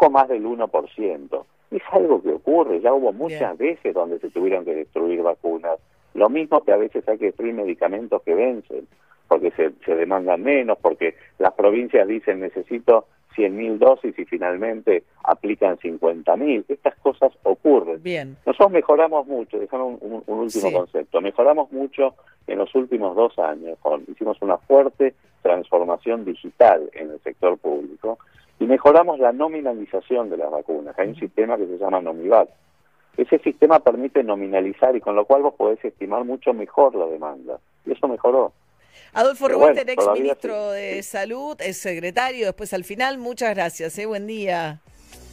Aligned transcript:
poco 0.00 0.10
más 0.10 0.28
del 0.28 0.44
1%. 0.44 1.44
Es 1.70 1.82
algo 1.92 2.22
que 2.22 2.30
ocurre, 2.30 2.80
ya 2.80 2.92
hubo 2.92 3.12
muchas 3.12 3.56
veces 3.58 3.94
donde 3.94 4.18
se 4.18 4.30
tuvieron 4.30 4.64
que 4.64 4.74
destruir 4.74 5.22
vacunas. 5.22 5.78
Lo 6.14 6.30
mismo 6.30 6.62
que 6.64 6.72
a 6.72 6.76
veces 6.76 7.06
hay 7.06 7.18
que 7.18 7.26
destruir 7.26 7.52
medicamentos 7.54 8.22
que 8.22 8.34
vencen, 8.34 8.88
porque 9.28 9.50
se, 9.52 9.72
se 9.84 9.94
demandan 9.94 10.42
menos, 10.42 10.78
porque 10.78 11.14
las 11.38 11.52
provincias 11.52 12.08
dicen 12.08 12.40
necesito 12.40 13.06
100.000 13.36 13.78
dosis 13.78 14.18
y 14.18 14.24
finalmente 14.24 15.04
aplican 15.22 15.76
50.000. 15.76 16.64
Estas 16.68 16.96
cosas 16.96 17.32
ocurren. 17.42 18.02
Bien. 18.02 18.36
Nosotros 18.46 18.72
mejoramos 18.72 19.26
mucho, 19.26 19.58
dejamos 19.58 20.00
un, 20.00 20.22
último 20.26 20.72
concepto, 20.72 21.20
mejoramos 21.20 21.70
mucho 21.72 22.14
en 22.46 22.58
los 22.58 22.74
últimos 22.74 23.14
dos 23.14 23.38
años. 23.38 23.78
hicimos 24.08 24.38
una 24.40 24.56
fuerte 24.56 25.14
transformación 25.42 26.24
digital 26.24 26.90
en 26.94 27.10
el 27.10 27.20
sector 27.20 27.58
público 27.58 28.18
y 28.60 28.66
mejoramos 28.66 29.18
la 29.18 29.32
nominalización 29.32 30.28
de 30.28 30.36
las 30.36 30.50
vacunas. 30.50 30.96
Hay 30.98 31.08
un 31.08 31.16
sistema 31.16 31.56
que 31.56 31.66
se 31.66 31.78
llama 31.78 32.00
Nomivat. 32.02 32.50
Ese 33.16 33.38
sistema 33.38 33.80
permite 33.80 34.22
nominalizar 34.22 34.94
y 34.94 35.00
con 35.00 35.16
lo 35.16 35.24
cual 35.24 35.42
vos 35.42 35.54
podés 35.54 35.82
estimar 35.82 36.24
mucho 36.24 36.52
mejor 36.52 36.94
la 36.94 37.06
demanda. 37.06 37.58
Y 37.86 37.92
eso 37.92 38.06
mejoró. 38.06 38.52
Adolfo 39.14 39.48
Rubén, 39.48 39.78
ex 39.78 40.06
ministro 40.12 40.70
de 40.70 41.02
Salud, 41.02 41.56
es 41.60 41.78
secretario, 41.78 42.46
después 42.46 42.72
al 42.74 42.84
final, 42.84 43.18
muchas 43.18 43.54
gracias, 43.54 43.98
¿eh? 43.98 44.06
buen 44.06 44.26
día. 44.26 44.80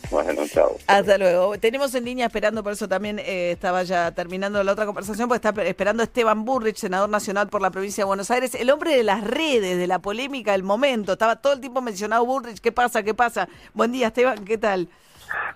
Bueno, 0.10 0.42
chao. 0.48 0.78
Hasta 0.88 1.18
luego. 1.18 1.58
Tenemos 1.58 1.94
en 1.96 2.06
línea 2.06 2.28
esperando, 2.28 2.64
por 2.64 2.74
eso 2.74 2.88
también 2.88 3.20
eh, 3.20 3.52
estaba 3.52 3.84
ya 3.84 4.12
terminando 4.12 4.64
la 4.64 4.72
otra 4.72 4.86
conversación, 4.86 5.28
porque 5.28 5.48
está 5.48 5.62
esperando 5.64 6.04
Esteban 6.04 6.46
Burrich, 6.46 6.78
senador 6.78 7.10
nacional 7.10 7.48
por 7.50 7.62
la 7.62 7.72
provincia 7.72 8.04
de 8.04 8.08
Buenos 8.08 8.32
Aires, 8.32 8.56
el 8.56 8.70
hombre 8.70 8.96
de 8.96 9.04
las 9.04 9.24
redes, 9.24 9.78
de 9.78 9.88
la 9.88 10.00
polémica 10.00 10.54
del 10.54 10.64
momento. 10.64 11.14
Estaba 11.14 11.38
todo 11.38 11.54
el 11.54 11.60
tiempo 11.60 11.82
mencionado 11.82 12.26
Burrich, 12.26 12.60
¿qué 12.60 12.72
pasa? 12.72 13.04
¿Qué 13.04 13.14
pasa? 13.14 13.48
Buen 13.74 13.92
día, 13.92 14.08
Esteban, 14.08 14.46
¿qué 14.46 14.58
tal? 14.58 14.88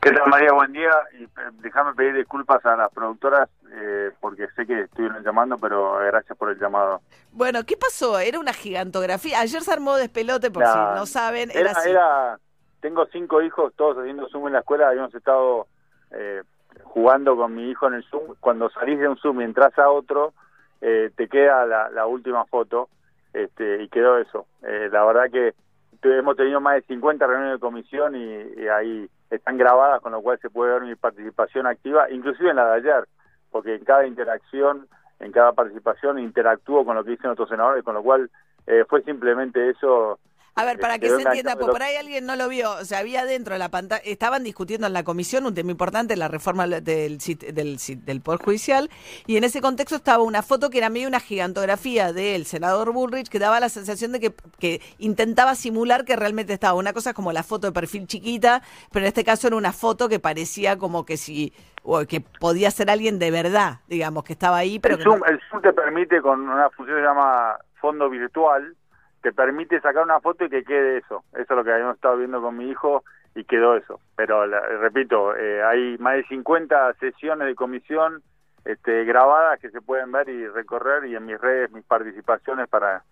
¿Qué 0.01 0.11
tal, 0.11 0.29
María? 0.29 0.51
Buen 0.51 0.73
día. 0.73 0.91
Y, 1.17 1.23
eh, 1.23 1.29
déjame 1.61 1.93
pedir 1.93 2.15
disculpas 2.15 2.65
a 2.65 2.75
las 2.75 2.91
productoras 2.91 3.49
eh, 3.71 4.11
porque 4.19 4.47
sé 4.55 4.65
que 4.65 4.81
estuvieron 4.81 5.23
llamando, 5.23 5.57
pero 5.57 5.97
gracias 5.99 6.37
por 6.37 6.49
el 6.49 6.59
llamado. 6.59 7.01
Bueno, 7.31 7.65
¿qué 7.65 7.77
pasó? 7.77 8.19
Era 8.19 8.39
una 8.39 8.53
gigantografía. 8.53 9.39
Ayer 9.39 9.61
se 9.61 9.71
armó 9.71 9.95
despelote, 9.95 10.51
por 10.51 10.65
si 10.65 10.77
no 10.77 11.05
saben. 11.05 11.51
Era, 11.51 11.71
era, 11.85 12.39
tengo 12.81 13.05
cinco 13.07 13.41
hijos, 13.41 13.73
todos 13.75 13.97
haciendo 13.97 14.27
Zoom 14.29 14.47
en 14.47 14.53
la 14.53 14.59
escuela. 14.59 14.89
Habíamos 14.89 15.13
estado 15.15 15.67
eh, 16.11 16.41
jugando 16.83 17.35
con 17.35 17.55
mi 17.55 17.69
hijo 17.69 17.87
en 17.87 17.95
el 17.95 18.03
Zoom. 18.05 18.35
Cuando 18.39 18.69
salís 18.69 18.99
de 18.99 19.07
un 19.07 19.17
Zoom 19.17 19.41
y 19.41 19.45
entras 19.45 19.77
a 19.79 19.89
otro, 19.89 20.33
te 20.79 21.27
queda 21.29 21.65
la, 21.67 22.07
última 22.07 22.43
foto 22.45 22.89
este, 23.33 23.83
y 23.83 23.87
quedó 23.89 24.17
eso. 24.17 24.47
la 24.61 25.05
verdad 25.05 25.29
que 25.31 25.53
hemos 26.01 26.35
tenido 26.35 26.59
más 26.59 26.73
de 26.73 26.81
50 26.81 27.27
reuniones 27.27 27.53
de 27.53 27.59
comisión 27.59 28.15
y 28.15 28.67
ahí 28.67 29.07
están 29.35 29.57
grabadas, 29.57 30.01
con 30.01 30.11
lo 30.11 30.21
cual 30.21 30.39
se 30.39 30.49
puede 30.49 30.73
ver 30.73 30.83
mi 30.83 30.95
participación 30.95 31.65
activa, 31.65 32.09
inclusive 32.11 32.49
en 32.49 32.57
la 32.57 32.65
de 32.65 32.75
ayer, 32.75 33.07
porque 33.49 33.75
en 33.75 33.85
cada 33.85 34.05
interacción, 34.05 34.87
en 35.19 35.31
cada 35.31 35.53
participación 35.53 36.19
interactúo 36.19 36.85
con 36.85 36.95
lo 36.95 37.03
que 37.03 37.11
dicen 37.11 37.31
otros 37.31 37.49
senadores, 37.49 37.83
con 37.83 37.95
lo 37.95 38.03
cual 38.03 38.29
eh, 38.67 38.83
fue 38.87 39.01
simplemente 39.03 39.69
eso 39.69 40.19
a 40.55 40.65
ver, 40.65 40.79
para 40.79 40.99
que 40.99 41.09
se 41.09 41.21
entienda, 41.21 41.55
pues 41.55 41.69
por 41.69 41.81
ahí 41.81 41.95
alguien 41.95 42.25
no 42.25 42.35
lo 42.35 42.49
vio, 42.49 42.71
o 42.71 42.85
sea, 42.85 42.99
había 42.99 43.25
dentro 43.25 43.53
de 43.53 43.59
la 43.59 43.69
pantalla, 43.69 44.01
estaban 44.03 44.43
discutiendo 44.43 44.87
en 44.87 44.93
la 44.93 45.03
comisión 45.03 45.45
un 45.45 45.53
tema 45.53 45.71
importante, 45.71 46.17
la 46.17 46.27
reforma 46.27 46.67
del, 46.67 46.83
del, 46.83 47.77
del, 47.77 48.21
Poder 48.21 48.41
Judicial, 48.41 48.89
y 49.27 49.37
en 49.37 49.43
ese 49.43 49.61
contexto 49.61 49.95
estaba 49.95 50.23
una 50.23 50.43
foto 50.43 50.69
que 50.69 50.77
era 50.77 50.89
medio 50.89 51.07
una 51.07 51.19
gigantografía 51.19 52.11
del 52.11 52.45
senador 52.45 52.91
Bullrich 52.91 53.29
que 53.29 53.39
daba 53.39 53.59
la 53.59 53.69
sensación 53.69 54.11
de 54.11 54.19
que, 54.19 54.33
que 54.59 54.81
intentaba 54.99 55.55
simular 55.55 56.03
que 56.03 56.15
realmente 56.15 56.53
estaba. 56.53 56.77
Una 56.77 56.93
cosa 56.93 57.13
como 57.13 57.31
la 57.31 57.43
foto 57.43 57.67
de 57.67 57.73
perfil 57.73 58.07
chiquita, 58.07 58.61
pero 58.91 59.05
en 59.05 59.07
este 59.07 59.23
caso 59.23 59.47
era 59.47 59.55
una 59.55 59.71
foto 59.71 60.09
que 60.09 60.19
parecía 60.19 60.77
como 60.77 61.05
que 61.05 61.17
si 61.17 61.53
o 61.83 62.05
que 62.05 62.21
podía 62.21 62.69
ser 62.71 62.89
alguien 62.89 63.19
de 63.19 63.31
verdad, 63.31 63.79
digamos, 63.87 64.23
que 64.23 64.33
estaba 64.33 64.57
ahí. 64.57 64.79
Pero 64.79 64.95
el, 64.95 65.03
Zoom, 65.03 65.21
el 65.27 65.39
Zoom 65.49 65.61
te 65.61 65.73
permite 65.73 66.21
con 66.21 66.41
una 66.41 66.69
función 66.69 66.97
que 66.97 67.01
se 67.01 67.07
llama 67.07 67.57
fondo 67.79 68.09
virtual, 68.09 68.75
te 69.21 69.31
permite 69.31 69.79
sacar 69.81 70.03
una 70.03 70.19
foto 70.19 70.45
y 70.45 70.49
que 70.49 70.63
quede 70.63 70.97
eso. 70.97 71.23
Eso 71.33 71.41
es 71.41 71.49
lo 71.49 71.63
que 71.63 71.71
habíamos 71.71 71.95
estado 71.95 72.17
viendo 72.17 72.41
con 72.41 72.57
mi 72.57 72.69
hijo 72.69 73.03
y 73.35 73.43
quedó 73.43 73.75
eso. 73.75 73.99
Pero 74.15 74.45
repito, 74.45 75.35
eh, 75.35 75.63
hay 75.63 75.97
más 75.99 76.15
de 76.15 76.23
50 76.25 76.93
sesiones 76.95 77.47
de 77.47 77.55
comisión 77.55 78.21
este, 78.65 79.05
grabadas 79.05 79.59
que 79.59 79.69
se 79.69 79.81
pueden 79.81 80.11
ver 80.11 80.29
y 80.29 80.47
recorrer 80.47 81.05
y 81.05 81.15
en 81.15 81.25
mis 81.25 81.39
redes, 81.39 81.71
mis 81.71 81.85
participaciones 81.85 82.67
para 82.67 83.03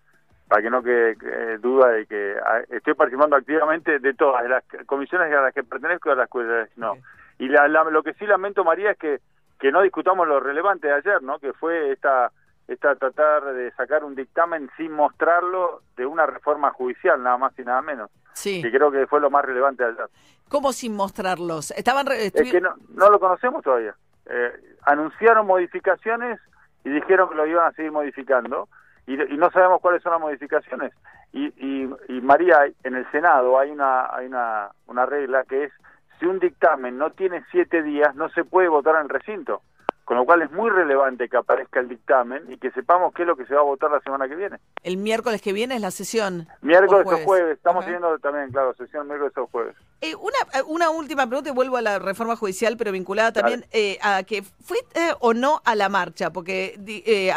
para 0.50 0.62
que 0.62 0.70
no 0.70 0.82
quede 0.82 1.58
duda 1.58 1.90
de 1.90 2.06
que 2.06 2.34
ah, 2.44 2.58
estoy 2.70 2.94
participando 2.94 3.36
activamente 3.36 4.00
de 4.00 4.14
todas, 4.14 4.42
de 4.42 4.48
las 4.48 4.64
comisiones 4.84 5.32
a 5.32 5.42
las 5.42 5.54
que 5.54 5.62
pertenezco 5.62 6.08
y 6.08 6.12
a 6.12 6.16
las 6.16 6.28
que 6.28 6.66
no. 6.74 6.94
Y 7.38 7.46
la, 7.46 7.68
lo 7.68 8.02
que 8.02 8.14
sí 8.14 8.26
lamento, 8.26 8.64
María, 8.64 8.90
es 8.90 8.98
que, 8.98 9.20
que 9.60 9.70
no 9.70 9.80
discutamos 9.80 10.26
lo 10.26 10.40
relevante 10.40 10.88
de 10.88 10.94
ayer, 10.94 11.22
¿no? 11.22 11.38
Que 11.38 11.52
fue 11.52 11.92
esta 11.92 12.32
está 12.74 12.94
tratar 12.94 13.52
de 13.54 13.70
sacar 13.72 14.04
un 14.04 14.14
dictamen 14.14 14.70
sin 14.76 14.92
mostrarlo 14.92 15.82
de 15.96 16.06
una 16.06 16.26
reforma 16.26 16.70
judicial, 16.70 17.22
nada 17.22 17.36
más 17.36 17.58
y 17.58 17.62
nada 17.62 17.82
menos. 17.82 18.10
Sí. 18.32 18.62
Que 18.62 18.70
creo 18.70 18.90
que 18.90 19.06
fue 19.06 19.20
lo 19.20 19.30
más 19.30 19.44
relevante 19.44 19.84
ayer. 19.84 20.08
¿Cómo 20.48 20.72
sin 20.72 20.94
mostrarlos? 20.94 21.70
Estaban 21.72 22.06
es 22.08 22.32
que 22.32 22.60
no, 22.60 22.74
no, 22.94 23.10
lo 23.10 23.20
conocemos 23.20 23.62
todavía. 23.62 23.94
Eh, 24.26 24.52
anunciaron 24.86 25.46
modificaciones 25.46 26.40
y 26.84 26.90
dijeron 26.90 27.28
que 27.28 27.34
lo 27.34 27.46
iban 27.46 27.66
a 27.66 27.72
seguir 27.72 27.92
modificando 27.92 28.68
y, 29.06 29.16
no 29.16 29.50
sabemos 29.50 29.80
cuáles 29.80 30.02
son 30.02 30.12
las 30.12 30.20
modificaciones. 30.20 30.92
Y, 31.32 31.46
y, 31.56 31.90
y, 32.08 32.20
María, 32.20 32.66
en 32.84 32.94
el 32.94 33.10
Senado 33.10 33.58
hay 33.58 33.70
una, 33.70 34.14
hay 34.14 34.26
una, 34.26 34.70
una 34.86 35.06
regla 35.06 35.44
que 35.44 35.64
es 35.64 35.72
si 36.18 36.26
un 36.26 36.38
dictamen 36.38 36.98
no 36.98 37.10
tiene 37.10 37.44
siete 37.50 37.82
días 37.82 38.14
no 38.14 38.28
se 38.30 38.44
puede 38.44 38.68
votar 38.68 38.96
en 38.96 39.02
el 39.02 39.08
recinto. 39.08 39.62
Con 40.10 40.16
lo 40.16 40.24
cual 40.24 40.42
es 40.42 40.50
muy 40.50 40.68
relevante 40.70 41.28
que 41.28 41.36
aparezca 41.36 41.78
el 41.78 41.88
dictamen 41.88 42.42
y 42.50 42.56
que 42.56 42.72
sepamos 42.72 43.14
qué 43.14 43.22
es 43.22 43.28
lo 43.28 43.36
que 43.36 43.46
se 43.46 43.54
va 43.54 43.60
a 43.60 43.62
votar 43.62 43.92
la 43.92 44.00
semana 44.00 44.26
que 44.26 44.34
viene. 44.34 44.56
El 44.82 44.96
miércoles 44.96 45.40
que 45.40 45.52
viene 45.52 45.76
es 45.76 45.80
la 45.80 45.92
sesión. 45.92 46.48
Miércoles 46.62 47.06
o 47.06 47.24
jueves. 47.24 47.56
Estamos 47.56 47.84
teniendo 47.84 48.18
también, 48.18 48.50
claro, 48.50 48.74
sesión 48.74 49.06
miércoles 49.06 49.32
o 49.36 49.46
jueves. 49.46 49.76
Eh, 50.00 50.16
una, 50.16 50.58
eh, 50.58 50.64
una 50.66 50.90
última 50.90 51.28
pregunta 51.28 51.50
y 51.50 51.52
vuelvo 51.52 51.76
a 51.76 51.82
la 51.82 52.00
reforma 52.00 52.34
judicial, 52.34 52.74
pero 52.76 52.90
vinculada 52.90 53.32
también 53.32 53.64
eh, 53.70 53.98
a 54.02 54.24
que 54.24 54.42
fuiste 54.42 55.12
o 55.20 55.32
no 55.32 55.60
a 55.64 55.76
la 55.76 55.88
marcha, 55.88 56.30
porque 56.30 56.74
eh, 56.88 57.32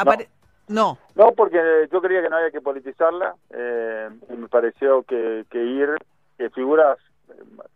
no. 0.68 0.98
no. 1.14 1.32
porque 1.34 1.88
yo 1.92 2.02
creía 2.02 2.24
que 2.24 2.30
no 2.30 2.38
había 2.38 2.50
que 2.50 2.62
politizarla. 2.62 3.36
me 3.52 4.48
pareció 4.50 5.04
que, 5.04 5.46
que 5.52 5.64
ir 5.64 5.90
figuras, 6.56 6.98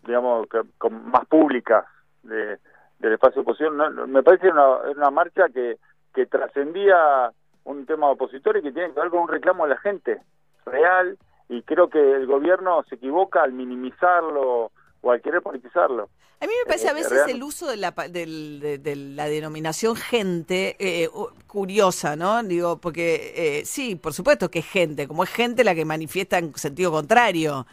digamos, 0.08 0.48
con 0.80 1.12
más 1.12 1.28
públicas 1.28 1.86
de 2.24 2.58
del 3.00 3.14
espacio 3.14 3.42
oposición. 3.42 3.78
No, 3.78 3.90
me 4.08 4.24
parece 4.24 4.50
una, 4.50 4.78
una 4.96 5.12
marcha 5.12 5.50
que, 5.54 5.78
que 6.14 6.26
trascendía 6.26 7.32
un 7.64 7.86
tema 7.86 8.10
opositor 8.10 8.58
y 8.58 8.62
que 8.62 8.72
tiene 8.72 8.94
que 8.94 9.00
ver 9.00 9.10
con 9.10 9.22
un 9.22 9.28
reclamo 9.28 9.66
de 9.66 9.72
la 9.72 9.80
gente 9.80 10.22
real 10.66 11.18
y 11.50 11.62
creo 11.64 11.90
que 11.90 12.00
el 12.00 12.26
gobierno 12.26 12.84
se 12.90 12.96
equivoca 12.96 13.44
al 13.44 13.54
minimizarlo 13.54 14.72
o 15.02 15.12
al 15.12 15.22
querer 15.22 15.42
politizarlo. 15.42 16.10
A 16.40 16.46
mí 16.46 16.54
me 16.64 16.68
parece 16.68 16.88
a 16.88 16.92
eh, 16.92 16.96
veces 16.96 17.28
el 17.28 17.42
uso 17.42 17.68
de 17.68 17.78
la, 17.78 17.92
de, 17.92 18.96
la 19.16 19.26
denominación 19.26 19.96
gente 19.96 20.76
eh, 20.80 21.10
curiosa, 21.48 22.16
¿no? 22.16 22.44
Digo, 22.44 22.78
porque 22.78 23.34
eh, 23.36 23.66
sí, 23.66 23.96
por 23.96 24.14
supuesto 24.14 24.50
que 24.50 24.60
es 24.60 24.68
gente, 24.68 25.08
como 25.08 25.24
es 25.24 25.32
gente 25.32 25.64
la 25.64 25.74
que 25.74 25.84
manifiesta 25.84 26.38
en 26.38 26.54
sentido 26.56 26.92
contrario. 26.92 27.66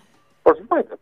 Por 0.42 0.56
supuesto, 0.56 0.98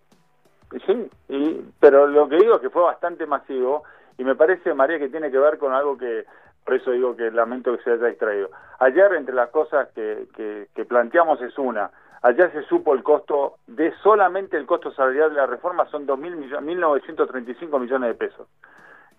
sí, 0.86 1.08
y, 1.28 1.64
pero 1.78 2.08
lo 2.08 2.28
que 2.28 2.36
digo 2.36 2.56
es 2.56 2.60
que 2.60 2.70
fue 2.70 2.82
bastante 2.82 3.26
masivo 3.26 3.84
y 4.18 4.24
me 4.24 4.34
parece, 4.34 4.74
María, 4.74 4.98
que 4.98 5.08
tiene 5.08 5.30
que 5.30 5.38
ver 5.38 5.58
con 5.58 5.72
algo 5.72 5.96
que, 5.96 6.24
por 6.64 6.74
eso 6.74 6.90
digo 6.92 7.16
que 7.16 7.30
lamento 7.30 7.76
que 7.76 7.82
se 7.82 7.92
haya 7.92 8.06
distraído. 8.06 8.50
Ayer, 8.78 9.14
entre 9.14 9.34
las 9.34 9.50
cosas 9.50 9.88
que, 9.94 10.26
que, 10.74 10.84
planteamos 10.84 11.40
es 11.40 11.56
una, 11.58 11.90
ayer 12.22 12.52
se 12.52 12.62
supo 12.64 12.94
el 12.94 13.02
costo 13.02 13.56
de 13.66 13.92
solamente 14.02 14.56
el 14.56 14.66
costo 14.66 14.92
salarial 14.92 15.30
de 15.30 15.36
la 15.36 15.46
reforma 15.46 15.86
son 15.90 16.06
1.935 16.06 17.80
millones 17.80 18.08
de 18.08 18.14
pesos. 18.14 18.48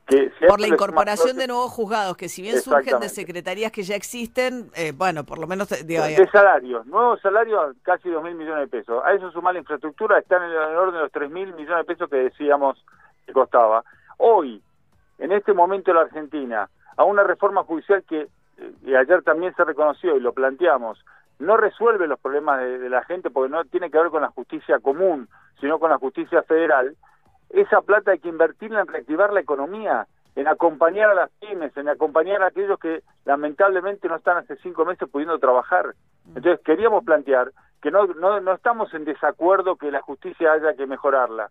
Que 0.06 0.34
por 0.50 0.60
la 0.60 0.68
incorporación 0.68 1.38
de 1.38 1.48
nuevos 1.48 1.72
juzgados, 1.72 2.18
que 2.18 2.28
si 2.28 2.42
bien 2.42 2.60
surgen 2.60 3.00
de 3.00 3.07
secretarías 3.07 3.72
que 3.72 3.84
ya 3.84 3.95
existen, 3.95 4.69
eh, 4.75 4.92
bueno, 4.94 5.24
por 5.24 5.40
lo 5.40 5.48
menos... 5.48 5.69
de 5.69 6.30
salarios, 6.30 6.86
nuevos 6.88 7.22
salarios 7.22 7.74
casi 7.84 8.10
2.000 8.10 8.36
millones 8.36 8.69
de 8.69 8.80
pesos. 8.80 9.01
A 9.06 9.13
eso 9.13 9.31
sumar 9.31 9.54
la 9.54 9.62
infraestructura, 9.62 10.19
está 10.19 10.38
en 10.38 10.44
el 10.44 10.57
orden 10.57 10.95
de 10.95 11.01
los 11.04 11.12
3.000 11.12 11.56
millones 11.56 11.78
de 11.78 11.84
pesos 11.86 12.10
que 12.10 12.18
decíamos 12.18 12.84
que 13.25 13.31
costaba. 13.31 13.86
Hoy, 14.18 14.62
en 15.18 15.31
este 15.31 15.54
momento 15.54 15.92
en 15.92 15.98
la 15.98 16.04
Argentina 16.04 16.69
a 16.98 17.04
una 17.04 17.24
reforma 17.24 17.63
judicial 17.63 18.04
que 18.07 18.27
eh, 18.57 18.98
ayer 18.98 19.24
también 19.24 19.56
se 19.56 19.63
reconoció 19.63 20.15
y 20.15 20.19
lo 20.19 20.33
planteamos, 20.33 21.04
no 21.39 21.57
resuelve 21.57 22.07
los 22.07 22.19
problemas 22.19 22.60
de, 22.60 22.89
la 22.89 23.04
gente 23.04 23.30
porque 23.30 23.51
no 23.51 23.63
tiene 23.65 23.89
que 23.89 23.98
ver 23.98 24.10
con 24.10 24.21
la 24.21 24.30
justicia 24.30 24.80
común, 24.80 25.27
sino 25.60 25.80
con 25.80 25.89
la 25.89 25.98
justicia 25.98 26.44
federal, 26.44 26.95
esa 27.50 27.81
plata 27.81 28.12
hay 28.12 28.19
que 28.19 28.30
invertirla 28.30 28.81
en 28.81 28.88
reactivar 28.88 29.33
la 29.33 29.42
economía, 29.42 30.07
en 30.36 30.48
acompañar 30.48 31.10
a 31.10 31.16
las 31.16 31.30
pymes, 31.39 31.75
en 31.77 31.89
acompañar 31.89 32.42
a 32.42 32.48
aquellos 32.48 32.80
que 32.80 33.04
lamentablemente 33.25 34.07
no 34.07 34.16
están 34.16 34.38
hace 34.38 34.56
cinco 34.57 34.86
meses 34.86 35.07
pudiendo 35.09 35.38
trabajar. 35.38 35.94
Entonces 36.27 36.59
queríamos 36.66 37.04
plantear 37.04 37.51
que 37.81 37.92
no, 37.92 38.07
no, 38.07 38.39
no 38.39 38.54
estamos 38.54 38.94
en 38.94 39.06
desacuerdo 39.06 39.75
que 39.75 39.92
la 39.92 40.01
justicia 40.01 40.54
haya 40.54 40.74
que 40.74 40.88
mejorarla, 40.88 41.50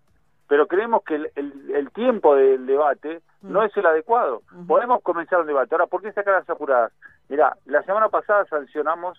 pero 0.49 0.67
creemos 0.67 1.03
que 1.05 1.15
el, 1.35 1.91
tiempo 1.93 2.35
del 2.35 2.67
debate 2.67 3.20
no 3.43 3.61
mm. 3.61 3.65
es 3.65 3.77
el 3.77 3.87
adecuado. 3.87 4.43
Podemos 4.67 5.03
comenzar 5.03 5.41
un 5.41 5.47
debate. 5.47 5.75
Ahora, 5.75 5.87
¿por 5.87 6.03
qué 6.03 6.12
sacar 6.12 6.35
las 6.35 6.50
apuradas? 6.50 6.93
Mira, 7.29 7.56
la 7.67 7.83
semana 7.83 8.09
pasada 8.09 8.44
sancionamos 8.47 9.19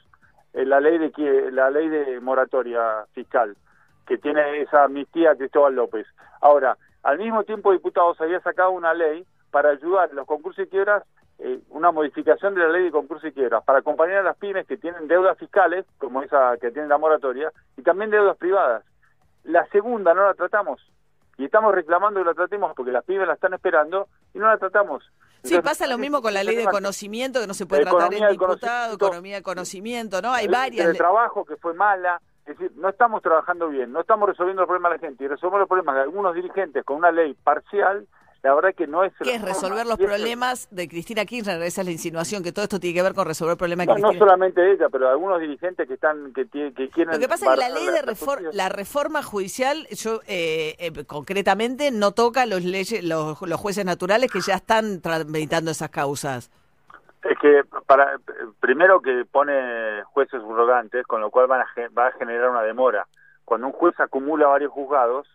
eh, 0.54 0.66
la 0.66 0.80
ley 0.80 0.98
de 0.98 1.52
la 1.52 1.70
ley 1.70 1.90
de 1.90 2.20
moratoria 2.20 3.06
fiscal 3.14 3.56
que 4.08 4.18
tiene 4.18 4.62
esa 4.62 4.84
amnistía 4.84 5.36
Cristóbal 5.36 5.76
López. 5.76 6.06
Ahora, 6.42 6.78
al 7.04 7.18
mismo 7.18 7.44
tiempo, 7.44 7.72
diputados 7.72 8.20
había 8.22 8.40
sacado 8.42 8.72
una 8.72 8.94
ley 8.94 9.26
para 9.52 9.70
ayudar 9.70 10.10
a 10.12 10.14
los 10.14 10.28
concursos 10.28 10.66
y 10.66 10.70
quiebras, 10.70 11.04
eh, 11.40 11.60
una 11.70 11.92
modificación 11.92 12.56
de 12.56 12.62
la 12.62 12.70
ley 12.70 12.84
de 12.84 12.92
concursos 12.92 13.30
y 13.30 13.34
quiebras, 13.34 13.64
para 13.64 13.80
acompañar 13.80 14.18
a 14.18 14.24
las 14.24 14.38
pymes 14.38 14.68
que 14.68 14.78
tienen 14.78 15.08
deudas 15.08 15.38
fiscales, 15.38 15.86
como 15.98 16.22
esa 16.22 16.58
que 16.58 16.72
tiene 16.72 16.88
la 16.88 16.98
moratoria, 16.98 17.52
y 17.78 17.82
también 17.82 18.12
deudas 18.12 18.38
privadas. 18.38 18.84
La 19.44 19.66
segunda 19.68 20.14
no 20.14 20.26
la 20.26 20.34
tratamos. 20.34 20.82
Y 21.38 21.46
estamos 21.46 21.74
reclamando 21.74 22.20
que 22.20 22.26
la 22.26 22.34
tratemos 22.34 22.74
porque 22.76 22.92
las 22.92 23.04
pymes 23.04 23.28
la 23.28 23.34
están 23.34 23.54
esperando 23.54 24.08
y 24.34 24.40
no 24.40 24.48
la 24.48 24.58
tratamos. 24.58 25.04
Sí, 25.44 25.60
pasa 25.62 25.88
lo 25.88 25.98
mismo 25.98 26.22
con 26.22 26.34
la 26.34 26.44
ley 26.44 26.56
de 26.56 26.66
conocimiento, 26.66 27.42
que 27.42 27.48
no 27.48 27.54
se 27.54 27.66
puede 27.66 27.84
tratar 27.84 28.14
en 28.14 28.30
diputado, 28.30 28.96
economía 28.96 29.36
de 29.36 29.44
conocimiento, 29.44 30.22
¿no? 30.22 30.32
Hay 30.32 30.48
varias. 30.48 30.88
El 30.88 30.98
trabajo 30.98 31.44
que 31.44 31.58
fue 31.58 31.74
mala, 31.74 32.22
es 32.46 32.58
decir, 32.58 32.72
no 32.78 32.88
estamos 32.88 33.22
trabajando 33.22 33.68
bien, 33.68 33.92
no 33.92 34.02
estamos 34.02 34.30
resolviendo 34.30 34.62
los 34.62 34.68
problemas 34.68 34.92
de 34.94 34.98
la 34.98 35.08
gente 35.08 35.24
y 35.26 35.28
resolvemos 35.28 35.60
los 35.60 35.68
problemas 35.68 35.96
de 35.96 36.02
algunos 36.02 36.34
dirigentes 36.34 36.86
con 36.86 36.98
una 36.98 37.12
ley 37.12 37.34
parcial 37.44 38.08
la 38.44 38.54
verdad 38.54 38.76
que 38.76 38.88
no 38.88 39.06
es... 39.06 39.14
¿Qué 39.24 39.36
es 39.36 39.42
resolver 39.42 39.86
los 39.86 39.98
problemas 39.98 40.68
de 40.70 40.90
Cristina 40.90 41.24
Kirchner? 41.24 41.62
Esa 41.62 41.82
es 41.82 41.88
la 41.88 41.92
insinuación, 41.92 42.44
que 42.44 42.52
todo 42.52 42.64
esto 42.64 42.78
tiene 42.78 42.94
que 42.94 43.02
ver 43.02 43.14
con 43.14 43.26
resolver 43.26 43.56
problemas 43.56 43.88
de 43.88 43.94
Cristina. 43.94 44.14
No 44.14 44.20
solamente 44.20 44.72
ella, 44.74 44.90
pero 44.92 45.10
algunos 45.10 45.40
dirigentes 45.40 45.88
que 45.88 45.94
están 45.94 46.34
que, 46.34 46.46
que 46.48 46.90
quieren... 46.90 47.14
Lo 47.14 47.20
que 47.20 47.30
pasa 47.30 47.46
es 47.46 47.52
que 47.54 47.58
la 47.58 47.70
ley 47.70 47.88
de 47.88 48.02
reforma, 48.02 48.50
la 48.52 48.68
reforma 48.68 49.24
judicial, 49.24 49.88
yo 49.92 50.20
eh, 50.28 50.76
eh, 50.78 51.06
concretamente 51.06 51.90
no 51.92 52.12
toca 52.12 52.46
los, 52.46 52.66
leyes, 52.66 53.02
los, 53.02 53.42
los 53.42 53.60
jueces 53.60 53.86
naturales 53.86 54.30
que 54.30 54.42
ya 54.42 54.56
están 54.56 55.00
tramitando 55.00 55.72
esas 55.72 55.90
causas. 55.90 56.52
Es 57.24 57.40
que 57.40 57.64
para 57.88 58.20
primero 58.60 59.02
que 59.02 59.24
pone 59.32 60.04
jueces 60.04 60.42
subrogantes, 60.42 61.08
con 61.08 61.22
lo 61.22 61.30
cual 61.30 61.48
van 61.48 61.62
a, 61.62 61.68
va 61.98 62.08
a 62.08 62.12
generar 62.12 62.50
una 62.50 62.64
demora. 62.64 63.08
Cuando 63.46 63.68
un 63.68 63.74
juez 63.74 63.98
acumula 64.02 64.48
varios 64.48 64.74
juzgados, 64.74 65.28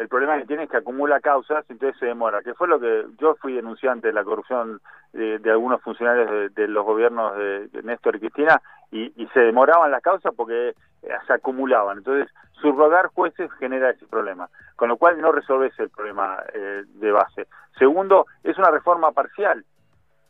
el 0.00 0.08
problema 0.08 0.38
que 0.38 0.46
tiene 0.46 0.62
es 0.62 0.70
que 0.70 0.78
acumula 0.78 1.20
causas, 1.20 1.64
entonces 1.68 1.98
se 2.00 2.06
demora, 2.06 2.40
que 2.42 2.54
fue 2.54 2.66
lo 2.66 2.80
que 2.80 3.04
yo 3.18 3.34
fui 3.34 3.52
denunciante 3.52 4.06
de 4.08 4.14
la 4.14 4.24
corrupción 4.24 4.80
de, 5.12 5.38
algunos 5.50 5.82
funcionarios 5.82 6.54
de, 6.54 6.68
los 6.68 6.86
gobiernos 6.86 7.36
de, 7.36 7.82
Néstor 7.82 8.16
y 8.16 8.20
Cristina, 8.20 8.62
y, 8.90 9.10
se 9.34 9.40
demoraban 9.40 9.90
las 9.90 10.02
causas 10.02 10.32
porque 10.34 10.70
eh, 10.70 10.74
se 11.26 11.32
acumulaban. 11.34 11.98
Entonces, 11.98 12.32
subrogar 12.52 13.08
jueces 13.08 13.52
genera 13.58 13.90
ese 13.90 14.06
problema, 14.06 14.48
con 14.74 14.88
lo 14.88 14.96
cual 14.96 15.20
no 15.20 15.32
resolves 15.32 15.78
el 15.78 15.90
problema 15.90 16.38
eh, 16.54 16.84
de 16.86 17.12
base. 17.12 17.46
Segundo, 17.78 18.24
es 18.42 18.56
una 18.56 18.70
reforma 18.70 19.12
parcial, 19.12 19.66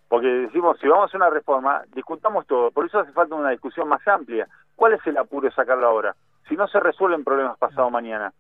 porque 0.09 0.27
decimos, 0.27 0.79
si 0.81 0.89
vamos 0.89 1.15
a 1.15 1.17
una 1.17 1.31
reforma, 1.31 1.83
discutamos 1.95 2.45
todo, 2.49 2.73
por 2.73 2.87
eso 2.87 2.99
hace 2.99 3.13
falta 3.13 3.37
una 3.37 3.51
discusión 3.51 3.87
más 3.87 4.07
amplia. 4.09 4.49
¿Cuál 4.75 4.95
es 4.95 5.07
el 5.07 5.17
apuro 5.17 5.49
de 5.49 5.55
sacarlo 5.55 5.87
ahora? 5.87 6.17
Si 6.49 6.57
no 6.57 6.67
se 6.67 6.81
resuelven 6.81 7.23
problemas 7.23 7.57
pasado 7.57 7.89
mañana. 7.89 8.33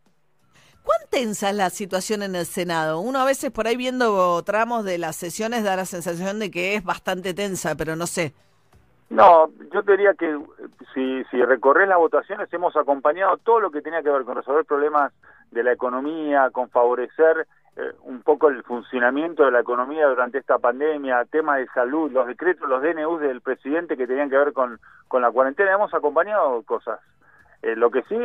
¿Cuán 0.84 1.00
tensa 1.10 1.50
es 1.50 1.56
la 1.56 1.70
situación 1.70 2.22
en 2.22 2.34
el 2.34 2.46
Senado? 2.46 3.00
Uno 3.00 3.20
a 3.20 3.24
veces 3.24 3.50
por 3.50 3.66
ahí 3.66 3.76
viendo 3.76 4.42
tramos 4.42 4.84
de 4.84 4.98
las 4.98 5.16
sesiones 5.16 5.64
da 5.64 5.76
la 5.76 5.84
sensación 5.84 6.38
de 6.38 6.50
que 6.50 6.74
es 6.74 6.84
bastante 6.84 7.34
tensa, 7.34 7.74
pero 7.76 7.96
no 7.96 8.06
sé. 8.06 8.32
No, 9.10 9.50
yo 9.72 9.82
diría 9.82 10.14
que 10.14 10.38
si, 10.94 11.24
si 11.24 11.42
recorres 11.42 11.88
las 11.88 11.98
votaciones 11.98 12.52
hemos 12.52 12.76
acompañado 12.76 13.36
todo 13.38 13.60
lo 13.60 13.70
que 13.70 13.82
tenía 13.82 14.02
que 14.02 14.10
ver 14.10 14.24
con 14.24 14.36
resolver 14.36 14.64
problemas 14.64 15.12
de 15.50 15.64
la 15.64 15.72
economía, 15.72 16.50
con 16.50 16.70
favorecer 16.70 17.46
eh, 17.76 17.92
un 18.04 18.22
poco 18.22 18.48
el 18.48 18.62
funcionamiento 18.62 19.44
de 19.44 19.50
la 19.50 19.60
economía 19.60 20.06
durante 20.06 20.38
esta 20.38 20.58
pandemia, 20.58 21.24
temas 21.24 21.58
de 21.58 21.66
salud, 21.68 22.10
los 22.10 22.26
decretos, 22.26 22.68
los 22.68 22.82
DNUs 22.82 23.20
del 23.20 23.40
presidente 23.40 23.96
que 23.96 24.06
tenían 24.06 24.30
que 24.30 24.38
ver 24.38 24.52
con, 24.52 24.78
con 25.08 25.22
la 25.22 25.30
cuarentena, 25.30 25.72
hemos 25.72 25.92
acompañado 25.94 26.62
cosas. 26.62 27.00
Eh, 27.62 27.76
lo 27.76 27.90
que 27.90 28.02
sí, 28.02 28.18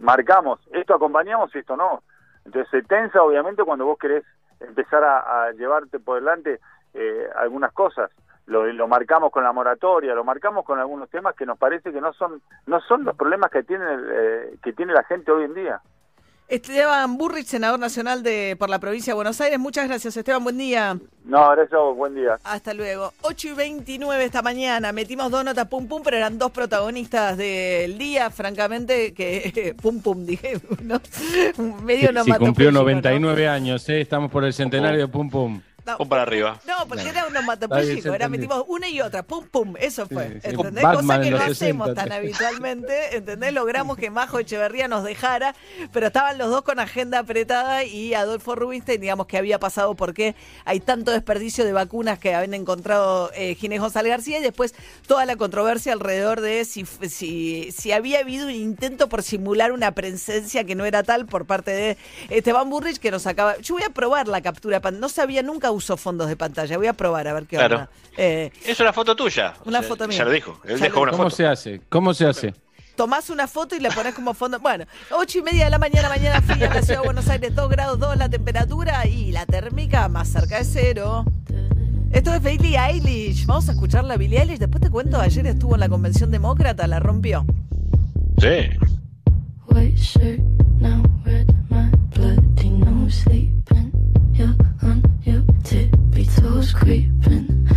marcamos, 0.00 0.60
esto 0.72 0.94
acompañamos 0.94 1.54
y 1.54 1.58
esto 1.58 1.76
no. 1.76 2.02
Entonces 2.44 2.70
se 2.70 2.82
tensa 2.82 3.22
obviamente 3.22 3.64
cuando 3.64 3.86
vos 3.86 3.98
querés 3.98 4.24
empezar 4.60 5.02
a, 5.04 5.50
llevarte 5.52 5.98
por 5.98 6.16
delante 6.18 6.60
eh, 6.94 7.28
algunas 7.36 7.72
cosas. 7.72 8.10
Lo, 8.46 8.88
marcamos 8.88 9.30
con 9.30 9.44
la 9.44 9.52
moratoria, 9.52 10.14
lo 10.14 10.24
marcamos 10.24 10.64
con 10.64 10.78
algunos 10.78 11.08
temas 11.08 11.36
que 11.36 11.46
nos 11.46 11.58
parece 11.58 11.92
que 11.92 12.00
no 12.00 12.12
son 12.12 12.42
no 12.66 12.80
son 12.80 13.04
los 13.04 13.16
problemas 13.16 13.50
que 13.50 13.62
tiene 13.62 13.84
eh, 13.88 14.56
que 14.62 14.72
tiene 14.72 14.92
la 14.92 15.04
gente 15.04 15.30
hoy 15.30 15.44
en 15.44 15.54
día. 15.54 15.80
Esteban 16.52 17.16
Burrich, 17.16 17.46
senador 17.46 17.80
nacional 17.80 18.22
de 18.22 18.56
por 18.58 18.68
la 18.68 18.78
provincia 18.78 19.12
de 19.12 19.14
Buenos 19.14 19.40
Aires. 19.40 19.58
Muchas 19.58 19.88
gracias, 19.88 20.14
Esteban. 20.18 20.44
Buen 20.44 20.58
día. 20.58 20.98
No, 21.24 21.50
gracias 21.52 21.80
Buen 21.96 22.14
día. 22.14 22.38
Hasta 22.44 22.74
luego. 22.74 23.14
8 23.22 23.48
y 23.48 23.52
29 23.54 24.22
esta 24.22 24.42
mañana. 24.42 24.92
Metimos 24.92 25.30
dos 25.30 25.46
notas 25.46 25.66
pum 25.68 25.88
pum, 25.88 26.02
pero 26.04 26.18
eran 26.18 26.36
dos 26.36 26.50
protagonistas 26.50 27.38
del 27.38 27.96
día, 27.96 28.28
francamente, 28.28 29.14
que 29.14 29.74
pum 29.80 30.02
pum, 30.02 30.26
dije. 30.26 30.60
¿no? 30.82 31.00
Medio 31.84 32.12
no 32.12 32.22
sí, 32.22 32.32
cumplió 32.32 32.70
99 32.70 33.48
años, 33.48 33.88
¿eh? 33.88 34.02
Estamos 34.02 34.30
por 34.30 34.44
el 34.44 34.52
centenario 34.52 35.00
de 35.00 35.08
pum 35.08 35.30
pum. 35.30 35.62
Pum 35.98 36.08
para 36.08 36.22
arriba. 36.22 36.60
No, 36.66 36.86
porque 36.88 37.08
era 37.08 37.26
un 37.26 37.36
onomatopeyico, 37.36 38.14
era 38.14 38.28
metimos 38.28 38.64
una 38.68 38.88
y 38.88 39.00
otra, 39.00 39.22
pum 39.22 39.46
pum, 39.48 39.74
eso 39.78 40.06
fue. 40.06 40.40
¿Entendés? 40.42 40.84
Cosa 40.84 41.20
que 41.20 41.30
no 41.30 41.38
hacemos 41.38 41.94
tan 41.94 42.12
habitualmente, 42.12 43.16
¿entendés? 43.16 43.52
Logramos 43.52 43.96
que 43.96 44.10
Majo 44.10 44.38
Echeverría 44.38 44.88
nos 44.88 45.04
dejara, 45.04 45.54
pero 45.92 46.06
estaban 46.06 46.38
los 46.38 46.50
dos 46.50 46.62
con 46.62 46.78
agenda 46.78 47.20
apretada 47.20 47.84
y 47.84 48.14
Adolfo 48.14 48.54
Rubinstein, 48.54 49.00
digamos 49.00 49.26
que 49.26 49.38
había 49.38 49.58
pasado 49.58 49.94
porque 49.94 50.34
hay 50.64 50.80
tanto 50.80 51.10
desperdicio 51.10 51.64
de 51.64 51.72
vacunas 51.72 52.18
que 52.18 52.34
habían 52.34 52.54
encontrado 52.54 53.30
eh, 53.34 53.54
Ginés 53.54 53.80
González 53.80 54.10
García 54.10 54.38
y 54.38 54.42
después 54.42 54.74
toda 55.06 55.26
la 55.26 55.36
controversia 55.36 55.92
alrededor 55.92 56.40
de 56.40 56.64
si, 56.64 56.84
si, 56.84 57.72
si 57.72 57.92
había 57.92 58.20
habido 58.20 58.46
un 58.46 58.52
intento 58.52 59.08
por 59.08 59.22
simular 59.22 59.72
una 59.72 59.92
presencia 59.92 60.64
que 60.64 60.74
no 60.74 60.84
era 60.84 61.02
tal 61.02 61.26
por 61.26 61.46
parte 61.46 61.70
de 61.72 61.96
Esteban 62.28 62.70
Burrich 62.70 62.98
que 62.98 63.10
nos 63.10 63.26
acaba. 63.26 63.58
Yo 63.58 63.74
voy 63.74 63.84
a 63.84 63.90
probar 63.90 64.28
la 64.28 64.40
captura, 64.42 64.80
no 64.92 65.08
sabía 65.08 65.42
nunca 65.42 65.71
uso 65.72 65.96
fondos 65.96 66.28
de 66.28 66.36
pantalla. 66.36 66.76
Voy 66.76 66.86
a 66.86 66.92
probar 66.92 67.26
a 67.28 67.32
ver 67.32 67.46
qué 67.46 67.56
claro. 67.56 67.76
onda. 67.76 67.90
Eh, 68.16 68.50
es 68.64 68.78
una 68.80 68.92
foto 68.92 69.16
tuya. 69.16 69.54
Una 69.64 69.82
foto 69.82 70.06
mía. 70.06 70.18
Ya 70.18 70.24
lo 70.24 70.30
dijo. 70.30 70.60
Él 70.64 70.78
dejó 70.80 71.00
una 71.00 71.12
¿Cómo 71.12 71.30
se 71.30 71.46
hace? 71.46 71.80
¿Cómo 71.88 72.14
se 72.14 72.26
hace? 72.26 72.54
Tomás 72.96 73.30
una 73.30 73.48
foto 73.48 73.74
y 73.74 73.80
la 73.80 73.90
pones 73.90 74.14
como 74.14 74.34
fondo. 74.34 74.60
Bueno, 74.60 74.84
ocho 75.10 75.38
y 75.38 75.42
media 75.42 75.64
de 75.64 75.70
la 75.70 75.78
mañana, 75.78 76.08
mañana 76.08 76.42
fría 76.42 76.66
en 76.66 76.74
la 76.74 76.82
ciudad 76.82 77.00
de 77.00 77.06
Buenos 77.06 77.28
Aires, 77.28 77.54
2 77.54 77.70
grados 77.70 77.98
2 77.98 78.16
la 78.18 78.28
temperatura 78.28 79.06
y 79.06 79.32
la 79.32 79.46
térmica 79.46 80.08
más 80.08 80.28
cerca 80.28 80.58
de 80.58 80.64
cero. 80.64 81.24
Esto 82.12 82.34
es 82.34 82.42
Billie 82.42 82.78
Eilish. 82.78 83.46
Vamos 83.46 83.68
a 83.70 83.72
escuchar 83.72 84.04
la 84.04 84.18
Billie 84.18 84.40
Eilish. 84.40 84.58
Después 84.58 84.82
te 84.82 84.90
cuento, 84.90 85.18
ayer 85.18 85.46
estuvo 85.46 85.74
en 85.74 85.80
la 85.80 85.88
convención 85.88 86.30
demócrata, 86.30 86.86
la 86.86 87.00
rompió. 87.00 87.46
Sí. 88.38 88.68
Toes 96.62 96.72
creeping 96.74 97.68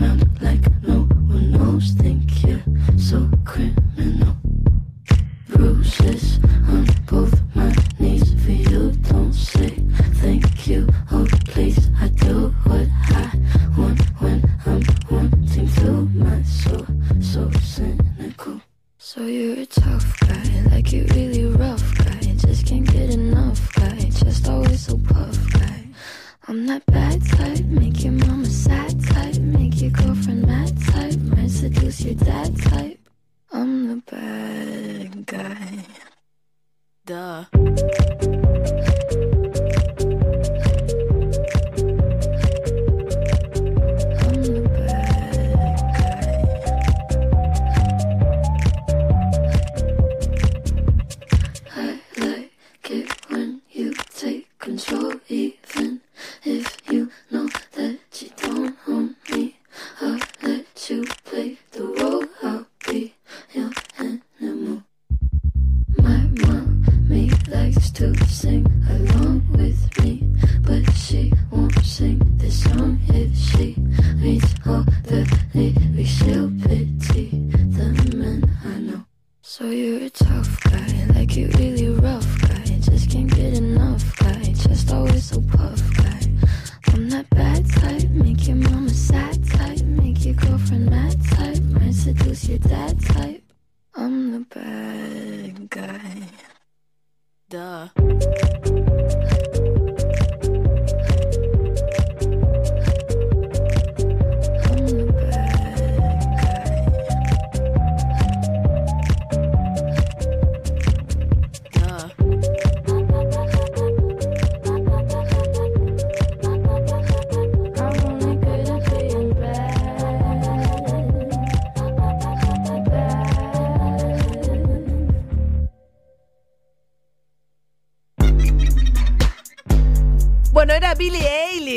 around 0.00 0.40
like 0.40 0.82
no 0.82 1.00
one 1.28 1.50
knows. 1.52 1.92
Think 1.92 2.42
you're 2.46 2.62
so 2.96 3.28
criminal. 3.44 4.36
Bruises 5.48 6.33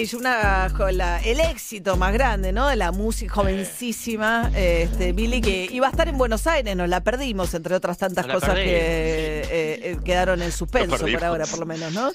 Eilish, 0.07 0.15
una, 0.15 0.67
el 1.23 1.39
éxito 1.39 1.97
más 1.97 2.13
grande, 2.13 2.51
¿no? 2.51 2.67
De 2.67 2.75
la 2.75 2.91
música 2.91 3.33
jovencísima, 3.33 4.51
este, 4.55 5.11
Billie, 5.11 5.41
que 5.41 5.67
iba 5.71 5.87
a 5.87 5.89
estar 5.89 6.07
en 6.07 6.17
Buenos 6.17 6.47
Aires, 6.47 6.75
nos 6.75 6.89
la 6.89 7.01
perdimos, 7.01 7.53
entre 7.53 7.75
otras 7.75 7.97
tantas 7.97 8.25
cosas 8.25 8.55
que 8.55 8.63
eh, 8.63 9.43
eh, 9.51 9.97
quedaron 10.03 10.41
en 10.41 10.51
suspenso 10.51 11.05
por 11.05 11.23
ahora, 11.23 11.45
por 11.45 11.59
lo 11.59 11.65
menos, 11.65 11.93
¿no? 11.93 12.11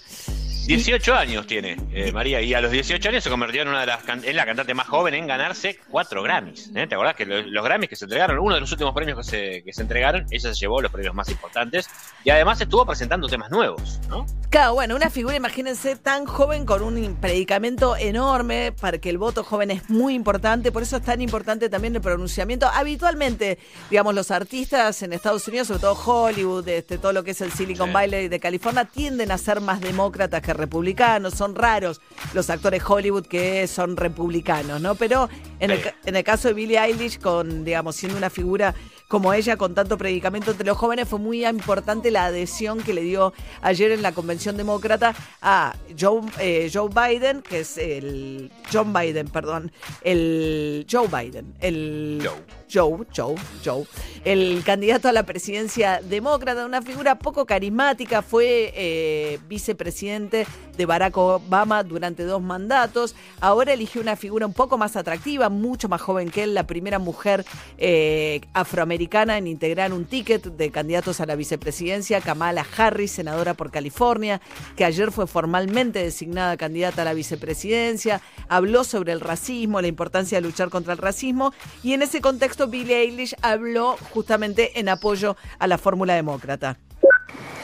18 0.67 1.15
años 1.15 1.47
tiene 1.47 1.77
eh, 1.93 2.13
María 2.13 2.41
y 2.41 2.55
a 2.55 2.61
los 2.61 2.71
18 2.71 3.09
años 3.09 3.25
se 3.25 3.31
convirtió 3.31 3.63
en 3.63 3.69
una 3.69 3.81
de 3.81 3.87
las 3.87 4.03
en 4.09 4.37
la 4.37 4.47
cantante 4.47 4.75
más 4.75 4.87
joven 4.87 5.15
en 5.15 5.27
ganarse 5.27 5.79
cuatro 5.91 6.23
Grammys. 6.23 6.71
¿eh? 6.75 6.87
¿Te 6.87 6.95
acordás 6.95 7.17
que 7.17 7.27
los, 7.27 7.65
Grammys 7.65 7.89
que 7.89 7.97
se 7.97 8.05
entregaron, 8.05 8.39
uno 8.39 8.55
de 8.55 8.61
los 8.61 8.71
últimos 8.71 8.95
premios 8.95 9.19
que 9.19 9.25
se, 9.25 9.65
que 9.65 9.73
se 9.73 9.83
entregaron, 9.83 10.27
ella 10.31 10.55
se 10.55 10.61
llevó 10.61 10.81
los 10.81 10.93
premios 10.93 11.15
más 11.15 11.29
importantes 11.31 11.89
y 12.25 12.31
además 12.31 12.61
estuvo 12.61 12.87
presentando 12.87 13.29
temas 13.29 13.51
nuevos, 13.51 14.01
¿no? 14.09 14.25
Claro, 14.51 14.75
bueno, 14.75 14.95
una 14.95 15.09
figura, 15.09 15.35
imagínense, 15.35 15.97
tan 15.97 16.27
joven 16.27 16.67
con 16.67 16.83
un 16.83 17.17
predicamento 17.17 17.97
enorme 17.97 18.73
para 18.79 18.99
que 18.99 19.09
el 19.09 19.17
voto 19.17 19.45
joven 19.45 19.71
es 19.71 19.89
muy 19.89 20.15
importante, 20.15 20.71
por 20.71 20.83
eso 20.83 20.99
es 20.99 21.03
tan 21.03 21.23
importante 21.23 21.71
también 21.71 21.95
el 21.97 22.03
pronunciamiento. 22.03 22.67
Habitualmente, 22.67 23.59
digamos, 23.89 24.15
los 24.15 24.31
artistas 24.31 25.03
en 25.03 25.15
Estados 25.15 25.49
Unidos, 25.49 25.69
sobre 25.69 25.81
todo 25.81 25.95
Hollywood, 25.95 26.69
este, 26.69 26.99
todo 26.99 27.15
lo 27.15 27.25
que 27.25 27.31
es 27.31 27.41
el 27.41 27.51
Silicon 27.51 27.93
Valley 27.93 28.29
de 28.29 28.41
California, 28.41 28.85
tienden 28.85 29.31
a 29.31 29.39
ser 29.39 29.61
más 29.63 29.81
demócratas 29.81 30.43
que 30.43 30.52
republicanos, 30.57 31.35
son 31.35 31.55
raros 31.55 32.01
los 32.35 32.51
actores 32.51 32.83
Hollywood 32.87 33.27
que 33.27 33.67
son 33.67 33.97
republicanos, 33.97 34.81
¿no? 34.81 34.95
Pero 34.95 35.29
en, 35.61 35.71
el, 35.71 35.81
en 36.05 36.17
el 36.17 36.25
caso 36.25 36.49
de 36.49 36.55
Billie 36.55 36.79
Eilish, 36.79 37.19
con, 37.19 37.65
digamos, 37.65 37.97
siendo 37.97 38.19
una 38.19 38.31
figura 38.31 38.75
como 39.13 39.35
ella 39.35 39.59
con 39.59 39.75
tanto 39.75 39.99
predicamento 39.99 40.53
entre 40.53 40.67
los 40.67 40.79
jóvenes, 40.79 41.07
fue 41.07 41.19
muy 41.19 41.45
importante 41.45 42.11
la 42.11 42.25
adhesión 42.25 42.83
que 42.83 42.95
le 42.95 43.03
dio 43.03 43.35
ayer 43.61 43.93
en 43.93 44.01
la 44.01 44.13
convención 44.13 44.57
demócrata 44.57 45.15
a 45.43 45.77
Joe, 46.01 46.23
eh, 46.39 46.71
Joe 46.73 46.89
Biden, 46.89 47.43
que 47.43 47.61
es 47.61 47.77
el 47.77 48.51
John 48.73 48.95
Biden, 48.95 49.29
perdón, 49.29 49.71
el 50.01 50.87
Joe 50.91 51.09
Biden, 51.09 51.53
el 51.61 52.27
Joe, 52.73 53.05
Joe, 53.15 53.35
Joe, 53.63 53.85
el 54.25 54.63
candidato 54.65 55.11
a 55.11 55.13
la 55.13 55.25
presidencia 55.25 56.01
demócrata, 56.01 56.65
una 56.65 56.81
figura 56.81 57.19
poco 57.19 57.45
carismática, 57.45 58.23
fue 58.23 58.73
eh, 58.75 59.39
vicepresidente 59.47 60.47
de 60.75 60.87
Barack 60.87 61.15
Obama 61.19 61.83
durante 61.83 62.25
dos 62.25 62.41
mandatos, 62.41 63.15
ahora 63.43 63.75
eligió 63.75 64.01
una 64.01 64.17
figura 64.17 64.47
un 64.47 64.55
poco 64.55 64.79
más 64.79 64.97
atractiva, 64.97 65.51
mucho 65.51 65.91
más 65.91 66.01
joven 66.01 66.31
que 66.31 66.45
él, 66.45 66.55
la 66.55 66.67
primera 66.67 66.99
mujer 66.99 67.45
eh, 67.77 68.41
afroamericana 68.55 69.02
en 69.13 69.47
integrar 69.47 69.93
un 69.93 70.05
ticket 70.05 70.45
de 70.45 70.71
candidatos 70.71 71.21
a 71.21 71.27
la 71.27 71.35
vicepresidencia, 71.35 72.21
Kamala 72.21 72.65
Harris, 72.77 73.13
senadora 73.13 73.55
por 73.55 73.71
California, 73.71 74.41
que 74.77 74.85
ayer 74.85 75.11
fue 75.11 75.27
formalmente 75.27 76.03
designada 76.03 76.57
candidata 76.57 77.03
a 77.03 77.05
la 77.05 77.15
vicepresidencia, 77.15 78.21
habló 78.49 78.85
sobre 78.85 79.13
el 79.13 79.21
racismo, 79.21 79.81
la 79.81 79.89
importancia 79.89 80.39
de 80.39 80.43
luchar 80.43 80.71
contra 80.71 80.93
el 80.93 80.99
racismo, 80.99 81.53
y 81.83 81.95
en 81.95 82.03
ese 82.03 82.21
contexto 82.21 82.69
Billie 82.69 83.03
Eilish 83.03 83.35
habló 83.43 83.97
justamente 84.13 84.79
en 84.79 84.89
apoyo 84.89 85.37
a 85.59 85.67
la 85.67 85.79
fórmula 85.79 86.15
demócrata. 86.15 86.79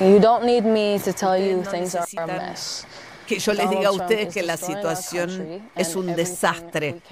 You 0.01 0.21
don't 0.21 0.45
need 0.45 0.65
me 0.65 1.01
to 1.05 1.13
tell 1.13 1.37
you 1.37 1.63
things 1.63 1.95
are 1.95 2.07
a 2.17 2.27
mess. 2.27 2.87
Que 3.29 3.39
yo 3.39 3.53
les 3.53 3.69
diga 3.69 3.89
a 3.89 3.93
ustedes 3.93 4.33
que 4.33 4.43
la 4.43 4.57
situación 4.57 5.63
es 5.77 5.95
un 5.95 6.17
desastre. 6.17 7.03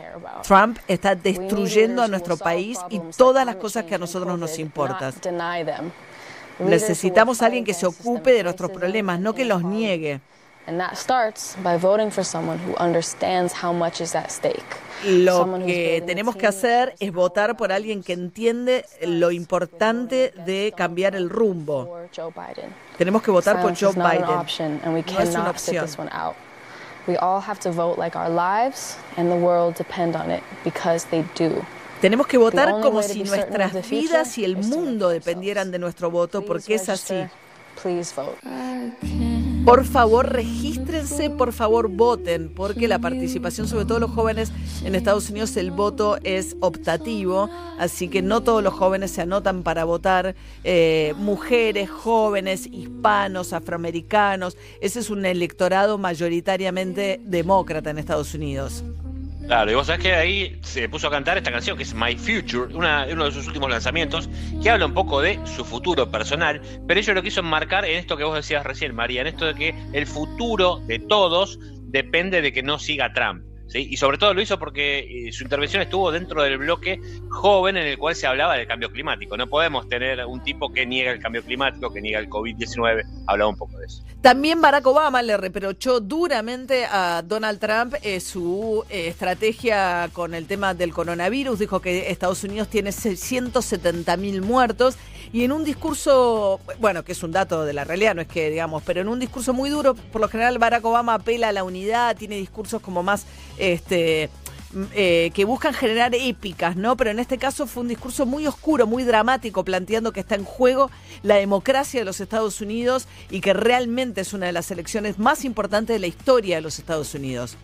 Trump 0.43 0.79
está 0.89 1.15
destruyendo 1.15 2.03
a 2.03 2.09
nuestro 2.09 2.39
país 2.39 2.79
y 2.89 3.01
todas 3.17 3.45
las 3.45 3.57
cosas 3.57 3.85
que 3.85 3.97
a 3.97 3.99
nosotros 3.99 4.39
nos 4.39 4.59
importan. 4.59 5.13
Necesitamos 6.59 7.43
a 7.43 7.47
alguien 7.47 7.65
que 7.65 7.75
se 7.75 7.85
ocupe 7.85 8.33
de 8.33 8.43
nuestros 8.45 8.71
problemas, 8.71 9.21
no 9.21 9.35
que 9.35 9.45
los 9.45 9.63
niegue. 9.63 10.21
And 10.67 10.81
that 10.81 10.97
starts 10.97 11.57
by 11.63 11.77
voting 11.77 12.11
for 12.11 12.25
someone 12.25 12.59
who 12.59 12.75
understands 12.77 13.53
how 13.53 13.73
much 13.73 14.01
is 14.01 14.15
at 14.17 14.31
stake. 14.33 14.65
Lo 15.05 15.61
que 15.65 16.03
tenemos 16.05 16.35
que 16.35 16.47
hacer 16.47 16.95
es 16.99 17.13
votar 17.13 17.57
por 17.57 17.71
alguien 17.71 18.03
que 18.03 18.15
entiende 18.15 18.85
lo 19.03 19.31
importante 19.31 20.33
de 20.45 20.73
cambiar 20.77 21.15
el 21.15 21.31
rumbo. 21.31 22.09
Tenemos 22.99 23.23
que 23.23 23.31
votar 23.31 23.63
por 23.63 23.77
Joe 23.79 23.93
Biden. 23.93 24.81
No 24.85 25.21
es 25.21 25.35
una 25.35 25.51
opción. 25.51 25.87
We 27.07 27.17
all 27.19 27.41
have 27.41 27.61
to 27.61 27.71
vote 27.71 27.99
like 27.99 28.17
our 28.17 28.29
lives 28.29 28.97
and 29.17 29.31
the 29.31 29.37
world 29.37 29.77
depend 29.77 30.17
on 30.17 30.29
it 30.33 30.43
because 30.65 31.07
they 31.11 31.25
do. 31.39 31.65
Tenemos 32.01 32.27
que 32.27 32.37
votar 32.37 32.81
como 32.81 33.01
si 33.03 33.23
nuestras 33.23 33.89
vidas 33.89 34.37
y 34.39 34.45
el 34.45 34.57
mundo 34.57 35.09
dependieran 35.09 35.71
de 35.71 35.79
nuestro 35.79 36.11
voto 36.11 36.45
porque 36.45 36.75
es 36.75 36.89
así. 36.89 37.29
Por 39.67 39.85
favor, 39.85 40.33
regístrense, 40.33 41.29
por 41.29 41.53
favor, 41.53 41.89
voten, 41.89 42.55
porque 42.55 42.87
la 42.87 43.01
participación, 43.01 43.67
sobre 43.67 43.85
todo 43.85 43.99
los 43.99 44.13
jóvenes 44.13 44.53
en 44.85 44.95
Estados 44.95 45.29
Unidos, 45.29 45.57
el 45.57 45.73
voto 45.73 46.19
es 46.23 46.57
optativo, 46.61 47.51
así 47.77 48.07
que 48.07 48.23
no 48.23 48.45
todos 48.45 48.63
los 48.63 48.73
jóvenes 48.73 49.11
se 49.11 49.23
anotan 49.23 49.65
para 49.65 49.83
votar. 49.83 50.37
Eh, 50.63 51.15
mujeres, 51.19 51.91
jóvenes, 51.91 52.69
hispanos, 52.71 53.53
afroamericanos, 53.53 54.57
ese 54.81 55.01
es 55.01 55.11
un 55.11 55.27
electorado 55.27 55.99
mayoritariamente 55.99 57.21
demócrata 57.25 57.91
en 57.91 57.99
Estados 57.99 58.35
Unidos. 58.35 58.85
Claro, 59.47 59.71
y 59.71 59.75
vos 59.75 59.87
sabés 59.87 60.03
que 60.03 60.13
ahí 60.13 60.59
se 60.63 60.89
puso 60.89 61.07
a 61.07 61.11
cantar 61.11 61.39
esta 61.39 61.53
canción 61.53 61.77
que 61.77 61.85
es 61.85 61.95
My 61.95 62.17
Future, 62.17 62.75
uno 62.75 63.25
de 63.25 63.31
sus 63.31 63.47
últimos 63.47 63.71
lanzamientos, 63.71 64.29
que 64.61 64.69
habla 64.69 64.87
un 64.87 64.95
poco 64.95 65.21
de 65.21 65.39
su 65.47 65.65
futuro 65.65 66.11
personal, 66.11 66.61
pero 66.89 66.99
ellos 66.99 67.15
lo 67.15 67.23
quiso 67.23 67.41
enmarcar 67.41 67.85
en 67.85 67.97
esto 67.97 68.17
que 68.17 68.25
vos 68.25 68.35
decías 68.35 68.65
recién, 68.65 68.93
María, 68.93 69.21
en 69.21 69.29
esto 69.29 69.45
de 69.47 69.55
que 69.55 69.75
el 69.93 70.07
futuro 70.07 70.81
de 70.89 70.99
todos 70.99 71.61
depende 71.83 72.43
de 72.43 72.53
que 72.53 72.65
no 72.65 72.81
siga 72.81 73.13
Trump. 73.13 73.45
Y 73.75 73.97
sobre 73.97 74.17
todo 74.17 74.33
lo 74.33 74.41
hizo 74.41 74.59
porque 74.59 75.27
eh, 75.29 75.33
su 75.33 75.43
intervención 75.43 75.83
estuvo 75.83 76.11
dentro 76.11 76.43
del 76.43 76.57
bloque 76.59 77.01
joven 77.29 77.77
en 77.77 77.87
el 77.87 77.99
cual 77.99 78.15
se 78.15 78.27
hablaba 78.27 78.57
del 78.57 78.67
cambio 78.67 78.91
climático. 78.91 79.37
No 79.37 79.49
podemos 79.49 79.89
tener 79.89 80.25
un 80.25 80.43
tipo 80.43 80.73
que 80.73 80.87
niega 80.87 81.11
el 81.11 81.21
cambio 81.21 81.43
climático, 81.43 81.93
que 81.93 82.01
niega 82.01 82.19
el 82.21 82.29
COVID-19. 82.29 83.05
Hablaba 83.27 83.51
un 83.51 83.57
poco 83.57 83.77
de 83.79 83.87
eso. 83.87 84.03
También 84.23 84.61
Barack 84.61 84.87
Obama 84.87 85.23
le 85.23 85.37
reprochó 85.37 86.01
duramente 86.01 86.87
a 86.87 87.23
Donald 87.25 87.61
Trump 87.61 87.95
eh, 88.03 88.21
su 88.21 88.85
eh, 88.89 89.09
estrategia 89.09 90.09
con 90.13 90.35
el 90.35 90.47
tema 90.47 90.75
del 90.75 90.93
coronavirus. 90.93 91.59
Dijo 91.59 91.81
que 91.81 92.11
Estados 92.11 92.43
Unidos 92.45 92.69
tiene 92.69 92.93
170 92.93 94.17
mil 94.17 94.43
muertos 94.43 94.97
y 95.33 95.45
en 95.45 95.53
un 95.53 95.65
discurso, 95.65 96.61
bueno, 96.79 97.05
que 97.05 97.13
es 97.13 97.23
un 97.23 97.33
dato 97.33 97.65
de 97.65 97.73
la 97.73 97.85
realidad, 97.85 98.15
no 98.15 98.23
es 98.23 98.29
que 98.29 98.51
digamos, 98.51 98.83
pero 98.85 99.01
en 99.01 99.09
un 99.09 99.19
discurso 99.19 99.53
muy 99.53 99.71
duro, 99.71 99.95
por 99.95 100.21
lo 100.21 100.29
general 100.29 100.59
Barack 100.59 100.85
Obama 100.85 101.15
apela 101.15 101.49
a 101.49 101.53
la 101.53 101.65
unidad, 101.65 102.17
tiene 102.17 102.37
discursos 102.37 102.81
como 102.81 103.03
más, 103.03 103.27
este, 103.59 104.31
eh, 104.93 105.31
que 105.33 105.45
buscan 105.45 105.73
generar 105.73 106.15
épicas, 106.15 106.77
¿no? 106.77 106.97
Pero 106.97 107.11
en 107.11 107.19
este 107.19 107.39
caso 107.39 107.67
fue 107.67 107.83
un 107.83 107.89
discurso 107.89 108.27
muy 108.27 108.47
oscuro, 108.47 108.87
muy 108.87 109.05
dramático, 109.05 109.65
planteando 109.65 110.13
que 110.13 110.21
está 110.21 110.35
en 110.35 110.45
juego 110.45 110.91
la 111.23 111.37
democracia 111.37 112.01
de 112.01 112.05
los 112.05 112.21
Estados 112.21 112.61
Unidos 112.61 113.09
y 113.31 113.41
que 113.41 113.55
realmente 113.55 114.21
es 114.21 114.33
una 114.35 114.47
de 114.47 114.53
las 114.53 114.71
elecciones 114.71 115.19
más 115.19 115.45
importantes 115.45 115.95
de 115.95 116.01
la 116.01 116.09
historia 116.09 116.57
de 116.57 116.63
los 116.63 116.79
Estados 116.79 117.15
Unidos. 117.15 117.57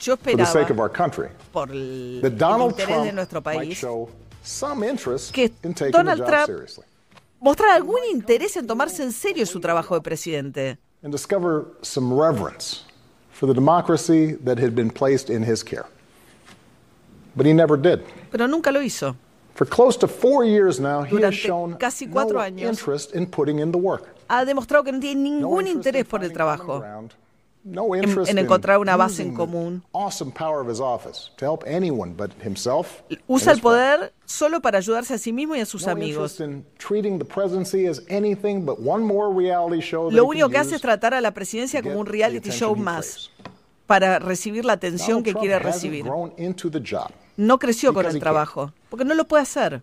Yo 0.00 0.14
esperaba, 0.14 0.50
por 1.52 1.70
el, 1.70 2.20
interés 2.22 3.04
de 3.04 3.12
nuestro 3.12 3.40
país, 3.40 3.86
que 5.32 5.50
Donald 5.90 6.24
Trump 6.24 6.68
mostrara 7.40 7.74
algún 7.74 8.00
interés 8.10 8.56
en 8.56 8.66
tomarse 8.66 9.02
en 9.02 9.12
serio 9.12 9.46
su 9.46 9.60
trabajo 9.60 9.94
de 9.94 10.00
presidente. 10.00 10.78
And 11.02 11.12
discover 11.12 11.66
some 11.82 12.14
reverence 12.14 12.84
for 13.32 13.46
the 13.46 13.54
democracy 13.54 14.36
that 14.44 14.58
had 14.58 14.74
been 14.74 14.90
placed 14.90 15.30
in 15.30 15.42
his 15.42 15.64
care. 15.64 15.86
But 17.34 17.46
he 17.46 17.52
never 17.52 17.76
did. 17.76 18.02
Pero 18.30 18.46
nunca 18.46 18.70
lo 18.70 18.80
hizo. 18.80 19.16
For 19.54 19.66
close 19.66 19.98
to 19.98 20.08
four 20.08 20.44
years 20.44 20.78
now, 20.80 21.02
he 21.02 21.20
has 21.22 21.34
shown 21.34 21.76
casi 21.76 22.06
cuatro 22.06 22.38
no 22.38 22.40
años, 22.40 22.68
interest 22.68 23.14
in 23.14 23.26
putting 23.26 23.58
in 23.58 23.72
the 23.72 23.78
work. 23.78 24.14
Ha 24.28 24.44
demostrado 24.44 24.84
que 24.84 24.92
no 24.92 25.00
tiene 25.00 25.22
ningún 25.22 25.66
interés 25.66 26.06
por 26.06 26.22
el 26.24 26.32
trabajo 26.32 26.82
en, 27.64 28.38
encontrar 28.38 28.78
una 28.78 28.96
base 28.96 29.22
en 29.22 29.34
común. 29.34 29.82
Usa 33.26 33.52
el 33.52 33.60
poder 33.60 34.12
solo 34.24 34.60
para 34.60 34.78
ayudarse 34.78 35.14
a 35.14 35.18
sí 35.18 35.32
mismo 35.32 35.54
y 35.56 35.60
a 35.60 35.66
sus 35.66 35.86
amigos. 35.86 36.40
Lo 40.10 40.24
único 40.24 40.48
que 40.48 40.58
hace 40.58 40.74
es 40.74 40.80
tratar 40.80 41.14
a 41.14 41.20
la 41.20 41.30
presidencia 41.32 41.82
como 41.82 42.00
un 42.00 42.06
reality 42.06 42.50
show 42.50 42.74
más 42.74 43.30
para 43.86 44.18
recibir 44.18 44.64
la 44.64 44.72
atención 44.74 45.22
que 45.22 45.34
quiere 45.34 45.58
recibir. 45.58 46.04
No 47.36 47.58
creció 47.58 47.94
con 47.94 48.06
el 48.06 48.18
trabajo, 48.18 48.72
porque 48.88 49.04
no 49.04 49.14
lo 49.14 49.24
puede 49.24 49.42
hacer. 49.42 49.82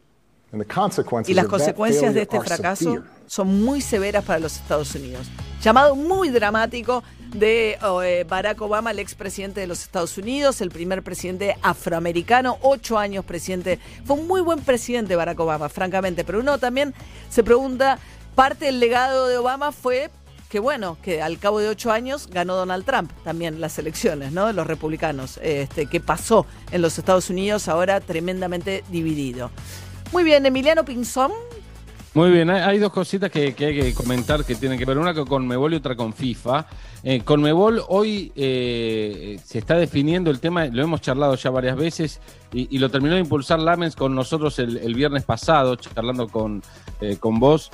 Y 1.28 1.34
las 1.34 1.46
consecuencias 1.46 2.14
de 2.14 2.24
este 2.24 2.42
fracaso 2.42 3.04
son 3.28 3.64
muy 3.64 3.82
severas 3.82 4.26
para 4.26 4.40
los 4.40 4.56
Estados 4.56 4.94
Unidos. 4.96 5.28
Llamado 5.62 5.96
muy 5.96 6.30
dramático 6.30 7.04
de 7.34 7.78
eh, 8.04 8.26
Barack 8.28 8.62
Obama, 8.62 8.92
el 8.92 9.00
expresidente 9.00 9.62
de 9.62 9.68
los 9.68 9.84
Estados 9.84 10.18
Unidos, 10.18 10.62
el 10.62 10.72
primer 10.72 11.04
presidente 11.04 11.56
afroamericano, 11.62 12.58
ocho 12.62 12.98
años 12.98 13.26
presidente. 13.26 13.80
Fue 14.06 14.18
un 14.18 14.28
muy 14.28 14.42
buen 14.42 14.60
presidente 14.62 15.16
Barack 15.16 15.40
Obama, 15.40 15.70
francamente, 15.70 16.24
pero 16.24 16.40
uno 16.40 16.58
también 16.58 16.94
se 17.30 17.44
pregunta, 17.44 18.00
parte 18.36 18.66
del 18.66 18.80
legado 18.80 19.28
de 19.28 19.38
Obama 19.38 19.72
fue 19.72 20.10
que 20.50 20.60
bueno, 20.60 20.98
que 21.04 21.22
al 21.22 21.38
cabo 21.38 21.60
de 21.60 21.70
ocho 21.70 21.92
años 21.92 22.28
ganó 22.28 22.56
Donald 22.56 22.84
Trump 22.84 23.12
también 23.24 23.62
las 23.62 23.78
elecciones, 23.78 24.32
¿no? 24.32 24.52
Los 24.52 24.66
republicanos. 24.66 25.40
Este, 25.44 25.86
que 25.86 26.00
pasó 26.00 26.48
en 26.72 26.82
los 26.82 26.98
Estados 26.98 27.30
Unidos 27.30 27.68
ahora 27.68 28.02
tremendamente 28.02 28.84
dividido. 28.90 29.52
Muy 30.12 30.24
bien, 30.24 30.46
Emiliano 30.48 30.84
Pinzón. 30.84 31.32
Muy 32.16 32.32
bien, 32.32 32.50
hay, 32.50 32.80
dos 32.80 32.92
cositas 32.92 33.30
que, 33.30 33.46
hay 33.46 33.54
que 33.54 33.94
comentar 33.94 34.44
que 34.44 34.56
tienen 34.56 34.80
que 34.80 34.86
ver, 34.86 34.98
una 34.98 35.14
con 35.14 35.48
Mebol 35.48 35.74
y 35.74 35.76
otra 35.76 35.96
con 35.96 36.12
FIFA. 36.12 36.66
Eh, 37.04 37.22
con 37.22 37.42
Mebol 37.42 37.84
hoy 37.88 38.32
eh, 38.36 39.40
se 39.46 39.60
está 39.60 39.76
definiendo 39.76 40.32
el 40.32 40.40
tema, 40.40 40.66
lo 40.66 40.84
hemos 40.84 41.02
charlado 41.02 41.36
ya 41.36 41.50
varias 41.52 41.78
veces 41.78 42.20
y, 42.52 42.78
lo 42.80 42.90
terminó 42.90 43.14
de 43.14 43.22
impulsar 43.22 43.60
Lamens 43.60 43.96
con 43.96 44.16
nosotros 44.16 44.58
el, 44.58 44.96
viernes 44.96 45.24
pasado, 45.24 45.76
charlando 45.76 46.28
con, 46.28 46.64
eh, 47.00 47.18
con 47.18 47.40
vos 47.40 47.70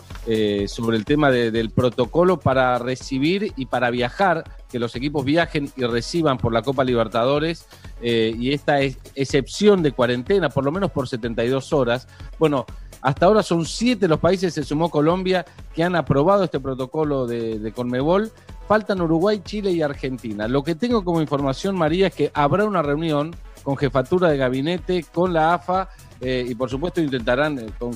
sobre 0.67 0.97
el 0.97 1.05
tema 1.05 1.31
del 1.31 1.69
protocolo 1.69 2.37
para 2.37 2.77
recibir 2.77 3.53
y 3.55 3.67
para 3.67 3.89
viajar, 3.89 4.43
que 4.69 4.79
los 4.79 4.95
equipos 4.97 5.23
viajen 5.23 5.71
y 5.77 5.85
reciban 5.85 6.37
por 6.37 6.51
la 6.51 6.61
Copa 6.61 6.83
Libertadores 6.83 7.67
y 8.01 8.51
esta 8.51 8.81
excepción 8.81 9.81
de 9.81 9.93
cuarentena, 9.93 10.49
por 10.49 10.65
lo 10.65 10.73
menos 10.73 10.91
por 10.91 11.07
72 11.07 11.71
horas. 11.71 12.09
Bueno, 12.37 12.65
hasta 13.05 13.27
ahora 13.27 13.43
son 13.43 13.67
siete 13.67 14.07
los 14.07 14.19
países, 14.19 14.51
se 14.51 14.63
sumó 14.63 14.89
Colombia, 14.89 15.45
que 15.75 15.83
han 15.83 15.95
aprobado 15.95 16.43
este 16.43 16.59
protocolo 16.59 17.27
de, 17.27 17.71
Conmebol. 17.75 18.31
Faltan 18.67 18.99
Uruguay, 18.99 19.41
Chile 19.45 19.71
y 19.73 19.83
Argentina. 19.83 20.47
Lo 20.47 20.63
que 20.63 20.73
tengo 20.73 21.05
como 21.05 21.21
información, 21.21 21.75
María, 21.75 22.07
es 22.07 22.15
que 22.15 22.31
habrá 22.33 22.65
una 22.65 22.81
reunión 22.81 23.35
con 23.61 23.77
jefatura 23.77 24.29
de 24.29 24.37
gabinete, 24.37 25.05
con 25.13 25.33
la 25.33 25.53
AFA 25.53 25.87
eh, 26.19 26.47
y 26.47 26.55
por 26.55 26.71
supuesto 26.71 26.99
intentarán, 26.99 27.59
eh, 27.59 27.67
con, 27.77 27.91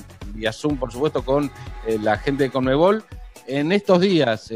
por 0.78 0.92
supuesto, 0.92 1.24
con 1.24 1.50
eh, 1.88 1.98
la 2.00 2.16
gente 2.16 2.44
de 2.44 2.50
Conmebol 2.50 3.02
en 3.48 3.72
estos 3.72 4.00
días, 4.00 4.52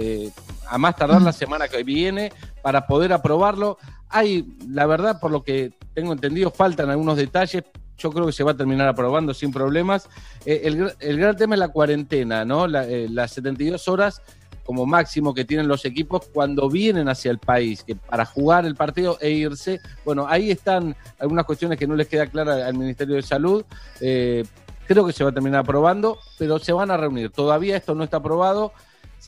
a 0.69 0.79
más 0.79 0.95
tardar 0.95 1.21
la 1.21 1.33
semana 1.33 1.67
que 1.67 1.83
viene, 1.83 2.33
para 2.63 2.87
poder 2.87 3.13
aprobarlo. 3.13 3.77
Hay, 4.09 4.57
la 4.69 4.87
verdad, 4.87 5.19
por 5.19 5.33
lo 5.33 5.43
que 5.43 5.73
tengo 5.95 6.13
entendido, 6.13 6.53
faltan 6.53 6.91
algunos 6.91 7.17
detalles, 7.17 7.65
yo 7.99 8.11
creo 8.11 8.27
que 8.27 8.33
se 8.33 8.45
va 8.45 8.53
a 8.53 8.57
terminar 8.57 8.89
aprobando 8.89 9.35
sin 9.35 9.53
problemas. 9.53 10.09
Eh, 10.45 10.63
el, 11.01 11.19
gran 11.19 11.37
tema 11.37 11.55
es 11.55 11.59
la 11.59 11.69
cuarentena, 11.69 12.45
¿no? 12.45 12.67
Eh, 12.67 13.09
las 13.11 13.33
72 13.33 13.89
horas 13.89 14.23
como 14.65 14.87
máximo 14.87 15.35
que 15.35 15.45
tienen 15.45 15.69
los 15.69 15.85
equipos 15.85 16.27
cuando 16.33 16.71
vienen 16.71 17.09
hacia 17.09 17.31
el 17.31 17.39
país, 17.39 17.85
que 17.85 17.95
para 17.95 18.25
jugar 18.25 18.65
el 18.65 18.75
partido 18.75 19.19
e 19.21 19.31
irse. 19.31 19.81
Bueno, 20.05 20.27
ahí 20.27 20.51
están 20.51 20.97
algunas 21.19 21.45
cuestiones 21.45 21.79
que 21.79 21.87
no 21.87 21.95
les 21.95 22.09
queda 22.09 22.27
clara 22.27 22.67
al 22.67 22.75
Ministerio 22.75 23.17
de 23.17 23.23
Salud. 23.23 23.65
Eh, 24.01 24.45
creo 24.87 25.07
que 25.07 25.13
se 25.13 25.23
va 25.23 25.31
a 25.31 25.35
terminar 25.35 25.61
aprobando, 25.61 26.19
pero 26.39 26.59
se 26.59 26.73
van 26.73 26.91
a 26.91 26.97
reunir. 26.97 27.31
Todavía 27.31 27.77
esto 27.77 27.95
no 27.95 28.05
está 28.05 28.19
aprobado. 28.19 28.73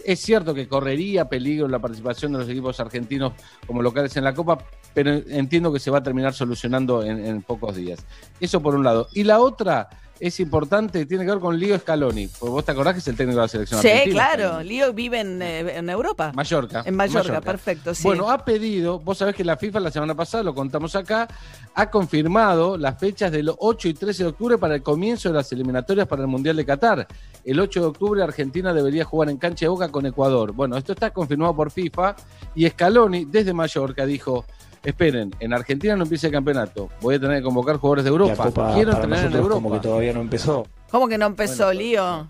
Es 0.04 0.20
cierto 0.20 0.54
que 0.54 0.68
correría 0.68 1.28
peligro 1.28 1.68
la 1.68 1.78
participación 1.78 2.32
de 2.32 2.38
los 2.38 2.48
equipos 2.48 2.80
argentinos 2.80 3.32
como 3.66 3.82
locales 3.82 4.16
en 4.16 4.24
la 4.24 4.34
Copa, 4.34 4.58
pero 4.96 5.10
entiendo 5.28 5.70
que 5.74 5.78
se 5.78 5.90
va 5.90 5.98
a 5.98 6.02
terminar 6.02 6.32
solucionando 6.32 7.02
en, 7.02 7.42
pocos 7.42 7.76
días. 7.76 7.98
Eso 8.40 8.62
por 8.62 8.74
un 8.74 8.82
lado. 8.82 9.08
Y 9.12 9.24
la 9.24 9.40
otra 9.40 9.90
es 10.18 10.40
importante, 10.40 11.04
tiene 11.04 11.26
que 11.26 11.32
ver 11.32 11.38
con 11.38 11.58
Lío 11.58 11.78
Scaloni. 11.78 12.28
Porque 12.28 12.50
vos 12.50 12.64
te 12.64 12.72
acordás 12.72 12.94
que 12.94 13.00
es 13.00 13.08
el 13.08 13.14
técnico 13.14 13.36
de 13.36 13.42
la 13.42 13.48
selección 13.48 13.82
sí, 13.82 13.88
argentina. 13.88 14.30
Claro. 14.34 14.62
Lío 14.62 14.94
vive 14.94 15.20
eh, 15.20 15.76
en, 15.76 15.90
Europa. 15.90 16.32
Mallorca. 16.34 16.82
En 16.86 16.96
Mallorca, 16.96 17.42
perfecto. 17.42 17.94
Sí. 17.94 18.04
Bueno, 18.04 18.30
ha 18.30 18.42
pedido, 18.42 18.98
vos 18.98 19.18
sabés 19.18 19.34
que 19.34 19.44
la 19.44 19.58
FIFA 19.58 19.80
la 19.80 19.90
semana 19.90 20.14
pasada, 20.14 20.42
lo 20.42 20.54
contamos 20.54 20.96
acá, 20.96 21.28
ha 21.74 21.90
confirmado 21.90 22.78
las 22.78 22.98
fechas 22.98 23.30
del 23.30 23.52
8 23.54 23.88
y 23.88 23.92
13 23.92 24.22
de 24.22 24.28
octubre 24.30 24.56
para 24.56 24.76
el 24.76 24.82
comienzo 24.82 25.28
de 25.28 25.34
las 25.34 25.52
eliminatorias 25.52 26.08
para 26.08 26.22
el 26.22 26.28
Mundial 26.28 26.56
de 26.56 26.64
Qatar. 26.64 27.06
El 27.44 27.60
8 27.60 27.80
de 27.80 27.86
octubre 27.86 28.22
Argentina 28.22 28.72
debería 28.72 29.04
jugar 29.04 29.28
en 29.28 29.36
cancha 29.36 29.66
de 29.66 29.68
boca 29.68 29.90
con 29.90 30.06
Ecuador. 30.06 30.52
Bueno, 30.52 30.78
esto 30.78 30.94
está 30.94 31.10
confirmado 31.10 31.54
por 31.54 31.70
FIFA 31.70 32.16
y 32.54 32.66
Scaloni 32.66 33.26
desde 33.26 33.52
Mallorca 33.52 34.06
dijo 34.06 34.46
esperen, 34.84 35.34
en 35.40 35.52
Argentina 35.52 35.96
no 35.96 36.04
empieza 36.04 36.26
el 36.28 36.32
campeonato, 36.32 36.88
voy 37.00 37.16
a 37.16 37.20
tener 37.20 37.38
que 37.38 37.44
convocar 37.44 37.76
jugadores 37.76 38.04
de 38.04 38.10
Europa. 38.10 38.72
Quiero 38.74 38.92
entrenar 38.92 39.26
en 39.26 39.32
Europa. 39.32 39.54
Como 39.54 39.72
que 39.72 39.80
todavía 39.80 40.12
no 40.12 40.20
empezó. 40.20 40.66
¿Cómo 40.90 41.08
que 41.08 41.18
no 41.18 41.26
empezó, 41.26 41.72
Lío? 41.72 42.28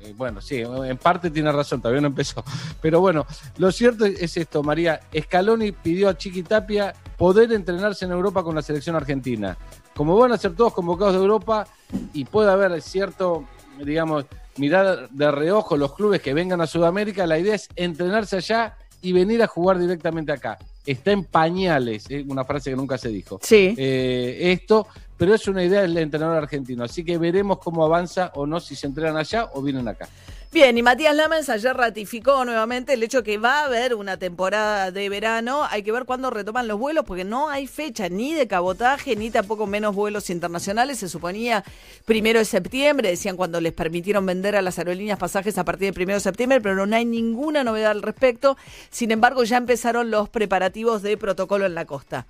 Eh, 0.00 0.14
bueno, 0.16 0.40
sí, 0.40 0.58
en 0.60 0.96
parte 0.96 1.30
tiene 1.30 1.50
razón, 1.50 1.80
todavía 1.80 2.00
no 2.00 2.06
empezó. 2.08 2.44
Pero 2.80 3.00
bueno, 3.00 3.26
lo 3.56 3.72
cierto 3.72 4.04
es 4.04 4.36
esto, 4.36 4.62
María. 4.62 5.00
Scaloni 5.16 5.72
pidió 5.72 6.08
a 6.08 6.16
Chiqui 6.16 6.42
Tapia 6.42 6.94
poder 7.16 7.52
entrenarse 7.52 8.04
en 8.04 8.12
Europa 8.12 8.42
con 8.42 8.54
la 8.54 8.62
selección 8.62 8.94
argentina. 8.94 9.56
Como 9.94 10.16
van 10.16 10.32
a 10.32 10.38
ser 10.38 10.54
todos 10.54 10.72
convocados 10.72 11.14
de 11.14 11.20
Europa 11.20 11.66
y 12.12 12.24
puede 12.24 12.50
haber 12.50 12.80
cierto, 12.80 13.44
digamos, 13.84 14.26
mirar 14.56 15.08
de 15.10 15.30
reojo 15.30 15.76
los 15.76 15.94
clubes 15.94 16.20
que 16.22 16.34
vengan 16.34 16.60
a 16.60 16.66
Sudamérica, 16.66 17.26
la 17.26 17.38
idea 17.38 17.56
es 17.56 17.68
entrenarse 17.74 18.36
allá 18.36 18.76
y 19.02 19.12
venir 19.12 19.42
a 19.42 19.46
jugar 19.46 19.78
directamente 19.78 20.32
acá 20.32 20.58
está 20.90 21.12
en 21.12 21.24
pañales, 21.24 22.06
¿eh? 22.08 22.24
una 22.26 22.44
frase 22.44 22.70
que 22.70 22.76
nunca 22.76 22.96
se 22.96 23.10
dijo. 23.10 23.38
Sí. 23.42 23.74
Eh, 23.76 24.52
esto, 24.52 24.86
pero 25.18 25.34
es 25.34 25.46
una 25.48 25.62
idea 25.64 25.82
del 25.82 25.96
entrenador 25.98 26.38
argentino, 26.38 26.84
así 26.84 27.04
que 27.04 27.18
veremos 27.18 27.58
cómo 27.58 27.84
avanza 27.84 28.32
o 28.34 28.46
no, 28.46 28.60
si 28.60 28.74
se 28.76 28.86
entrenan 28.86 29.16
allá 29.16 29.50
o 29.52 29.60
vienen 29.60 29.88
acá. 29.88 30.08
Bien, 30.50 30.78
y 30.78 30.82
Matías 30.82 31.14
Lamens 31.14 31.50
ayer 31.50 31.76
ratificó 31.76 32.42
nuevamente 32.46 32.94
el 32.94 33.02
hecho 33.02 33.22
que 33.22 33.36
va 33.36 33.60
a 33.60 33.64
haber 33.66 33.94
una 33.94 34.16
temporada 34.16 34.90
de 34.90 35.10
verano. 35.10 35.64
Hay 35.68 35.82
que 35.82 35.92
ver 35.92 36.06
cuándo 36.06 36.30
retoman 36.30 36.66
los 36.66 36.78
vuelos, 36.78 37.04
porque 37.04 37.22
no 37.24 37.50
hay 37.50 37.66
fecha 37.66 38.08
ni 38.08 38.32
de 38.32 38.48
cabotaje, 38.48 39.14
ni 39.14 39.30
tampoco 39.30 39.66
menos 39.66 39.94
vuelos 39.94 40.30
internacionales. 40.30 41.00
Se 41.00 41.08
suponía 41.10 41.64
primero 42.06 42.38
de 42.38 42.46
septiembre, 42.46 43.10
decían 43.10 43.36
cuando 43.36 43.60
les 43.60 43.74
permitieron 43.74 44.24
vender 44.24 44.56
a 44.56 44.62
las 44.62 44.78
aerolíneas 44.78 45.18
pasajes 45.18 45.58
a 45.58 45.64
partir 45.66 45.88
del 45.88 45.94
primero 45.94 46.16
de 46.16 46.22
septiembre, 46.22 46.62
pero 46.62 46.86
no 46.86 46.96
hay 46.96 47.04
ninguna 47.04 47.62
novedad 47.62 47.90
al 47.90 48.00
respecto. 48.00 48.56
Sin 48.88 49.10
embargo, 49.10 49.44
ya 49.44 49.58
empezaron 49.58 50.10
los 50.10 50.30
preparativos 50.30 51.02
de 51.02 51.18
protocolo 51.18 51.66
en 51.66 51.74
la 51.74 51.84
costa. 51.84 52.26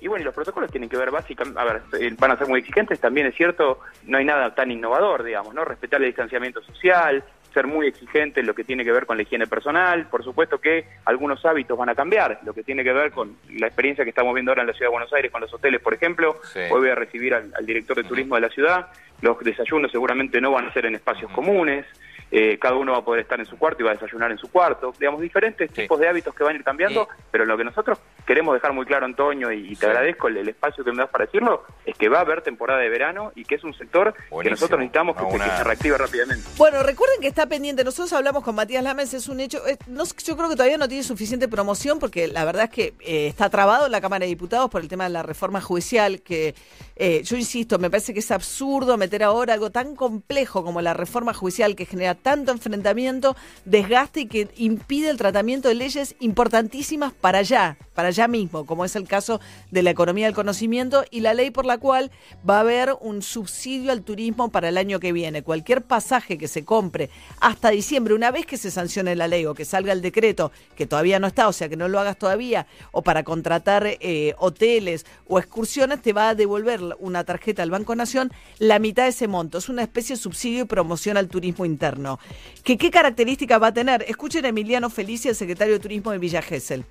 Y 0.00 0.08
bueno, 0.08 0.24
los 0.24 0.34
protocolos 0.34 0.70
tienen 0.70 0.88
que 0.88 0.96
ver 0.96 1.10
básicamente, 1.10 1.60
a 1.60 1.64
ver, 1.64 1.82
eh, 2.00 2.14
van 2.18 2.30
a 2.30 2.36
ser 2.36 2.48
muy 2.48 2.60
exigentes, 2.60 2.98
también 3.00 3.26
es 3.26 3.34
cierto, 3.34 3.80
no 4.06 4.18
hay 4.18 4.24
nada 4.24 4.54
tan 4.54 4.70
innovador, 4.70 5.22
digamos, 5.22 5.54
¿no? 5.54 5.64
Respetar 5.64 6.00
el 6.00 6.08
distanciamiento 6.08 6.62
social, 6.62 7.22
ser 7.52 7.66
muy 7.66 7.86
exigente 7.86 8.40
en 8.40 8.46
lo 8.46 8.54
que 8.54 8.64
tiene 8.64 8.84
que 8.84 8.92
ver 8.92 9.06
con 9.06 9.16
la 9.16 9.22
higiene 9.22 9.46
personal. 9.46 10.06
Por 10.06 10.24
supuesto 10.24 10.58
que 10.58 10.86
algunos 11.04 11.44
hábitos 11.44 11.76
van 11.76 11.88
a 11.88 11.94
cambiar, 11.94 12.40
lo 12.44 12.54
que 12.54 12.62
tiene 12.62 12.84
que 12.84 12.92
ver 12.92 13.10
con 13.10 13.36
la 13.50 13.66
experiencia 13.66 14.04
que 14.04 14.10
estamos 14.10 14.34
viendo 14.34 14.50
ahora 14.50 14.62
en 14.62 14.68
la 14.68 14.72
ciudad 14.72 14.88
de 14.88 14.92
Buenos 14.92 15.12
Aires 15.12 15.30
con 15.30 15.40
los 15.40 15.52
hoteles, 15.52 15.80
por 15.80 15.94
ejemplo. 15.94 16.40
Hoy 16.54 16.80
voy 16.80 16.90
a 16.90 16.94
recibir 16.94 17.34
al, 17.34 17.50
director 17.66 17.96
de 17.96 18.04
turismo 18.04 18.36
de 18.36 18.40
la 18.42 18.48
ciudad. 18.48 18.88
Los 19.20 19.38
desayunos 19.40 19.90
seguramente 19.90 20.40
no 20.40 20.52
van 20.52 20.66
a 20.66 20.72
ser 20.72 20.86
en 20.86 20.94
espacios 20.94 21.30
comunes. 21.32 21.86
Eh, 22.30 22.58
cada 22.60 22.76
uno 22.76 22.92
va 22.92 22.98
a 22.98 23.04
poder 23.04 23.22
estar 23.22 23.40
en 23.40 23.46
su 23.46 23.58
cuarto 23.58 23.82
y 23.82 23.84
va 23.84 23.90
a 23.90 23.94
desayunar 23.94 24.30
en 24.30 24.38
su 24.38 24.50
cuarto. 24.50 24.92
Digamos, 24.98 25.20
diferentes 25.20 25.70
tipos 25.72 25.98
de 25.98 26.08
hábitos 26.08 26.34
que 26.34 26.44
van 26.44 26.54
a 26.54 26.58
ir 26.58 26.64
cambiando, 26.64 27.08
pero 27.30 27.44
lo 27.44 27.56
que 27.56 27.64
nosotros 27.64 27.98
queremos 28.24 28.54
dejar 28.54 28.72
muy 28.72 28.86
claro, 28.86 29.06
Antonio, 29.06 29.50
y, 29.50 29.74
te 29.74 29.86
agradezco 29.86 30.28
el, 30.28 30.48
espacio 30.48 30.84
que 30.84 30.92
me 30.92 30.98
das 30.98 31.10
para 31.10 31.24
decirlo, 31.24 31.64
es 31.84 31.96
que 31.96 32.08
va 32.08 32.18
a 32.18 32.20
haber 32.20 32.42
temporada 32.42 32.80
de 32.80 32.88
verano 32.88 33.32
y 33.34 33.44
que 33.44 33.56
es 33.56 33.64
un 33.64 33.74
sector 33.74 34.14
que 34.14 34.50
nosotros 34.50 34.78
necesitamos 34.78 35.16
que, 35.16 35.38
se 35.38 35.64
reactive 35.64 35.98
rápidamente. 35.98 36.46
Bueno, 36.56 36.82
recuerden 36.82 37.20
que 37.20 37.26
está 37.26 37.46
pendiente, 37.46 37.82
nosotros 37.82 38.12
hablamos 38.12 38.44
con 38.44 38.54
Matías 38.54 38.84
Lames, 38.84 39.14
es 39.14 39.28
un 39.28 39.40
hecho, 39.40 39.60
no, 39.88 40.04
yo 40.04 40.36
creo 40.36 40.48
que 40.48 40.54
todavía 40.54 40.78
no 40.78 40.86
tiene 40.86 41.02
suficiente 41.02 41.48
promoción 41.48 41.98
porque 41.98 42.28
la 42.28 42.44
verdad 42.44 42.64
es 42.64 42.70
que 42.70 42.94
eh, 43.00 43.26
está 43.26 43.50
trabado 43.50 43.86
en 43.86 43.92
la 43.92 44.00
Cámara 44.00 44.24
de 44.24 44.28
Diputados 44.28 44.70
por 44.70 44.80
el 44.80 44.88
tema 44.88 45.04
de 45.04 45.10
la 45.10 45.22
reforma 45.22 45.60
judicial, 45.60 46.22
que 46.22 46.54
eh, 46.96 47.22
yo 47.24 47.36
insisto, 47.36 47.78
me 47.78 47.90
parece 47.90 48.12
que 48.12 48.20
es 48.20 48.30
absurdo 48.30 48.96
meter 48.96 49.22
ahora 49.22 49.54
algo 49.54 49.70
tan 49.70 49.96
complejo 49.96 50.62
como 50.62 50.80
la 50.82 50.94
reforma 50.94 51.32
judicial 51.32 51.74
que 51.74 51.86
genera 51.86 52.14
tanto 52.22 52.52
enfrentamiento, 52.52 53.36
desgaste 53.64 54.20
y 54.20 54.26
que 54.26 54.48
impide 54.56 55.10
el 55.10 55.16
tratamiento 55.16 55.68
de 55.68 55.74
leyes 55.74 56.14
importantísimas 56.20 57.12
para 57.12 57.38
allá, 57.38 57.76
para 58.00 58.08
allá 58.08 58.28
mismo, 58.28 58.64
como 58.64 58.86
es 58.86 58.96
el 58.96 59.06
caso 59.06 59.42
de 59.70 59.82
la 59.82 59.90
economía 59.90 60.24
del 60.24 60.34
conocimiento 60.34 61.04
y 61.10 61.20
la 61.20 61.34
ley 61.34 61.50
por 61.50 61.66
la 61.66 61.76
cual 61.76 62.10
va 62.48 62.56
a 62.56 62.60
haber 62.60 62.96
un 62.98 63.20
subsidio 63.20 63.92
al 63.92 64.00
turismo 64.00 64.50
para 64.50 64.70
el 64.70 64.78
año 64.78 65.00
que 65.00 65.12
viene. 65.12 65.42
Cualquier 65.42 65.82
pasaje 65.82 66.38
que 66.38 66.48
se 66.48 66.64
compre 66.64 67.10
hasta 67.40 67.68
diciembre, 67.68 68.14
una 68.14 68.30
vez 68.30 68.46
que 68.46 68.56
se 68.56 68.70
sancione 68.70 69.16
la 69.16 69.28
ley 69.28 69.44
o 69.44 69.52
que 69.52 69.66
salga 69.66 69.92
el 69.92 70.00
decreto, 70.00 70.50
que 70.76 70.86
todavía 70.86 71.18
no 71.18 71.26
está, 71.26 71.46
o 71.46 71.52
sea 71.52 71.68
que 71.68 71.76
no 71.76 71.88
lo 71.88 72.00
hagas 72.00 72.16
todavía, 72.16 72.66
o 72.90 73.02
para 73.02 73.22
contratar 73.22 73.86
eh, 73.86 74.34
hoteles 74.38 75.04
o 75.28 75.38
excursiones, 75.38 76.00
te 76.00 76.14
va 76.14 76.30
a 76.30 76.34
devolver 76.34 76.80
una 77.00 77.24
tarjeta 77.24 77.62
al 77.62 77.70
Banco 77.70 77.94
Nación 77.94 78.32
la 78.58 78.78
mitad 78.78 79.02
de 79.02 79.10
ese 79.10 79.28
monto. 79.28 79.58
Es 79.58 79.68
una 79.68 79.82
especie 79.82 80.16
de 80.16 80.22
subsidio 80.22 80.62
y 80.62 80.64
promoción 80.64 81.18
al 81.18 81.28
turismo 81.28 81.66
interno. 81.66 82.18
¿Qué, 82.64 82.78
qué 82.78 82.90
características 82.90 83.60
va 83.60 83.66
a 83.66 83.74
tener? 83.74 84.06
Escuchen 84.08 84.46
a 84.46 84.48
Emiliano 84.48 84.88
Felicia, 84.88 85.28
el 85.28 85.36
secretario 85.36 85.74
de 85.74 85.80
Turismo 85.80 86.12
de 86.12 86.18
Villa 86.18 86.40
Gesell. 86.40 86.86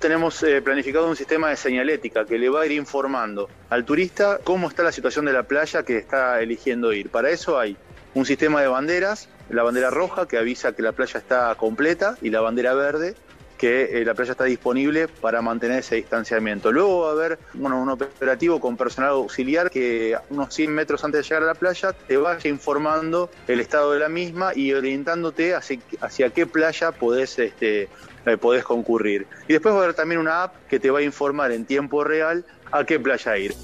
Tenemos 0.00 0.42
eh, 0.44 0.62
planificado 0.62 1.06
un 1.06 1.14
sistema 1.14 1.50
de 1.50 1.56
señalética 1.56 2.24
que 2.24 2.38
le 2.38 2.48
va 2.48 2.62
a 2.62 2.66
ir 2.66 2.72
informando 2.72 3.50
al 3.68 3.84
turista 3.84 4.40
cómo 4.42 4.66
está 4.66 4.82
la 4.82 4.92
situación 4.92 5.26
de 5.26 5.34
la 5.34 5.42
playa 5.42 5.82
que 5.82 5.98
está 5.98 6.40
eligiendo 6.40 6.94
ir. 6.94 7.10
Para 7.10 7.28
eso 7.28 7.58
hay 7.58 7.76
un 8.14 8.24
sistema 8.24 8.62
de 8.62 8.68
banderas, 8.68 9.28
la 9.50 9.62
bandera 9.62 9.90
roja 9.90 10.26
que 10.26 10.38
avisa 10.38 10.72
que 10.74 10.80
la 10.80 10.92
playa 10.92 11.18
está 11.18 11.54
completa 11.56 12.16
y 12.22 12.30
la 12.30 12.40
bandera 12.40 12.72
verde 12.72 13.14
que 13.58 14.00
eh, 14.00 14.06
la 14.06 14.14
playa 14.14 14.32
está 14.32 14.44
disponible 14.44 15.06
para 15.06 15.42
mantener 15.42 15.80
ese 15.80 15.96
distanciamiento. 15.96 16.72
Luego 16.72 17.02
va 17.02 17.08
a 17.10 17.12
haber 17.12 17.38
bueno, 17.52 17.78
un 17.78 17.90
operativo 17.90 18.58
con 18.58 18.78
personal 18.78 19.10
auxiliar 19.10 19.70
que 19.70 20.16
unos 20.30 20.54
100 20.54 20.72
metros 20.72 21.04
antes 21.04 21.18
de 21.18 21.24
llegar 21.24 21.42
a 21.42 21.46
la 21.46 21.54
playa 21.54 21.92
te 21.92 22.16
vaya 22.16 22.48
informando 22.48 23.30
el 23.46 23.60
estado 23.60 23.92
de 23.92 23.98
la 23.98 24.08
misma 24.08 24.52
y 24.54 24.72
orientándote 24.72 25.54
hacia, 25.54 25.78
hacia 26.00 26.30
qué 26.30 26.46
playa 26.46 26.92
podés, 26.92 27.38
este, 27.38 27.90
eh, 28.26 28.36
podés 28.36 28.64
concurrir. 28.64 29.26
Y 29.48 29.52
después 29.54 29.74
va 29.74 29.80
a 29.80 29.82
haber 29.84 29.94
también 29.94 30.20
una 30.20 30.44
app 30.44 30.54
que 30.68 30.78
te 30.78 30.90
va 30.90 31.00
a 31.00 31.02
informar 31.02 31.52
en 31.52 31.64
tiempo 31.64 32.04
real 32.04 32.44
a 32.72 32.84
qué 32.84 32.98
playa 32.98 33.36
ir. 33.38 33.54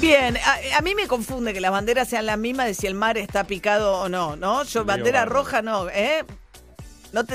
Bien, 0.00 0.36
a, 0.36 0.78
a, 0.78 0.82
mí 0.82 0.94
me 0.94 1.06
confunde 1.06 1.54
que 1.54 1.60
las 1.60 1.70
banderas 1.70 2.08
sean 2.08 2.26
las 2.26 2.38
mismas 2.38 2.66
de 2.66 2.74
si 2.74 2.86
el 2.86 2.94
mar 2.94 3.16
está 3.16 3.44
picado 3.44 4.00
o 4.00 4.08
no, 4.08 4.36
¿no? 4.36 4.64
Yo, 4.64 4.84
bandera 4.84 5.24
roja 5.24 5.62
no, 5.62 5.88
¿eh? 5.88 6.24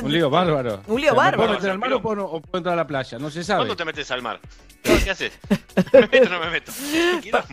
un 0.02 0.12
lío 0.12 0.30
bárbaro. 0.30 0.82
Un 0.88 1.02
lío 1.02 1.16
bárbaro. 1.16 1.38
¿Puedo 1.38 1.54
meter 1.54 1.72
al 1.72 1.80
mar 1.80 1.94
o 1.94 2.02
puedo, 2.02 2.26
o 2.26 2.42
puedo, 2.42 2.58
entrar 2.58 2.74
a 2.74 2.76
la 2.76 2.88
playa? 2.88 3.18
No 3.18 3.30
se 3.30 3.44
sabe. 3.44 3.60
¿Cuándo 3.60 3.76
te 3.76 3.86
metes 3.86 4.12
al 4.12 4.22
mar? 4.22 4.40
¿Qué 4.82 5.10
haces? 5.10 5.34
¿Me 5.94 6.02
meto 6.02 6.28
o 6.28 6.30
no 6.30 6.40
me 6.40 6.50
meto? 6.50 6.72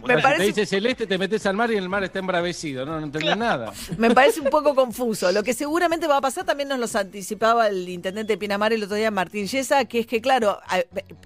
Me 0.05 0.19
parece... 0.21 0.53
Te 0.53 0.61
dice 0.61 0.67
celeste, 0.67 1.07
te 1.07 1.19
metes 1.19 1.45
al 1.47 1.57
mar 1.57 1.71
y 1.71 1.77
el 1.77 1.89
mar 1.89 2.05
está 2.05 2.19
embravecido. 2.19 2.85
No, 2.85 2.99
no 2.99 3.07
entendés 3.07 3.37
nada. 3.37 3.73
Me 3.97 4.11
parece 4.11 4.41
un 4.41 4.51
poco 4.51 4.75
confuso. 4.75 5.33
Lo 5.33 5.43
que 5.43 5.55
seguramente 5.55 6.07
va 6.07 6.19
a 6.19 6.21
pasar 6.21 6.45
también 6.45 6.69
nos 6.69 6.79
lo 6.79 6.99
anticipaba 6.99 7.69
el 7.69 7.89
intendente 7.89 8.35
de 8.35 8.39
Pinamar 8.39 8.73
el 8.73 8.83
otro 8.83 8.97
día, 8.97 9.11
Martín 9.11 9.47
Yesa, 9.47 9.85
que 9.87 10.01
es 10.01 10.07
que, 10.07 10.21
claro, 10.21 10.61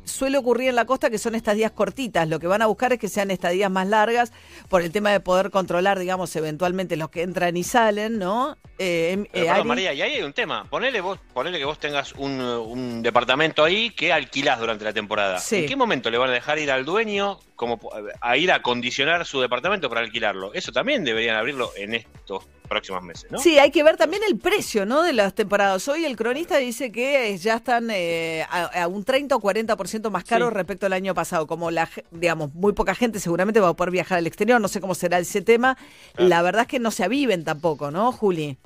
suele 0.04 0.38
ocurrir 0.38 0.70
en 0.70 0.76
la 0.76 0.84
costa 0.84 1.10
que 1.10 1.18
son 1.18 1.34
estadías 1.34 1.72
cortitas. 1.72 2.28
Lo 2.28 2.38
que 2.38 2.46
van 2.46 2.62
a 2.62 2.66
buscar 2.66 2.92
es 2.92 2.98
que 2.98 3.08
sean 3.08 3.30
estadías 3.30 3.70
más 3.70 3.86
largas 3.86 4.32
por 4.68 4.82
el 4.82 4.90
tema 4.92 5.10
de 5.10 5.20
poder 5.20 5.50
controlar, 5.50 5.98
digamos, 5.98 6.34
eventualmente 6.36 6.96
los 6.96 7.10
que 7.10 7.22
entran 7.22 7.56
y 7.56 7.64
salen, 7.64 8.18
¿no? 8.18 8.56
Eh, 8.78 9.26
eh, 9.32 9.44
perdón, 9.46 9.66
María, 9.66 9.92
y 9.92 10.02
ahí 10.02 10.14
hay 10.14 10.22
un 10.22 10.32
tema. 10.32 10.64
Ponele, 10.64 11.00
vos, 11.00 11.18
ponele 11.34 11.58
que 11.58 11.64
vos 11.64 11.78
tengas 11.78 12.12
un, 12.12 12.40
un 12.40 13.02
departamento 13.02 13.62
ahí 13.62 13.90
que 13.90 14.12
alquilás 14.12 14.58
durante 14.58 14.84
la 14.84 14.92
temporada. 14.92 15.38
Sí. 15.38 15.56
¿En 15.56 15.66
qué 15.66 15.76
momento 15.90 16.10
le 16.10 16.18
van 16.18 16.30
a 16.30 16.34
dejar 16.34 16.60
ir 16.60 16.70
al 16.70 16.84
dueño 16.84 17.40
como 17.56 17.80
a 18.20 18.36
ir 18.36 18.52
a 18.52 18.62
condicionar 18.62 19.26
su 19.26 19.40
departamento 19.40 19.88
para 19.88 20.02
alquilarlo? 20.02 20.54
Eso 20.54 20.70
también 20.70 21.02
deberían 21.02 21.36
abrirlo 21.36 21.72
en 21.76 21.94
estos 21.94 22.44
próximos 22.68 23.02
meses, 23.02 23.28
¿no? 23.32 23.40
Sí, 23.40 23.58
hay 23.58 23.72
que 23.72 23.82
ver 23.82 23.96
también 23.96 24.22
el 24.28 24.38
precio, 24.38 24.86
¿no? 24.86 25.02
De 25.02 25.12
las 25.12 25.34
temporadas. 25.34 25.88
Hoy 25.88 26.04
el 26.04 26.16
cronista 26.16 26.58
dice 26.58 26.92
que 26.92 27.36
ya 27.38 27.56
están 27.56 27.90
eh, 27.90 28.46
a, 28.48 28.82
a, 28.82 28.86
un 28.86 29.02
30 29.02 29.34
o 29.34 29.40
40% 29.40 30.10
más 30.10 30.22
caro 30.22 30.48
sí. 30.48 30.54
respecto 30.54 30.86
al 30.86 30.92
año 30.92 31.12
pasado. 31.12 31.48
Como 31.48 31.72
la, 31.72 31.90
digamos, 32.12 32.54
muy 32.54 32.72
poca 32.72 32.94
gente 32.94 33.18
seguramente 33.18 33.58
va 33.58 33.70
a 33.70 33.74
poder 33.74 33.90
viajar 33.90 34.18
al 34.18 34.28
exterior. 34.28 34.60
No 34.60 34.68
sé 34.68 34.80
cómo 34.80 34.94
será 34.94 35.18
ese 35.18 35.42
tema. 35.42 35.76
Claro. 36.14 36.28
La 36.28 36.42
verdad 36.42 36.62
es 36.62 36.68
que 36.68 36.78
no 36.78 36.92
se 36.92 37.02
aviven 37.02 37.42
tampoco, 37.42 37.90
¿no, 37.90 38.12
Juli? 38.12 38.56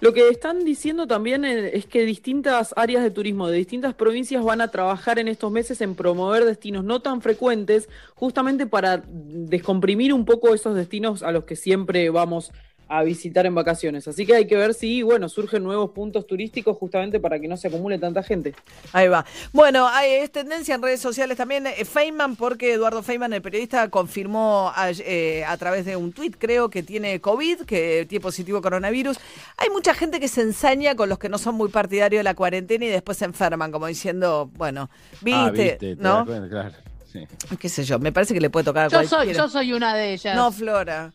Lo 0.00 0.14
que 0.14 0.28
están 0.30 0.64
diciendo 0.64 1.06
también 1.06 1.44
es 1.44 1.84
que 1.84 2.06
distintas 2.06 2.72
áreas 2.74 3.02
de 3.02 3.10
turismo 3.10 3.48
de 3.48 3.58
distintas 3.58 3.94
provincias 3.94 4.42
van 4.42 4.62
a 4.62 4.68
trabajar 4.68 5.18
en 5.18 5.28
estos 5.28 5.52
meses 5.52 5.82
en 5.82 5.94
promover 5.94 6.46
destinos 6.46 6.84
no 6.84 7.00
tan 7.00 7.20
frecuentes, 7.20 7.86
justamente 8.14 8.66
para 8.66 9.02
descomprimir 9.06 10.14
un 10.14 10.24
poco 10.24 10.54
esos 10.54 10.74
destinos 10.74 11.22
a 11.22 11.32
los 11.32 11.44
que 11.44 11.54
siempre 11.54 12.08
vamos 12.08 12.50
a 12.90 13.04
visitar 13.04 13.46
en 13.46 13.54
vacaciones. 13.54 14.08
Así 14.08 14.26
que 14.26 14.34
hay 14.34 14.48
que 14.48 14.56
ver 14.56 14.74
si, 14.74 15.02
bueno, 15.02 15.28
surgen 15.28 15.62
nuevos 15.62 15.92
puntos 15.92 16.26
turísticos 16.26 16.76
justamente 16.76 17.20
para 17.20 17.38
que 17.38 17.46
no 17.46 17.56
se 17.56 17.68
acumule 17.68 17.98
tanta 17.98 18.20
gente. 18.24 18.52
Ahí 18.92 19.06
va. 19.06 19.24
Bueno, 19.52 19.86
hay, 19.86 20.14
es 20.14 20.32
tendencia 20.32 20.74
en 20.74 20.82
redes 20.82 21.00
sociales 21.00 21.36
también 21.36 21.68
eh, 21.68 21.84
Feynman, 21.84 22.34
porque 22.34 22.72
Eduardo 22.72 23.04
Feynman, 23.04 23.32
el 23.32 23.42
periodista, 23.42 23.88
confirmó 23.90 24.72
a, 24.74 24.90
eh, 24.90 25.44
a 25.46 25.56
través 25.56 25.84
de 25.84 25.94
un 25.94 26.12
tuit, 26.12 26.34
creo, 26.36 26.68
que 26.68 26.82
tiene 26.82 27.20
COVID, 27.20 27.60
que 27.60 28.06
tiene 28.08 28.20
positivo 28.20 28.60
coronavirus. 28.60 29.18
Hay 29.56 29.70
mucha 29.70 29.94
gente 29.94 30.18
que 30.18 30.26
se 30.26 30.40
ensaña 30.42 30.96
con 30.96 31.08
los 31.08 31.20
que 31.20 31.28
no 31.28 31.38
son 31.38 31.54
muy 31.54 31.68
partidarios 31.68 32.18
de 32.18 32.24
la 32.24 32.34
cuarentena 32.34 32.86
y 32.86 32.88
después 32.88 33.18
se 33.18 33.24
enferman, 33.24 33.70
como 33.70 33.86
diciendo, 33.86 34.50
bueno, 34.56 34.90
viste, 35.20 35.38
ah, 35.38 35.50
viste 35.50 35.96
¿no? 35.96 36.26
Cuenta, 36.26 36.48
claro. 36.48 36.74
Sí. 37.12 37.26
qué 37.58 37.68
sé 37.68 37.84
yo, 37.84 38.00
me 38.00 38.10
parece 38.10 38.34
que 38.34 38.40
le 38.40 38.50
puede 38.50 38.64
tocar 38.64 38.86
a 38.86 38.88
yo 38.88 39.08
cualquiera. 39.08 39.24
Soy, 39.24 39.34
yo 39.34 39.48
soy 39.48 39.72
una 39.72 39.94
de 39.94 40.12
ellas. 40.12 40.34
No, 40.34 40.50
Flora. 40.50 41.12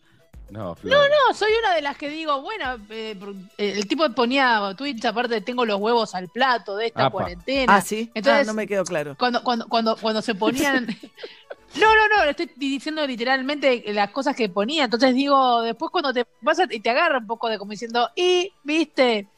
No, 0.48 0.76
no, 0.84 1.08
no, 1.08 1.34
soy 1.34 1.50
una 1.58 1.74
de 1.74 1.82
las 1.82 1.96
que 1.96 2.08
digo, 2.08 2.40
bueno, 2.40 2.78
eh, 2.90 3.18
el 3.58 3.88
tipo 3.88 4.08
ponía 4.10 4.74
tweets, 4.76 5.04
aparte 5.04 5.40
tengo 5.40 5.64
los 5.64 5.80
huevos 5.80 6.14
al 6.14 6.28
plato 6.28 6.76
de 6.76 6.86
esta 6.86 7.06
Apa. 7.06 7.10
cuarentena. 7.10 7.74
Ah, 7.74 7.80
sí. 7.80 8.10
Entonces, 8.14 8.46
ah, 8.46 8.50
no 8.50 8.54
me 8.54 8.66
quedó 8.66 8.84
claro. 8.84 9.16
Cuando, 9.18 9.42
cuando, 9.42 9.66
cuando, 9.68 9.96
cuando 9.96 10.22
se 10.22 10.34
ponían. 10.34 10.86
No, 11.74 11.94
no, 11.94 12.08
no, 12.08 12.24
estoy 12.24 12.50
diciendo 12.56 13.06
literalmente 13.06 13.84
las 13.92 14.10
cosas 14.10 14.34
que 14.34 14.48
ponía. 14.48 14.84
Entonces 14.84 15.14
digo, 15.14 15.60
después 15.60 15.90
cuando 15.90 16.10
te 16.12 16.24
pasa 16.24 16.64
y 16.70 16.80
te 16.80 16.88
agarra 16.88 17.18
un 17.18 17.26
poco 17.26 17.50
de 17.50 17.58
como 17.58 17.72
diciendo, 17.72 18.08
y, 18.16 18.50
viste, 18.62 19.28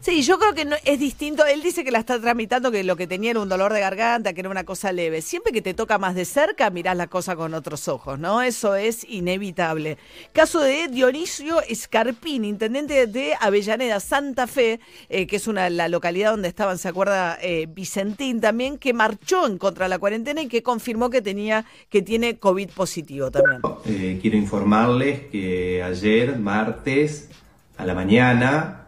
Sí, 0.00 0.22
yo 0.22 0.38
creo 0.38 0.54
que 0.54 0.64
no, 0.64 0.76
es 0.84 0.98
distinto. 0.98 1.44
Él 1.44 1.62
dice 1.62 1.84
que 1.84 1.90
la 1.90 1.98
está 1.98 2.20
tramitando, 2.20 2.70
que 2.70 2.84
lo 2.84 2.96
que 2.96 3.06
tenía 3.06 3.32
era 3.32 3.40
un 3.40 3.48
dolor 3.48 3.72
de 3.72 3.80
garganta, 3.80 4.32
que 4.32 4.40
era 4.40 4.50
una 4.50 4.64
cosa 4.64 4.92
leve. 4.92 5.22
Siempre 5.22 5.52
que 5.52 5.60
te 5.60 5.74
toca 5.74 5.98
más 5.98 6.14
de 6.14 6.24
cerca, 6.24 6.70
mirás 6.70 6.96
la 6.96 7.08
cosa 7.08 7.36
con 7.36 7.52
otros 7.54 7.88
ojos, 7.88 8.18
¿no? 8.18 8.42
Eso 8.42 8.74
es 8.76 9.04
inevitable. 9.08 9.98
Caso 10.32 10.60
de 10.60 10.88
Dionisio 10.88 11.60
Escarpín, 11.62 12.44
intendente 12.44 13.06
de 13.06 13.34
Avellaneda, 13.40 14.00
Santa 14.00 14.46
Fe, 14.46 14.80
eh, 15.08 15.26
que 15.26 15.36
es 15.36 15.48
una 15.48 15.68
la 15.68 15.88
localidad 15.88 16.30
donde 16.30 16.48
estaban, 16.48 16.78
se 16.78 16.88
acuerda, 16.88 17.38
eh, 17.42 17.66
Vicentín 17.68 18.40
también, 18.40 18.78
que 18.78 18.92
marchó 18.92 19.46
en 19.46 19.58
contra 19.58 19.86
de 19.86 19.90
la 19.90 19.98
cuarentena 19.98 20.42
y 20.42 20.48
que 20.48 20.62
confirmó 20.62 21.10
que 21.10 21.22
tenía, 21.22 21.64
que 21.88 22.02
tiene 22.02 22.38
COVID 22.38 22.70
positivo 22.70 23.30
también. 23.30 23.60
Eh, 23.84 24.18
quiero 24.22 24.36
informarles 24.36 25.26
que 25.26 25.82
ayer, 25.82 26.38
martes, 26.38 27.28
a 27.76 27.84
la 27.84 27.94
mañana, 27.94 28.87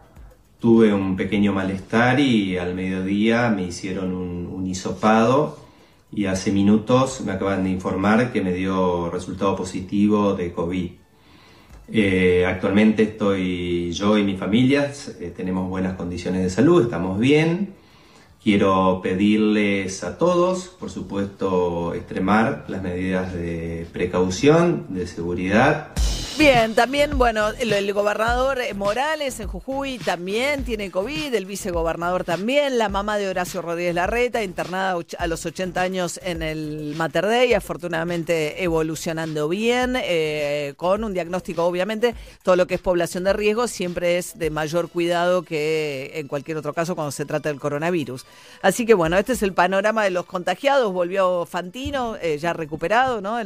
tuve 0.61 0.93
un 0.93 1.15
pequeño 1.15 1.53
malestar 1.53 2.19
y 2.19 2.57
al 2.57 2.75
mediodía 2.75 3.49
me 3.49 3.63
hicieron 3.63 4.13
un, 4.13 4.51
hisopado 4.67 5.57
y 6.13 6.27
hace 6.27 6.49
minutos 6.49 7.21
me 7.25 7.33
acaban 7.33 7.65
de 7.65 7.71
informar 7.71 8.31
que 8.31 8.41
me 8.41 8.53
dio 8.53 9.09
resultado 9.09 9.53
positivo 9.53 10.33
de 10.33 10.53
COVID. 10.53 10.91
Eh, 11.91 12.45
actualmente 12.47 13.03
estoy 13.03 13.91
yo 13.91 14.17
y 14.17 14.23
mi 14.23 14.37
familia, 14.37 14.89
eh, 15.19 15.33
tenemos 15.35 15.67
buenas 15.67 15.97
condiciones 15.97 16.43
de 16.43 16.49
salud, 16.49 16.83
estamos 16.83 17.19
bien. 17.19 17.73
Quiero 18.41 19.01
pedirles 19.03 20.05
a 20.05 20.17
todos, 20.17 20.69
por 20.79 20.89
supuesto, 20.89 21.93
extremar 21.95 22.65
las 22.69 22.81
medidas 22.81 23.33
de 23.33 23.87
precaución, 23.91 24.85
de 24.89 25.05
seguridad. 25.05 25.91
Bien, 26.41 26.73
también, 26.73 27.19
bueno, 27.19 27.49
el, 27.49 27.93
gobernador 27.93 28.57
Morales 28.73 29.39
en 29.39 29.47
Jujuy 29.47 29.99
también 29.99 30.63
tiene 30.63 30.89
COVID, 30.89 31.35
el 31.35 31.45
vicegobernador 31.45 32.23
también, 32.23 32.79
la 32.79 32.89
mamá 32.89 33.19
de 33.19 33.29
Horacio 33.29 33.61
Rodríguez 33.61 33.93
Larreta, 33.93 34.41
internada 34.41 34.97
a 35.19 35.27
los 35.27 35.45
80 35.45 35.79
años 35.79 36.19
en 36.23 36.41
el 36.41 36.95
Mater 36.97 37.27
Dei, 37.27 37.53
afortunadamente 37.53 38.63
evolucionando 38.63 39.49
bien, 39.49 39.95
eh, 39.95 40.73
con 40.77 41.03
un 41.03 41.13
diagnóstico, 41.13 41.63
obviamente, 41.63 42.15
todo 42.41 42.55
lo 42.55 42.65
que 42.65 42.73
es 42.73 42.81
población 42.81 43.23
de 43.23 43.33
riesgo 43.33 43.67
siempre 43.67 44.17
es 44.17 44.39
de 44.39 44.49
mayor 44.49 44.89
cuidado 44.89 45.43
que 45.43 46.09
en 46.15 46.27
cualquier 46.27 46.57
otro 46.57 46.73
caso 46.73 46.95
cuando 46.95 47.11
se 47.11 47.25
trata 47.25 47.49
del 47.49 47.59
coronavirus. 47.59 48.25
Así 48.63 48.87
que, 48.87 48.95
bueno, 48.95 49.15
este 49.15 49.33
es 49.33 49.43
el 49.43 49.53
panorama 49.53 50.03
de 50.03 50.09
los 50.09 50.25
contagiados, 50.25 50.91
volvió 50.91 51.45
Fantino, 51.45 52.15
eh, 52.19 52.39
ya 52.39 52.53
recuperado, 52.53 53.21
¿no? 53.21 53.37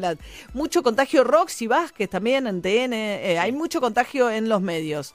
Mucho 0.54 0.82
contagio 0.82 1.26
Roxy 1.26 1.68
Vázquez 1.68 2.10
también 2.10 2.48
en 2.48 2.62
TN, 2.62 2.85
eh, 2.94 3.40
hay 3.40 3.52
mucho 3.52 3.82
contagio 3.82 4.30
en 4.30 4.50
los 4.50 4.62
medios. 4.62 5.14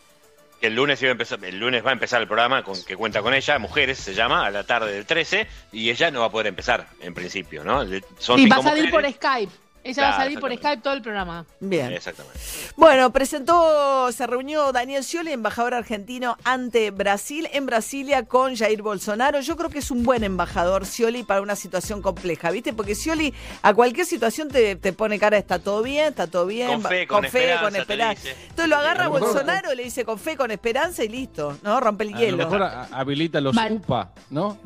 El 0.61 0.74
lunes, 0.74 1.00
iba 1.00 1.11
a 1.11 1.12
empezar, 1.12 1.42
el 1.42 1.59
lunes 1.59 1.85
va 1.85 1.90
a 1.90 1.92
empezar 1.94 2.20
el 2.20 2.26
programa 2.26 2.62
con, 2.62 2.83
que 2.85 2.94
cuenta 2.94 3.22
con 3.22 3.33
ella, 3.33 3.59
Mujeres 3.59 3.98
se 3.98 4.12
llama, 4.12 4.44
a 4.44 4.50
la 4.50 4.64
tarde 4.64 4.92
del 4.92 5.06
13, 5.06 5.46
y 5.72 5.88
ella 5.88 6.11
no 6.11 6.20
va 6.20 6.26
a 6.26 6.30
poder 6.30 6.48
empezar, 6.48 6.87
en 7.00 7.14
principio, 7.14 7.64
¿no? 7.64 7.83
Son 8.18 8.38
y 8.38 8.46
va 8.46 8.56
a 8.56 8.62
salir 8.62 8.90
mujeres. 8.90 9.16
por 9.16 9.30
Skype. 9.30 9.52
Ella 9.83 9.95
claro, 9.95 10.11
va 10.11 10.16
a 10.16 10.23
salir 10.25 10.40
por 10.40 10.55
Skype 10.55 10.83
todo 10.83 10.95
el 10.95 11.03
programa. 11.03 11.47
Bien. 11.61 11.93
Exactamente. 11.93 12.38
Bueno, 12.77 13.11
presentó, 13.12 14.12
se 14.12 14.27
reunió 14.27 14.73
Daniel 14.73 15.03
Scioli, 15.03 15.33
embajador 15.33 15.75
argentino 15.75 16.37
ante 16.45 16.90
Brasil, 16.90 17.49
en 17.53 17.66
Brasilia 17.66 18.25
con 18.25 18.57
Jair 18.57 18.83
Bolsonaro. 18.83 19.40
Yo 19.40 19.57
creo 19.57 19.71
que 19.71 19.79
es 19.79 19.90
un 19.90 20.03
buen 20.03 20.23
embajador 20.25 20.85
Scioli 20.85 21.23
para 21.23 21.40
una 21.40 21.57
situación 21.57 22.03
compleja, 22.03 22.51
¿viste? 22.51 22.73
Porque 22.73 22.95
Scioli 22.95 23.33
a 23.62 23.73
cualquier 23.75 24.07
situación 24.07 24.49
te, 24.49 24.77
te 24.77 24.93
pone 24.93 25.19
cara, 25.19 25.38
está 25.38 25.59
todo 25.59 25.83
bien, 25.83 26.09
está 26.09 26.27
todo 26.27 26.47
bien, 26.47 26.83
con 26.83 26.83
fe, 26.83 27.07
con, 27.07 27.23
con, 27.23 27.31
fe, 27.31 27.38
esperanza, 27.38 27.64
con 27.64 27.77
esperanza. 27.77 28.29
Entonces 28.43 28.69
lo 28.69 28.77
agarra 28.77 29.05
lo 29.05 29.11
Bolsonaro, 29.11 29.75
le 29.75 29.85
dice 29.85 30.05
con 30.05 30.19
fe, 30.19 30.37
con 30.37 30.51
esperanza 30.51 31.05
y 31.05 31.09
listo, 31.09 31.59
¿no? 31.62 31.81
Rompe 31.81 32.05
el 32.05 32.14
hielo. 32.14 32.43
A 32.43 32.47
lo 32.47 32.51
mejor 32.51 32.71
habilita 32.93 33.40
los 33.40 33.55
Mal. 33.55 33.73
UPA, 33.73 34.12
¿no? 34.31 34.59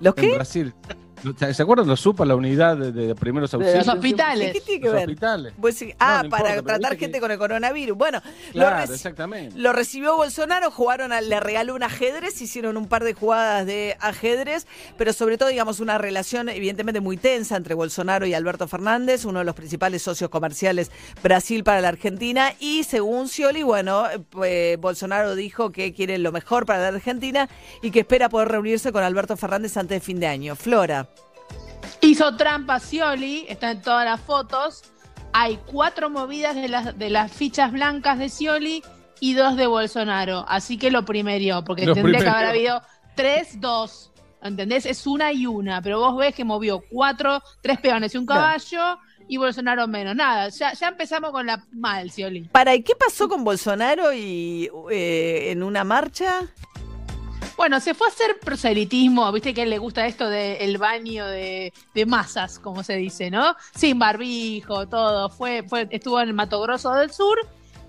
¿Los 0.00 0.14
qué? 0.14 0.30
En 0.30 0.34
Brasil. 0.34 0.74
¿Se 1.54 1.62
acuerdan 1.62 1.86
los 1.86 2.00
SUPA, 2.00 2.24
la 2.24 2.34
unidad 2.36 2.76
de, 2.76 2.92
de 2.92 3.14
primeros 3.14 3.52
auxilios? 3.54 3.86
los 3.86 3.94
hospitales. 3.96 4.52
¿Qué 4.52 4.60
tiene 4.60 4.80
que 4.80 4.86
Los 4.86 4.94
ver? 4.94 5.08
hospitales. 5.08 5.52
No, 5.56 5.68
ah, 5.98 6.20
no 6.24 6.30
para 6.30 6.56
importa, 6.56 6.62
tratar 6.78 6.96
gente 6.98 7.12
que- 7.18 7.20
con 7.20 7.30
el 7.30 7.38
coronavirus. 7.38 7.96
Bueno, 7.96 8.20
lo, 8.52 8.52
Claro, 8.52 8.92
exactamente. 8.92 9.58
lo 9.58 9.72
recibió 9.72 10.16
Bolsonaro, 10.16 10.70
jugaron, 10.70 11.12
a- 11.12 11.20
le 11.20 11.40
regaló 11.40 11.74
un 11.74 11.82
ajedrez, 11.82 12.40
hicieron 12.42 12.76
un 12.76 12.88
par 12.88 13.04
de 13.04 13.14
jugadas 13.14 13.66
de 13.66 13.96
ajedrez, 14.00 14.66
pero 14.96 15.12
sobre 15.12 15.38
todo, 15.38 15.48
digamos, 15.48 15.80
una 15.80 15.98
relación 15.98 16.48
evidentemente 16.48 17.00
muy 17.00 17.16
tensa 17.16 17.56
entre 17.56 17.74
Bolsonaro 17.74 18.26
y 18.26 18.34
Alberto 18.34 18.68
Fernández, 18.68 19.24
uno 19.24 19.38
de 19.40 19.44
los 19.44 19.54
principales 19.54 20.02
socios 20.02 20.30
comerciales 20.30 20.90
Brasil 21.22 21.64
para 21.64 21.80
la 21.80 21.88
Argentina. 21.88 22.52
Y 22.60 22.84
según 22.84 23.28
Scioli, 23.28 23.62
bueno, 23.62 24.04
eh, 24.44 24.76
Bolsonaro 24.80 25.34
dijo 25.34 25.70
que 25.72 25.92
quiere 25.92 26.18
lo 26.18 26.32
mejor 26.32 26.66
para 26.66 26.80
la 26.82 26.88
Argentina 26.88 27.48
y 27.82 27.90
que 27.90 28.00
espera 28.00 28.28
poder 28.28 28.48
reunirse 28.48 28.92
con 28.92 29.02
Alberto 29.02 29.36
Fernández 29.36 29.76
antes 29.76 29.96
de 29.96 30.00
fin 30.04 30.20
de 30.20 30.26
año. 30.26 30.56
Flora. 30.56 31.08
Hizo 32.04 32.36
trampa 32.36 32.80
Scioli, 32.80 33.46
está 33.48 33.70
en 33.70 33.80
todas 33.80 34.04
las 34.04 34.20
fotos. 34.20 34.82
Hay 35.32 35.58
cuatro 35.64 36.10
movidas 36.10 36.54
de 36.54 36.68
las, 36.68 36.98
de 36.98 37.08
las 37.08 37.32
fichas 37.32 37.72
blancas 37.72 38.18
de 38.18 38.28
Scioli 38.28 38.82
y 39.20 39.32
dos 39.32 39.56
de 39.56 39.66
Bolsonaro. 39.66 40.44
Así 40.46 40.76
que 40.76 40.90
lo 40.90 41.04
primero, 41.06 41.64
porque 41.64 41.86
Lo 41.86 41.94
tendría 41.94 42.20
que 42.20 42.28
haber 42.28 42.46
habido 42.46 42.82
tres, 43.16 43.58
dos. 43.60 44.12
¿Entendés? 44.42 44.84
Es 44.84 45.06
una 45.06 45.32
y 45.32 45.46
una, 45.46 45.80
pero 45.80 45.98
vos 45.98 46.18
ves 46.18 46.34
que 46.34 46.44
movió 46.44 46.84
cuatro, 46.90 47.42
tres 47.62 47.80
peones 47.80 48.14
y 48.14 48.18
un 48.18 48.26
caballo 48.26 48.98
y 49.26 49.38
Bolsonaro 49.38 49.88
menos. 49.88 50.14
Nada, 50.14 50.50
ya, 50.50 50.74
ya 50.74 50.88
empezamos 50.88 51.30
con 51.30 51.46
la 51.46 51.64
mal, 51.72 52.10
Scioli. 52.10 52.42
¿Para 52.52 52.74
y 52.74 52.82
qué 52.82 52.94
pasó 52.94 53.26
con 53.30 53.42
Bolsonaro 53.44 54.12
y 54.12 54.68
eh, 54.90 55.52
en 55.52 55.62
una 55.62 55.84
marcha? 55.84 56.42
Bueno, 57.56 57.80
se 57.80 57.94
fue 57.94 58.08
a 58.08 58.10
hacer 58.10 58.40
proselitismo, 58.40 59.30
viste 59.30 59.54
que 59.54 59.60
a 59.60 59.64
él 59.64 59.70
le 59.70 59.78
gusta 59.78 60.06
esto 60.06 60.28
del 60.28 60.76
baño 60.76 61.26
de, 61.26 61.72
de 61.94 62.06
masas, 62.06 62.58
como 62.58 62.82
se 62.82 62.96
dice, 62.96 63.30
¿no? 63.30 63.54
Sin 63.74 63.98
barbijo, 63.98 64.88
todo. 64.88 65.28
Fue, 65.28 65.62
fue, 65.62 65.86
estuvo 65.90 66.20
en 66.20 66.28
el 66.28 66.34
Mato 66.34 66.60
Grosso 66.60 66.92
del 66.92 67.12
Sur 67.12 67.38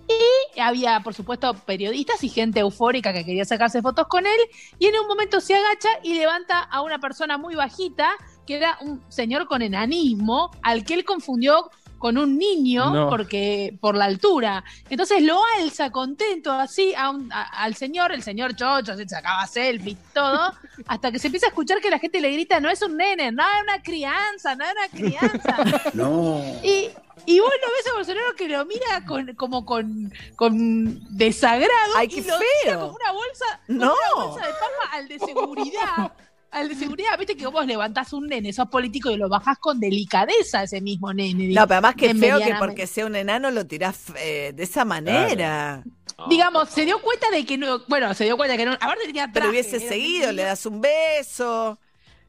y 0.08 0.60
había, 0.60 1.00
por 1.00 1.16
supuesto, 1.16 1.54
periodistas 1.54 2.24
y 2.24 2.30
gente 2.30 2.60
eufórica 2.60 3.12
que 3.12 3.26
quería 3.26 3.46
sacarse 3.46 3.82
fotos 3.82 4.08
con 4.08 4.28
él. 4.28 4.40
Y 4.78 4.86
en 4.86 5.00
un 5.00 5.08
momento 5.08 5.42
se 5.42 5.56
agacha 5.56 5.90
y 6.04 6.14
levanta 6.14 6.60
a 6.60 6.82
una 6.82 7.00
persona 7.00 7.38
muy 7.38 7.56
bajita, 7.56 8.10
que 8.46 8.58
era 8.58 8.78
un 8.82 9.04
señor 9.10 9.48
con 9.48 9.64
enanismo, 9.64 10.52
al 10.62 10.84
que 10.84 10.94
él 10.94 11.06
confundió 11.06 11.72
con 12.06 12.20
un 12.20 12.38
niño 12.38 12.94
No. 12.94 13.10
porque 13.10 13.76
por 13.82 13.96
la 13.98 14.06
altura. 14.06 14.64
Entonces 14.92 15.24
lo 15.24 15.42
alza 15.60 15.90
contento 15.90 16.52
así 16.52 16.94
a 16.94 17.10
un- 17.10 17.34
a- 17.34 17.64
al 17.64 17.74
señor, 17.76 18.12
el 18.12 18.22
señor 18.22 18.56
chocho, 18.56 18.96
se 18.96 19.10
sacaba 19.10 19.48
selfie 19.48 19.94
y 19.94 19.98
todo, 20.14 20.54
hasta 20.88 21.12
que 21.12 21.18
se 21.18 21.30
empieza 21.30 21.48
a 21.48 21.50
escuchar 21.50 21.82
que 21.82 21.90
la 21.90 21.98
gente 21.98 22.22
le 22.22 22.30
grita, 22.32 22.60
no 22.60 22.70
es 22.70 22.80
un 22.84 22.96
nene, 22.96 23.32
no 23.32 23.42
es 23.42 23.64
una 23.64 23.82
crianza, 23.82 24.54
no 24.56 24.64
es 24.66 24.72
una 24.72 24.88
crianza. 25.00 25.82
No. 25.96 26.44
Y, 26.62 26.92
y 27.26 27.40
vos 27.40 27.50
lo 27.60 27.68
ves 27.74 27.88
a 27.92 27.96
Bolsonaro 27.96 28.36
que 28.38 28.50
lo 28.50 28.64
mira 28.66 29.04
con, 29.08 29.34
como 29.34 29.66
con, 29.66 30.14
con 30.36 31.00
desagrado 31.18 31.94
Ay, 31.98 32.06
y 32.06 32.10
qué 32.22 32.30
lo 32.30 32.38
tira 32.38 32.46
feo. 32.66 32.80
como 32.82 32.94
una 33.02 33.12
bolsa, 33.14 33.60
No. 33.68 33.94
una 34.16 34.26
bolsa 34.28 34.46
de 34.46 34.54
papa 34.54 34.94
al 34.94 35.08
de 35.08 35.18
seguridad. 35.18 36.12
Al 36.52 36.70
de 36.70 36.76
seguridad, 36.76 37.18
viste 37.18 37.36
que 37.36 37.48
vos 37.48 37.66
levantás 37.66 38.14
un 38.14 38.28
nene, 38.28 38.54
sos 38.54 38.70
político 38.70 39.12
y 39.12 39.18
lo 39.18 39.28
bajás 39.28 39.58
con 39.60 39.80
delicadeza 39.80 40.60
a 40.60 40.64
ese 40.64 40.80
mismo 40.80 41.14
nene. 41.14 41.50
No, 41.50 41.68
pero 41.68 41.76
además 41.80 41.96
que 41.96 42.16
feo 42.16 42.40
que 42.40 42.56
porque 42.58 42.88
sea 42.88 43.06
un 43.06 43.16
enano 43.16 43.52
lo 43.52 43.66
tirás 43.68 44.14
eh, 44.18 44.54
de 44.56 44.64
esa 44.64 44.86
manera. 44.86 45.84
Digamos, 46.30 46.70
se 46.70 46.86
dio 46.86 47.02
cuenta 47.02 47.30
de 47.30 47.46
que 47.46 47.58
no. 47.58 47.80
Bueno, 47.90 48.14
se 48.14 48.24
dio 48.24 48.38
cuenta 48.38 48.56
que 48.56 48.66
no. 48.66 48.72
Aparte 48.74 49.06
tenía 49.06 49.26
Pero 49.26 49.34
traje, 49.34 49.50
hubiese 49.50 49.78
era 49.78 49.88
seguido, 49.90 50.32
le 50.32 50.44
das 50.44 50.66
un 50.66 50.80
beso. 50.80 51.78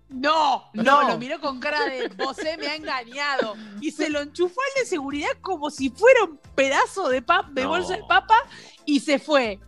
No, 0.08 0.70
no, 0.72 0.82
No. 1.02 1.08
lo 1.08 1.18
miró 1.18 1.40
con 1.40 1.60
cara 1.60 1.84
de 1.84 2.08
vos 2.08 2.38
eh, 2.38 2.56
me 2.58 2.66
ha 2.66 2.74
engañado. 2.76 3.54
Y 3.80 3.92
se 3.92 4.08
lo 4.10 4.20
enchufó 4.20 4.60
al 4.60 4.82
de 4.82 4.88
seguridad 4.88 5.30
como 5.40 5.70
si 5.70 5.90
fuera 5.90 6.24
un 6.24 6.38
pedazo 6.56 7.08
de, 7.08 7.22
pap, 7.22 7.46
de 7.50 7.62
No. 7.62 7.68
bolsa 7.70 7.94
de 7.96 8.02
papa 8.08 8.34
y 8.84 9.00
se 9.00 9.18
fue. 9.20 9.60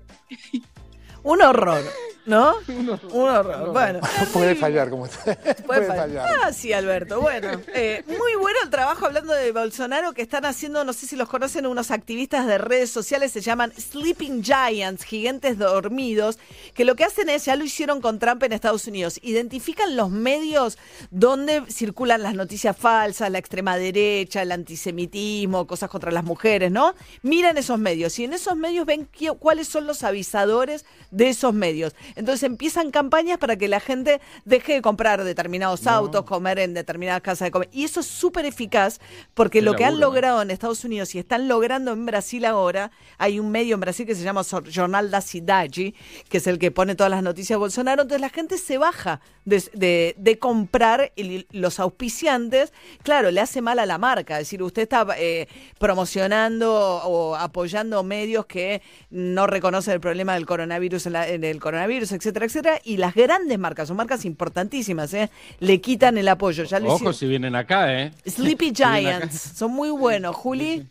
Un 1.23 1.43
horror, 1.43 1.83
¿no? 2.29 2.55
Un 2.69 3.29
horror. 3.29 3.73
Bueno. 3.73 4.01
Puede 4.33 4.55
fallar, 4.55 4.91
como 4.91 5.05
usted. 5.05 5.37
Puede 5.67 5.87
fallar. 5.87 6.27
Ah, 6.45 6.53
sí, 6.53 6.73
Alberto. 6.73 7.21
Bueno, 7.21 7.61
eh, 7.75 8.05
muy 8.07 8.35
bueno 8.41 8.59
el 8.62 8.71
trabajo 8.71 9.07
hablando 9.07 9.33
de 9.33 9.51
Bolsonaro 9.53 10.12
que 10.12 10.23
están 10.23 10.45
haciendo, 10.45 10.85
no 10.85 10.93
sé 10.93 11.07
si 11.07 11.17
los 11.17 11.29
conocen, 11.29 11.67
unos 11.67 11.91
activistas 11.91 12.47
de 12.47 12.59
redes 12.59 12.91
sociales, 12.91 13.33
se 13.33 13.41
llaman 13.41 13.73
Sleeping 13.77 14.43
Giants, 14.45 15.05
gigantes 15.05 15.59
dormidos, 15.59 16.38
que 16.75 16.85
lo 16.85 16.95
que 16.95 17.05
hacen 17.05 17.29
es, 17.29 17.47
ya 17.47 17.57
lo 17.57 17.64
hicieron 17.64 18.01
con 18.01 18.19
Trump 18.19 18.43
en 18.43 18.53
Estados 18.53 18.87
Unidos, 18.87 19.19
identifican 19.23 19.97
los 19.97 20.11
medios 20.11 20.79
donde 21.11 21.62
circulan 21.69 22.23
las 22.23 22.35
noticias 22.35 22.77
falsas, 22.77 23.31
la 23.31 23.38
extrema 23.38 23.77
derecha, 23.77 24.43
el 24.43 24.53
antisemitismo, 24.53 25.67
cosas 25.67 25.88
contra 25.91 26.11
las 26.12 26.25
mujeres, 26.25 26.71
¿no? 26.71 26.95
Miran 27.23 27.57
esos 27.57 27.79
medios 27.79 28.19
y 28.19 28.25
en 28.25 28.33
esos 28.35 28.57
medios 28.57 28.87
ven 28.87 29.07
qué- 29.07 29.33
cuáles 29.38 29.69
son 29.69 29.87
los 29.87 30.03
avisadores 30.05 30.85
de 31.11 31.29
esos 31.31 31.55
medios. 31.55 31.95
Entonces 32.18 32.42
empiezan 32.42 32.90
campañas 32.90 33.38
para 33.38 33.57
que 33.57 33.68
la 33.68 33.81
gente 33.81 34.20
deje 34.44 34.74
de 34.74 34.83
comprar 34.83 35.24
determinados 35.24 35.87
autos, 35.87 36.24
comer 36.24 36.59
en 36.59 36.74
determinadas 36.74 37.22
casas 37.22 37.46
de 37.46 37.50
comer. 37.52 37.68
Y 37.72 37.85
eso 37.85 38.00
es 38.00 38.07
súper 38.07 38.44
eficaz 38.44 38.98
porque 39.35 39.61
Qué 39.61 39.64
lo 39.64 39.74
que 39.74 39.85
han 39.85 39.94
logrado 40.00 40.42
en 40.42 40.50
Estados 40.50 40.85
Unidos 40.85 41.14
y 41.14 41.18
están 41.18 41.48
logrando 41.48 41.92
en 41.92 42.04
Brasil 42.04 42.44
ahora, 42.44 42.90
hay 43.16 43.38
un 43.40 43.50
medio 43.50 43.74
en 43.74 43.81
Brasil 43.81 44.04
que 44.07 44.14
se 44.14 44.22
llama 44.22 44.42
Jornal 44.44 45.11
da 45.11 45.20
Cidade, 45.20 45.94
que 46.28 46.37
es 46.38 46.46
el 46.46 46.59
que 46.59 46.70
pone 46.70 46.94
todas 46.94 47.11
las 47.11 47.22
noticias 47.22 47.57
de 47.57 47.61
Bolsonaro. 47.61 48.02
Entonces 48.02 48.20
la 48.20 48.28
gente 48.31 48.59
se 48.59 48.78
baja 48.78 49.20
de, 49.44 49.62
de- 49.72 50.14
de 50.18 50.38
comprar 50.38 51.12
el- 51.16 51.46
los 51.52 51.81
auspiciantes. 51.81 52.72
Claro, 53.02 53.31
le 53.31 53.40
hace 53.40 53.62
mal 53.62 53.78
a 53.78 53.87
la 53.87 53.96
marca. 53.98 54.35
Es 54.35 54.46
decir, 54.48 54.62
usted 54.62 54.83
está 54.83 55.07
eh, 55.16 55.48
promocionando 55.78 56.72
o 57.04 57.35
apoyando 57.35 58.02
medios 58.02 58.46
que 58.46 58.83
no 59.11 59.46
reconocen 59.46 59.94
el 59.94 60.00
problema 60.00 60.35
del 60.35 60.46
coronavirus 60.46 61.07
en, 61.07 61.12
la- 61.12 61.28
en 61.28 61.44
el 61.44 61.59
coronavirus, 61.61 61.98
etcétera, 62.03 62.47
etcétera. 62.47 62.81
Y 62.85 62.97
las 62.97 63.15
grandes 63.15 63.59
marcas, 63.59 63.89
son 63.89 63.97
marcas 63.97 64.25
importantísimas, 64.25 65.13
¿eh? 65.15 65.31
le 65.61 65.81
quitan 65.81 66.19
el 66.19 66.29
apoyo. 66.29 66.65
Ya 66.65 66.79
Ojo 66.79 66.95
hicieron. 66.95 67.15
si 67.15 67.27
vienen 67.27 67.55
acá, 67.55 67.93
¿eh? 67.95 68.13
Sleepy 68.27 68.69
Si. 68.69 68.75
Giants, 68.77 69.53
son 69.57 69.73
muy 69.73 69.91
buenos, 69.91 70.35
Juli. 70.37 70.87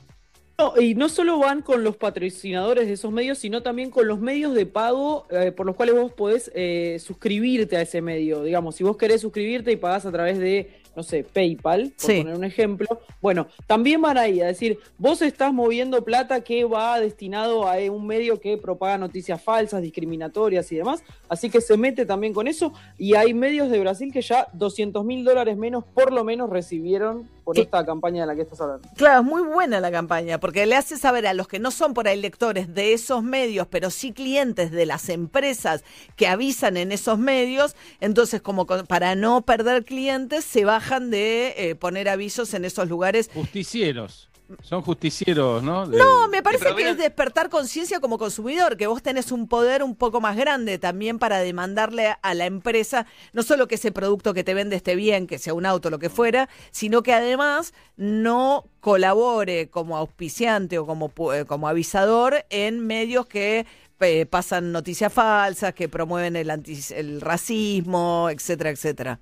No, 0.60 0.74
y 0.82 0.96
no 0.96 1.08
solo 1.08 1.38
van 1.38 1.62
con 1.62 1.84
los 1.84 1.98
patrocinadores 1.98 2.88
de 2.88 2.93
esos 2.93 3.12
medios, 3.12 3.38
sino 3.38 3.62
también 3.62 3.91
con 3.91 4.08
los 4.08 4.20
medios 4.20 4.56
de 4.56 4.65
pago 4.65 5.28
eh, 5.30 5.52
por 5.52 5.67
los 5.67 5.76
cuales 5.76 5.93
vos 5.93 6.12
podés 6.12 6.52
eh, 6.56 6.98
suscribirte 7.00 7.78
a 7.78 7.82
ese 7.82 8.02
medio. 8.02 8.41
Digamos, 8.41 8.76
si 8.76 8.84
vos 8.84 8.98
querés 8.98 9.22
suscribirte 9.22 9.72
y 9.72 9.76
pagás 9.76 10.08
a 10.08 10.12
través 10.12 10.39
de, 10.39 10.72
no 10.97 11.03
sé, 11.03 11.23
PayPal, 11.23 11.91
por 11.91 12.01
Sí. 12.12 12.17
poner 12.17 12.36
un 12.36 12.43
ejemplo, 12.43 12.88
bueno, 13.21 13.45
también 13.67 14.01
van 14.01 14.17
ahí 14.17 14.41
a 14.41 14.47
decir, 14.47 14.79
vos 14.97 15.21
estás 15.21 15.53
moviendo 15.53 16.03
plata 16.03 16.41
que 16.41 16.65
va 16.65 16.99
destinado 16.99 17.67
a 17.67 17.77
un 17.91 18.07
medio 18.07 18.39
que 18.39 18.57
propaga 18.57 18.97
noticias 18.97 19.39
falsas, 19.39 19.83
discriminatorias 19.83 20.71
y 20.71 20.75
demás, 20.77 21.03
así 21.29 21.51
que 21.51 21.62
se 21.62 21.77
mete 21.77 22.07
también 22.07 22.33
con 22.33 22.47
eso, 22.47 22.73
y 22.97 23.13
hay 23.13 23.36
medios 23.36 23.69
de 23.69 23.79
Brasil 23.79 24.12
que 24.12 24.23
ya 24.23 24.47
200 24.53 25.05
mil 25.05 25.23
dólares 25.23 25.55
menos, 25.55 25.83
por 25.86 26.12
lo 26.12 26.23
menos, 26.23 26.49
recibieron 26.49 27.29
por 27.47 27.57
esta 27.57 27.86
campaña 27.86 28.23
de 28.23 28.27
la 28.27 28.36
que 28.36 28.41
estás 28.41 28.60
hablando. 28.60 28.89
Claro, 28.97 29.21
es 29.21 29.25
muy 29.25 29.41
buena 29.41 29.79
la 29.79 29.89
campaña, 29.89 30.38
porque 30.38 30.65
le 30.65 30.75
hace 30.75 30.97
saber 30.97 31.25
a 31.27 31.33
los 31.33 31.47
que 31.47 31.60
no 31.60 31.71
son 31.71 31.93
por 31.93 32.05
ahí 32.10 32.19
lectores 32.19 32.73
de 32.73 32.91
esos 32.93 33.23
medios, 33.23 33.67
pero 33.69 33.89
sí 33.89 34.12
clientes 34.12 34.69
de 34.71 34.86
las 34.86 35.07
empresas 35.07 35.86
que 36.17 36.27
avisan 36.27 36.75
en 36.75 36.91
esos 36.91 37.17
medios, 37.17 37.73
entonces 38.01 38.41
como 38.41 38.65
con- 38.65 38.86
para 38.86 39.15
no 39.15 39.43
perder 39.43 39.86
clientes, 39.86 40.43
se 40.43 40.65
bajan 40.65 41.10
de 41.10 41.53
eh, 41.57 41.75
poner 41.75 42.10
avisos 42.10 42.53
en 42.53 42.65
esos 42.65 42.89
lugares. 42.89 43.29
Justicieros. 43.33 44.26
Son 44.62 44.81
justicieros, 44.81 45.62
¿no? 45.62 45.86
De- 45.88 45.97
No, 45.97 46.27
me 46.29 46.41
parece 46.41 46.65
que 46.65 46.73
mira- 46.75 46.91
es 46.91 46.97
despertar 46.97 47.49
conciencia 47.49 47.99
como 47.99 48.17
consumidor, 48.17 48.77
que 48.77 48.88
vos 48.88 49.03
tenés 49.03 49.31
un 49.31 49.47
poder 49.47 49.83
un 49.83 49.95
poco 49.95 50.21
más 50.21 50.38
grande 50.38 50.77
también 50.79 51.19
para 51.19 51.39
demandarle 51.39 52.15
a 52.21 52.33
la 52.33 52.45
empresa, 52.45 53.05
no 53.33 53.43
solo 53.43 53.67
que 53.67 53.75
ese 53.75 53.91
producto 53.91 54.33
que 54.33 54.43
te 54.43 54.53
vende 54.53 54.75
esté 54.75 54.95
bien, 54.95 55.27
que 55.27 55.38
sea 55.38 55.53
un 55.53 55.65
auto, 55.65 55.89
lo 55.89 55.99
que 55.99 56.10
fuera, 56.10 56.47
sino 56.71 57.03
que 57.03 57.13
además 57.13 57.73
no 57.97 58.65
colabore 58.79 59.69
como 59.69 59.97
auspiciante 59.97 60.77
o 60.79 60.86
como, 60.86 61.10
pu- 61.13 61.41
eh, 61.41 61.45
como 61.45 61.67
avisador 61.67 62.45
en 62.49 62.79
medios 62.86 63.25
que 63.25 63.65
eh, 63.99 64.25
pasan 64.27 64.71
noticias 64.71 65.12
falsas, 65.12 65.73
que 65.73 65.89
promueven 65.89 66.36
el, 66.36 66.49
antis- 66.49 66.91
el 66.95 67.19
racismo, 67.19 68.29
etcétera, 68.31 68.69
etcétera. 68.69 69.19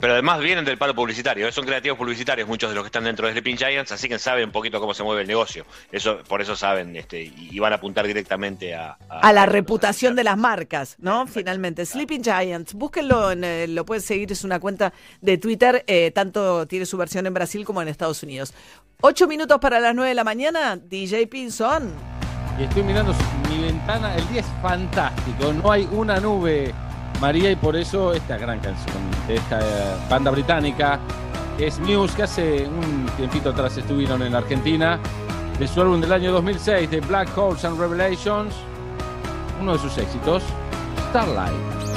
Pero 0.00 0.12
además 0.12 0.40
vienen 0.40 0.64
del 0.64 0.78
palo 0.78 0.94
publicitario, 0.94 1.48
¿eh? 1.48 1.52
son 1.52 1.64
creativos 1.66 1.98
publicitarios 1.98 2.46
muchos 2.46 2.70
de 2.70 2.76
los 2.76 2.84
que 2.84 2.88
están 2.88 3.02
dentro 3.02 3.26
de 3.26 3.32
Sleeping 3.32 3.56
Giants, 3.56 3.90
así 3.90 4.08
que 4.08 4.18
saben 4.18 4.44
un 4.44 4.52
poquito 4.52 4.80
cómo 4.80 4.94
se 4.94 5.02
mueve 5.02 5.22
el 5.22 5.28
negocio. 5.28 5.66
Eso, 5.90 6.18
por 6.28 6.40
eso 6.40 6.54
saben, 6.54 6.94
este, 6.94 7.22
y 7.22 7.58
van 7.58 7.72
a 7.72 7.76
apuntar 7.76 8.06
directamente 8.06 8.76
a, 8.76 8.96
a 9.08 9.32
la 9.32 9.46
reputación 9.46 10.14
de 10.14 10.22
las 10.22 10.38
marcas, 10.38 10.94
¿no? 11.00 11.26
Finalmente, 11.26 11.84
Sleeping 11.84 12.22
Giants, 12.22 12.74
búsquenlo, 12.74 13.32
en, 13.32 13.42
eh, 13.42 13.66
lo 13.66 13.84
pueden 13.84 14.02
seguir, 14.02 14.30
es 14.30 14.44
una 14.44 14.60
cuenta 14.60 14.92
de 15.20 15.36
Twitter, 15.36 15.82
eh, 15.88 16.12
tanto 16.12 16.66
tiene 16.68 16.86
su 16.86 16.96
versión 16.96 17.26
en 17.26 17.34
Brasil 17.34 17.64
como 17.64 17.82
en 17.82 17.88
Estados 17.88 18.22
Unidos. 18.22 18.54
Ocho 19.00 19.26
minutos 19.26 19.58
para 19.60 19.80
las 19.80 19.94
nueve 19.94 20.10
de 20.10 20.14
la 20.14 20.24
mañana, 20.24 20.76
DJ 20.76 21.26
Pinson. 21.26 21.92
Y 22.58 22.64
estoy 22.64 22.84
mirando 22.84 23.14
mi 23.48 23.62
ventana, 23.62 24.14
el 24.16 24.28
día 24.28 24.40
es 24.40 24.46
fantástico, 24.62 25.52
no 25.52 25.72
hay 25.72 25.88
una 25.92 26.20
nube 26.20 26.72
María, 27.20 27.50
y 27.50 27.56
por 27.56 27.74
eso 27.74 28.12
esta 28.12 28.36
gran 28.36 28.60
canción 28.60 28.96
de 29.26 29.36
esta 29.36 29.60
eh, 29.60 29.96
banda 30.08 30.30
británica 30.30 31.00
es 31.58 31.78
Muse, 31.80 32.14
que 32.14 32.22
hace 32.22 32.66
un 32.66 33.06
tiempito 33.16 33.50
atrás 33.50 33.76
estuvieron 33.76 34.22
en 34.22 34.34
Argentina, 34.34 34.98
de 35.58 35.66
su 35.66 35.80
álbum 35.80 36.00
del 36.00 36.12
año 36.12 36.30
2006, 36.32 36.90
de 36.90 37.00
Black 37.00 37.36
Holes 37.36 37.64
and 37.64 37.78
Revelations, 37.78 38.54
uno 39.60 39.72
de 39.72 39.78
sus 39.80 39.98
éxitos, 39.98 40.44
Starlight. 41.10 41.87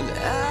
Un 0.00 0.06
cielo 0.06 0.49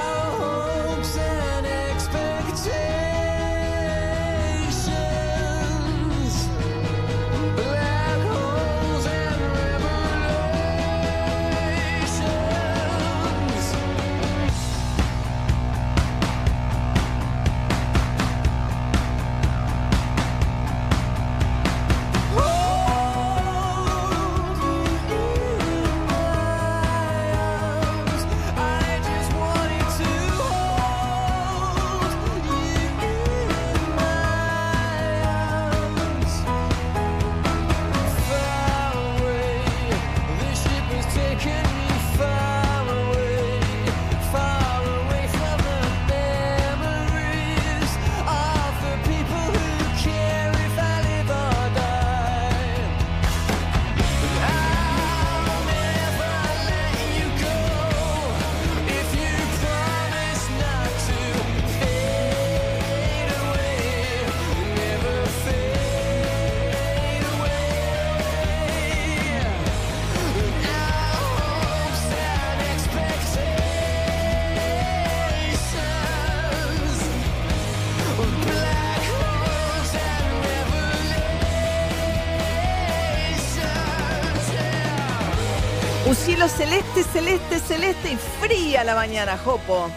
celeste, 86.60 87.04
celeste, 87.06 87.60
celeste 87.60 88.12
y 88.12 88.18
fría 88.42 88.84
la 88.84 88.94
mañana, 88.94 89.38
Jopo. 89.38 89.88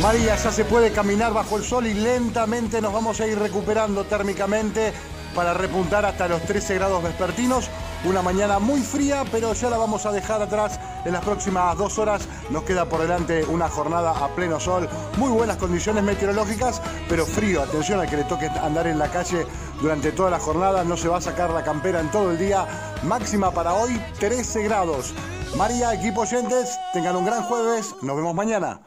María, 0.00 0.36
ya 0.36 0.52
se 0.52 0.64
puede 0.64 0.92
caminar 0.92 1.32
bajo 1.32 1.56
el 1.56 1.64
sol 1.64 1.88
y 1.88 1.94
lentamente 1.94 2.80
nos 2.80 2.92
vamos 2.92 3.20
a 3.20 3.26
ir 3.26 3.36
recuperando 3.36 4.04
térmicamente 4.04 4.92
para 5.34 5.52
repuntar 5.52 6.06
hasta 6.06 6.28
los 6.28 6.40
13 6.42 6.76
grados 6.76 7.02
vespertinos. 7.02 7.68
Una 8.04 8.22
mañana 8.22 8.60
muy 8.60 8.80
fría, 8.80 9.24
pero 9.32 9.52
ya 9.54 9.70
la 9.70 9.76
vamos 9.76 10.06
a 10.06 10.12
dejar 10.12 10.40
atrás 10.40 10.78
en 11.04 11.12
las 11.12 11.24
próximas 11.24 11.76
dos 11.76 11.98
horas. 11.98 12.28
Nos 12.50 12.64
queda 12.64 12.88
por 12.88 13.00
delante 13.00 13.44
una 13.44 13.68
jornada 13.68 14.12
a 14.12 14.28
pleno 14.28 14.60
sol, 14.60 14.88
muy 15.18 15.30
buenas 15.30 15.56
condiciones 15.56 16.02
meteorológicas, 16.04 16.80
pero 17.08 17.26
frío. 17.26 17.62
Atención 17.62 18.00
a 18.00 18.06
que 18.06 18.16
le 18.16 18.24
toque 18.24 18.46
andar 18.46 18.86
en 18.86 18.98
la 18.98 19.10
calle 19.10 19.46
durante 19.80 20.12
toda 20.12 20.30
la 20.30 20.38
jornada. 20.38 20.84
No 20.84 20.96
se 20.96 21.08
va 21.08 21.18
a 21.18 21.20
sacar 21.20 21.50
la 21.50 21.62
campera 21.62 22.00
en 22.00 22.10
todo 22.10 22.30
el 22.30 22.38
día. 22.38 22.66
Máxima 23.04 23.50
para 23.50 23.74
hoy 23.74 24.00
13 24.18 24.62
grados. 24.64 25.14
María, 25.56 25.94
equipo 25.94 26.22
oyentes, 26.22 26.78
tengan 26.92 27.16
un 27.16 27.24
gran 27.24 27.42
jueves. 27.44 27.94
Nos 28.02 28.16
vemos 28.16 28.34
mañana. 28.34 28.80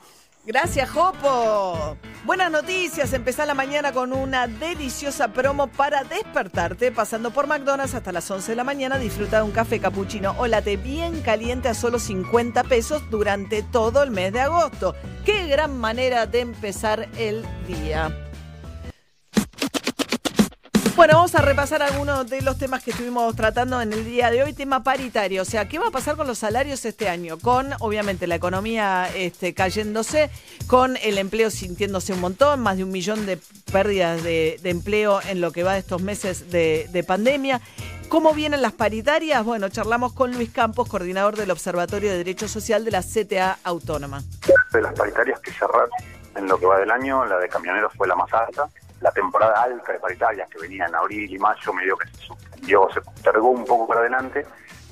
Gracias, 0.47 0.89
Jopo. 0.89 1.97
Buenas 2.23 2.49
noticias. 2.49 3.11
Empezá 3.11 3.45
la 3.45 3.53
mañana 3.53 3.91
con 3.91 4.13
una 4.13 4.47
deliciosa 4.47 5.27
promo 5.27 5.67
para 5.67 6.05
despertarte. 6.05 6.89
Pasando 6.93 7.31
por 7.31 7.47
McDonald's 7.47 7.95
hasta 7.95 8.13
las 8.13 8.31
11 8.31 8.53
de 8.53 8.55
la 8.55 8.63
mañana, 8.63 8.97
disfruta 8.97 9.39
de 9.39 9.43
un 9.43 9.51
café 9.51 9.81
cappuccino 9.81 10.35
o 10.37 10.47
latte 10.47 10.77
bien 10.77 11.21
caliente 11.21 11.67
a 11.67 11.73
solo 11.73 11.99
50 11.99 12.63
pesos 12.63 13.03
durante 13.09 13.61
todo 13.61 14.01
el 14.01 14.11
mes 14.11 14.31
de 14.31 14.39
agosto. 14.39 14.95
Qué 15.25 15.47
gran 15.47 15.77
manera 15.77 16.25
de 16.27 16.39
empezar 16.39 17.09
el 17.17 17.43
día. 17.67 18.26
Bueno, 20.97 21.13
vamos 21.13 21.35
a 21.35 21.43
repasar 21.43 21.83
algunos 21.83 22.27
de 22.27 22.41
los 22.41 22.57
temas 22.57 22.83
que 22.83 22.89
estuvimos 22.89 23.35
tratando 23.35 23.79
en 23.79 23.93
el 23.93 24.03
día 24.03 24.31
de 24.31 24.41
hoy. 24.41 24.53
Tema 24.53 24.81
paritario, 24.81 25.43
o 25.43 25.45
sea, 25.45 25.69
¿qué 25.69 25.77
va 25.77 25.89
a 25.89 25.91
pasar 25.91 26.15
con 26.15 26.25
los 26.25 26.39
salarios 26.39 26.83
este 26.85 27.07
año? 27.07 27.37
Con, 27.37 27.69
obviamente, 27.81 28.25
la 28.25 28.33
economía 28.33 29.07
este, 29.13 29.53
cayéndose, 29.53 30.31
con 30.65 30.97
el 30.97 31.19
empleo 31.19 31.51
sintiéndose 31.51 32.13
un 32.13 32.21
montón, 32.21 32.61
más 32.61 32.77
de 32.77 32.83
un 32.83 32.89
millón 32.89 33.27
de 33.27 33.37
pérdidas 33.71 34.23
de, 34.23 34.59
empleo 34.63 35.19
en 35.21 35.39
lo 35.39 35.51
que 35.51 35.61
va 35.61 35.73
de 35.73 35.79
estos 35.79 36.01
meses 36.01 36.49
de, 36.49 36.89
de 36.91 37.03
pandemia. 37.03 37.61
¿Cómo 38.09 38.33
vienen 38.33 38.63
las 38.63 38.73
paritarias? 38.73 39.45
Bueno, 39.45 39.69
charlamos 39.69 40.13
con 40.13 40.31
Luis 40.31 40.49
Campos, 40.49 40.89
coordinador 40.89 41.35
del 41.35 41.51
Observatorio 41.51 42.09
de 42.09 42.17
Derecho 42.17 42.47
Social 42.47 42.83
de 42.83 42.89
la 42.89 43.03
CTA 43.03 43.59
Autónoma. 43.63 44.23
De 44.73 44.81
las 44.81 44.95
paritarias 44.95 45.39
que 45.41 45.51
cerraron 45.51 45.91
en 46.35 46.47
lo 46.47 46.57
que 46.57 46.65
va 46.65 46.79
del 46.79 46.89
año, 46.89 47.23
la 47.23 47.37
de 47.37 47.47
camioneros 47.49 47.93
fue 47.95 48.07
la 48.07 48.15
más 48.15 48.33
alta 48.33 48.67
la 49.01 49.11
temporada 49.11 49.63
alta 49.63 49.93
de 49.93 49.99
paritarias 49.99 50.49
que 50.49 50.59
venía 50.59 50.85
en 50.85 50.95
abril 50.95 51.33
y 51.33 51.37
mayo 51.37 51.73
medio 51.73 51.97
que 51.97 52.07
se 52.09 52.25
suspendió, 52.25 52.89
se 52.93 53.01
postergó 53.01 53.49
un 53.49 53.65
poco 53.65 53.87
para 53.87 54.01
adelante 54.01 54.45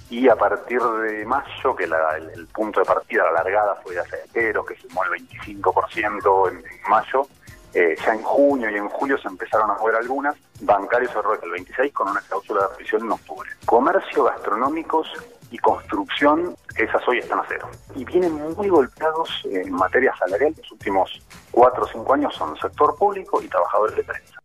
y 0.10 0.30
a 0.30 0.36
partir 0.36 0.82
de 0.82 1.26
mayo, 1.26 1.76
que 1.76 1.88
la, 1.88 2.18
el, 2.18 2.47
punto 2.47 2.80
de 2.80 2.86
partida, 2.86 3.24
la 3.26 3.43
largada 3.43 3.76
fue 3.84 3.95
de 3.95 4.01
aceiteros, 4.01 4.66
que 4.66 4.76
sumó 4.76 5.03
el 5.06 5.28
25% 5.28 6.49
en, 6.49 6.58
en 6.58 6.89
mayo, 6.89 7.28
Eh, 7.76 7.93
ya 8.06 8.14
en 8.14 8.24
junio 8.24 8.70
y 8.70 8.76
en 8.76 8.88
julio 8.88 9.18
se 9.18 9.28
empezaron 9.28 9.70
a 9.70 9.74
mover 9.74 9.95
algunas. 9.95 10.34
Bancarios 10.62 11.12
cerró 11.12 11.34
el 11.34 11.51
26 11.51 11.91
con 11.91 12.08
una 12.08 12.22
cláusula 12.22 12.62
de 12.62 12.68
revisión 12.70 13.01
en 13.01 13.12
octubre. 13.12 13.49
Comercio, 13.66 14.24
gastronómicos 14.24 15.12
y 15.52 15.58
construcción, 15.60 16.56
esas 16.78 17.08
hoy 17.08 17.20
están 17.20 17.39
a 17.39 17.46
cero. 17.48 17.70
Y 17.96 18.06
vienen 18.06 18.34
muy 18.34 18.70
golpeados 18.70 19.30
en 19.46 19.72
materia 19.72 20.14
salarial. 20.18 20.54
Los 20.58 20.72
últimos 20.72 21.22
cuatro 21.52 21.84
o 21.84 21.88
cinco 21.88 22.14
años 22.14 22.36
son 22.36 22.58
sector 22.58 22.96
público 22.98 23.41
y 23.41 23.48
trabajadores 23.48 23.96
de 23.96 24.04
prensa. 24.04 24.41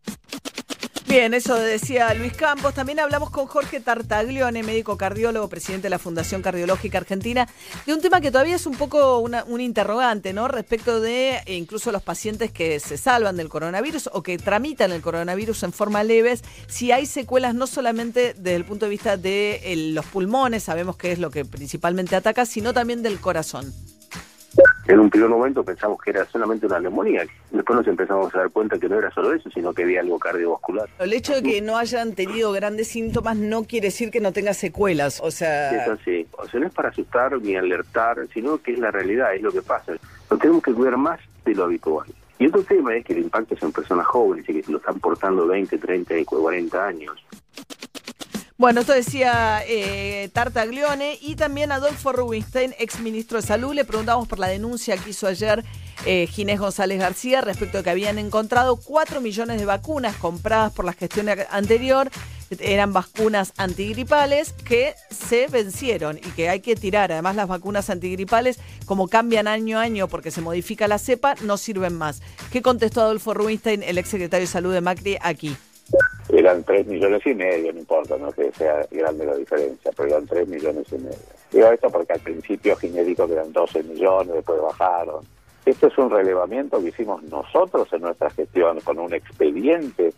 Bien, 1.11 1.33
eso 1.33 1.55
decía 1.55 2.13
Luis 2.13 2.31
Campos. 2.31 2.73
También 2.73 3.01
hablamos 3.01 3.31
con 3.31 3.45
Jorge 3.45 3.81
Tartaglione, 3.81 4.63
médico 4.63 4.95
cardiólogo, 4.95 5.49
presidente 5.49 5.87
de 5.87 5.89
la 5.89 5.99
Fundación 5.99 6.41
Cardiológica 6.41 6.99
Argentina, 6.99 7.49
de 7.85 7.93
un 7.93 7.99
tema 7.99 8.21
que 8.21 8.31
todavía 8.31 8.55
es 8.55 8.65
un 8.65 8.75
poco 8.77 9.19
una, 9.19 9.43
un 9.43 9.59
interrogante, 9.59 10.31
¿no? 10.31 10.47
Respecto 10.47 11.01
de 11.01 11.41
eh, 11.45 11.55
incluso 11.55 11.91
los 11.91 12.01
pacientes 12.01 12.49
que 12.53 12.79
se 12.79 12.95
salvan 12.95 13.35
del 13.35 13.49
coronavirus 13.49 14.09
o 14.13 14.23
que 14.23 14.37
tramitan 14.37 14.93
el 14.93 15.01
coronavirus 15.01 15.63
en 15.63 15.73
forma 15.73 16.01
leves, 16.01 16.43
si 16.67 16.93
hay 16.93 17.05
secuelas 17.05 17.55
no 17.55 17.67
solamente 17.67 18.33
desde 18.33 18.55
el 18.55 18.63
punto 18.63 18.85
de 18.85 18.91
vista 18.91 19.17
de 19.17 19.59
eh, 19.65 19.75
los 19.91 20.05
pulmones, 20.05 20.63
sabemos 20.63 20.95
que 20.95 21.11
es 21.11 21.19
lo 21.19 21.29
que 21.29 21.43
principalmente 21.43 22.15
ataca, 22.15 22.45
sino 22.45 22.71
también 22.71 23.03
del 23.03 23.19
corazón. 23.19 23.73
En 24.87 24.99
un 24.99 25.09
primer 25.09 25.29
momento 25.29 25.63
pensamos 25.63 25.99
que 26.01 26.09
era 26.09 26.25
solamente 26.25 26.65
una 26.65 26.79
neumonía. 26.79 27.23
Después 27.51 27.77
nos 27.77 27.87
empezamos 27.87 28.33
a 28.33 28.39
dar 28.39 28.49
cuenta 28.49 28.79
que 28.79 28.89
no 28.89 28.97
era 28.97 29.11
solo 29.11 29.33
eso, 29.33 29.49
sino 29.51 29.73
que 29.73 29.83
había 29.83 30.01
algo 30.01 30.17
cardiovascular. 30.17 30.89
El 30.99 31.13
hecho 31.13 31.35
de 31.35 31.43
que 31.43 31.61
no 31.61 31.77
hayan 31.77 32.13
tenido 32.13 32.51
grandes 32.51 32.87
síntomas 32.87 33.37
no 33.37 33.63
quiere 33.63 33.87
decir 33.87 34.09
que 34.11 34.19
no 34.19 34.33
tenga 34.33 34.53
secuelas. 34.53 35.19
O 35.21 35.31
sea. 35.31 35.83
Es 35.83 35.87
así. 35.87 36.27
O 36.37 36.47
sea, 36.47 36.59
no 36.59 36.67
es 36.67 36.73
para 36.73 36.89
asustar 36.89 37.39
ni 37.41 37.55
alertar, 37.55 38.17
sino 38.33 38.57
que 38.57 38.73
es 38.73 38.79
la 38.79 38.91
realidad, 38.91 39.35
es 39.35 39.41
lo 39.41 39.51
que 39.51 39.61
pasa. 39.61 39.93
Lo 40.29 40.37
tenemos 40.37 40.63
que 40.63 40.73
cuidar 40.73 40.97
más 40.97 41.19
de 41.45 41.55
lo 41.55 41.65
habitual. 41.65 42.07
Y 42.39 42.47
otro 42.47 42.63
tema 42.63 42.95
es 42.95 43.05
que 43.05 43.13
el 43.13 43.19
impacto 43.19 43.53
es 43.53 43.61
en 43.61 43.71
personas 43.71 44.07
jóvenes 44.07 44.49
y 44.49 44.61
que 44.61 44.71
lo 44.71 44.79
están 44.79 44.99
portando 44.99 45.45
20, 45.45 45.77
30 45.77 46.17
y 46.17 46.25
40 46.25 46.87
años. 46.87 47.23
Bueno, 48.61 48.81
esto 48.81 48.93
decía 48.93 49.63
eh, 49.67 50.29
Tartaglione 50.33 51.17
y 51.19 51.35
también 51.35 51.71
Adolfo 51.71 52.11
Rubinstein, 52.11 52.75
ex 52.77 52.99
ministro 52.99 53.41
de 53.41 53.47
Salud. 53.47 53.73
Le 53.73 53.85
preguntamos 53.85 54.27
por 54.27 54.37
la 54.37 54.49
denuncia 54.49 54.95
que 54.97 55.09
hizo 55.09 55.25
ayer 55.25 55.65
eh, 56.05 56.27
Ginés 56.27 56.59
González 56.59 56.99
García 56.99 57.41
respecto 57.41 57.79
a 57.79 57.83
que 57.83 57.89
habían 57.89 58.19
encontrado 58.19 58.75
4 58.75 59.19
millones 59.19 59.59
de 59.59 59.65
vacunas 59.65 60.15
compradas 60.17 60.71
por 60.73 60.85
la 60.85 60.93
gestión 60.93 61.27
anterior. 61.49 62.11
Eran 62.59 62.93
vacunas 62.93 63.51
antigripales 63.57 64.53
que 64.53 64.93
se 65.09 65.47
vencieron 65.47 66.19
y 66.19 66.29
que 66.29 66.47
hay 66.47 66.59
que 66.59 66.75
tirar. 66.75 67.11
Además, 67.11 67.35
las 67.35 67.47
vacunas 67.47 67.89
antigripales, 67.89 68.59
como 68.85 69.07
cambian 69.07 69.47
año 69.47 69.79
a 69.79 69.81
año 69.81 70.07
porque 70.07 70.29
se 70.29 70.41
modifica 70.41 70.87
la 70.87 70.99
cepa, 70.99 71.33
no 71.41 71.57
sirven 71.57 71.95
más. 71.95 72.21
¿Qué 72.51 72.61
contestó 72.61 73.01
Adolfo 73.01 73.33
Rubinstein, 73.33 73.81
el 73.81 73.97
ex 73.97 74.09
secretario 74.09 74.45
de 74.45 74.51
Salud 74.51 74.71
de 74.71 74.81
Macri, 74.81 75.17
aquí? 75.19 75.57
Eran 76.29 76.63
3 76.63 76.87
millones 76.87 77.21
y 77.25 77.33
medio, 77.33 77.73
no 77.73 77.79
importa, 77.79 78.17
no 78.17 78.31
que 78.31 78.51
sea 78.53 78.85
grande 78.89 79.25
la 79.25 79.35
diferencia, 79.35 79.91
pero 79.95 80.09
eran 80.09 80.25
3 80.25 80.47
millones 80.47 80.87
y 80.91 80.95
medio. 80.95 81.17
Digo 81.51 81.67
esto 81.71 81.89
porque 81.89 82.13
al 82.13 82.19
principio 82.21 82.77
que 82.77 82.87
eran 82.87 83.51
12 83.51 83.83
millones, 83.83 84.35
después 84.35 84.61
bajaron. 84.61 85.25
Esto 85.65 85.87
es 85.87 85.97
un 85.97 86.09
relevamiento 86.09 86.79
que 86.79 86.89
hicimos 86.89 87.21
nosotros 87.23 87.91
en 87.93 88.01
nuestra 88.01 88.29
gestión 88.31 88.79
con 88.81 88.99
un 88.99 89.13
expediente. 89.13 90.13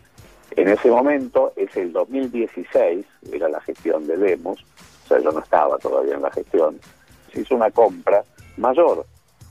En 0.56 0.68
ese 0.68 0.88
momento, 0.88 1.52
es 1.56 1.76
el 1.76 1.92
2016, 1.92 3.04
era 3.32 3.48
la 3.48 3.60
gestión 3.60 4.06
de 4.06 4.16
Demos, 4.16 4.64
o 5.04 5.08
sea, 5.08 5.18
yo 5.18 5.32
no 5.32 5.40
estaba 5.40 5.76
todavía 5.78 6.14
en 6.14 6.22
la 6.22 6.30
gestión, 6.30 6.78
se 7.32 7.40
hizo 7.40 7.56
una 7.56 7.70
compra 7.70 8.24
mayor 8.56 9.04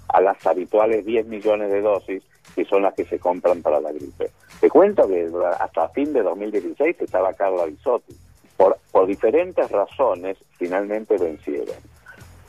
a 0.07 0.21
las 0.21 0.45
habituales 0.47 1.05
10 1.05 1.25
millones 1.27 1.71
de 1.71 1.81
dosis 1.81 2.23
que 2.55 2.65
son 2.65 2.83
las 2.83 2.93
que 2.93 3.05
se 3.05 3.19
compran 3.19 3.61
para 3.61 3.79
la 3.79 3.91
gripe. 3.91 4.31
Te 4.59 4.69
cuento 4.69 5.07
que 5.07 5.29
hasta 5.59 5.89
fin 5.89 6.13
de 6.13 6.21
2016 6.21 6.95
estaba 6.99 7.33
Carla 7.33 7.65
Bisotti. 7.65 8.15
Por, 8.55 8.77
por 8.91 9.07
diferentes 9.07 9.69
razones, 9.71 10.37
finalmente 10.57 11.17
vencieron. 11.17 11.75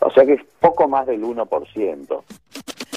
O 0.00 0.11
sea 0.11 0.26
que 0.26 0.34
es 0.34 0.42
poco 0.61 0.86
más 0.86 1.07
del 1.07 1.22
1%. 1.22 2.22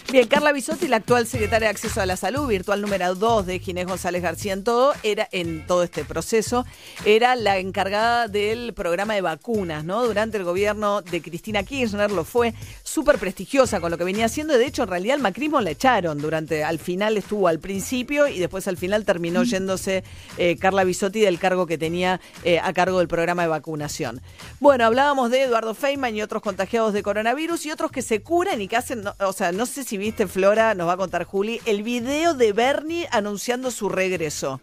Bien, 0.10 0.26
Carla 0.26 0.54
Bisotti, 0.54 0.88
la 0.88 0.98
actual 0.98 1.28
secretaria 1.28 1.68
de 1.68 1.72
Acceso 1.72 2.00
a 2.00 2.06
la 2.06 2.16
Salud, 2.16 2.48
virtual 2.48 2.82
número 2.82 3.14
2 3.14 3.46
de 3.46 3.60
Ginés 3.60 3.88
González 3.88 4.24
García 4.24 4.54
en 4.54 4.64
todo, 4.64 4.94
era 5.04 5.28
en 5.34 5.68
todo 5.68 5.84
este 5.84 6.06
proceso, 6.06 6.66
era 7.04 7.36
la 7.36 7.58
encargada 7.58 8.30
del 8.30 8.74
programa 8.74 9.16
de 9.16 9.22
vacunas, 9.22 9.84
¿no? 9.84 10.06
Durante 10.06 10.38
el 10.38 10.46
gobierno 10.46 11.02
de 11.02 11.22
Cristina 11.22 11.64
Kirchner 11.64 12.10
lo 12.10 12.24
fue 12.24 12.54
súper 12.84 13.18
prestigiosa 13.18 13.82
con 13.82 13.92
lo 13.92 13.98
que 13.98 14.06
venía 14.06 14.28
haciendo. 14.28 14.58
De 14.58 14.66
hecho, 14.66 14.84
en 14.84 14.90
realidad 14.90 15.18
el 15.18 15.22
macrismo 15.22 15.60
la 15.60 15.72
echaron 15.72 16.20
durante, 16.20 16.64
al 16.64 16.80
final 16.80 17.18
estuvo 17.18 17.50
al 17.50 17.60
principio 17.60 18.30
y 18.30 18.40
después 18.40 18.66
al 18.70 18.78
final 18.78 19.04
terminó 19.04 19.44
yéndose 19.44 20.06
eh, 20.38 20.56
Carla 20.58 20.86
Bisotti 20.86 21.20
del 21.20 21.38
cargo 21.38 21.68
que 21.68 21.78
tenía 21.78 22.22
eh, 22.46 22.62
a 22.64 22.72
cargo 22.72 23.00
del 23.00 23.10
programa 23.10 23.42
de 23.42 23.50
vacunación. 23.50 24.22
Bueno, 24.62 24.86
hablábamos 24.86 25.32
de 25.32 25.42
Eduardo 25.42 25.74
Feynman 25.74 26.16
y 26.16 26.22
otros 26.22 26.42
contagiados 26.42 26.94
de 26.94 27.04
coronavirus 27.04 27.66
y 27.66 27.72
otros 27.72 27.92
que 27.92 28.02
se 28.02 28.22
curan 28.22 28.62
y 28.62 28.70
que 28.70 28.78
hacen, 28.78 29.04
o 29.20 29.34
sea, 29.34 29.52
no 29.52 29.66
sé 29.66 29.84
si 29.84 29.97
viste, 29.98 30.28
Flora, 30.28 30.74
nos 30.76 30.88
va 30.88 30.94
a 30.94 30.98
contar 30.98 31.24
Juli, 31.24 31.60
el 31.66 31.84
video 31.84 32.34
de 32.34 32.54
Bernie 32.54 33.08
anunciando 33.12 33.72
su 33.72 33.90
regreso. 33.90 34.62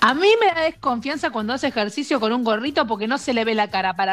A 0.00 0.14
mí 0.14 0.28
me 0.40 0.46
da 0.54 0.62
desconfianza 0.62 1.30
cuando 1.30 1.52
hace 1.52 1.66
ejercicio 1.66 2.20
con 2.20 2.32
un 2.32 2.44
gorrito 2.44 2.86
porque 2.86 3.08
no 3.08 3.18
se 3.18 3.34
le 3.34 3.44
ve 3.44 3.54
la 3.54 3.68
cara. 3.68 3.96
Para 3.96 4.06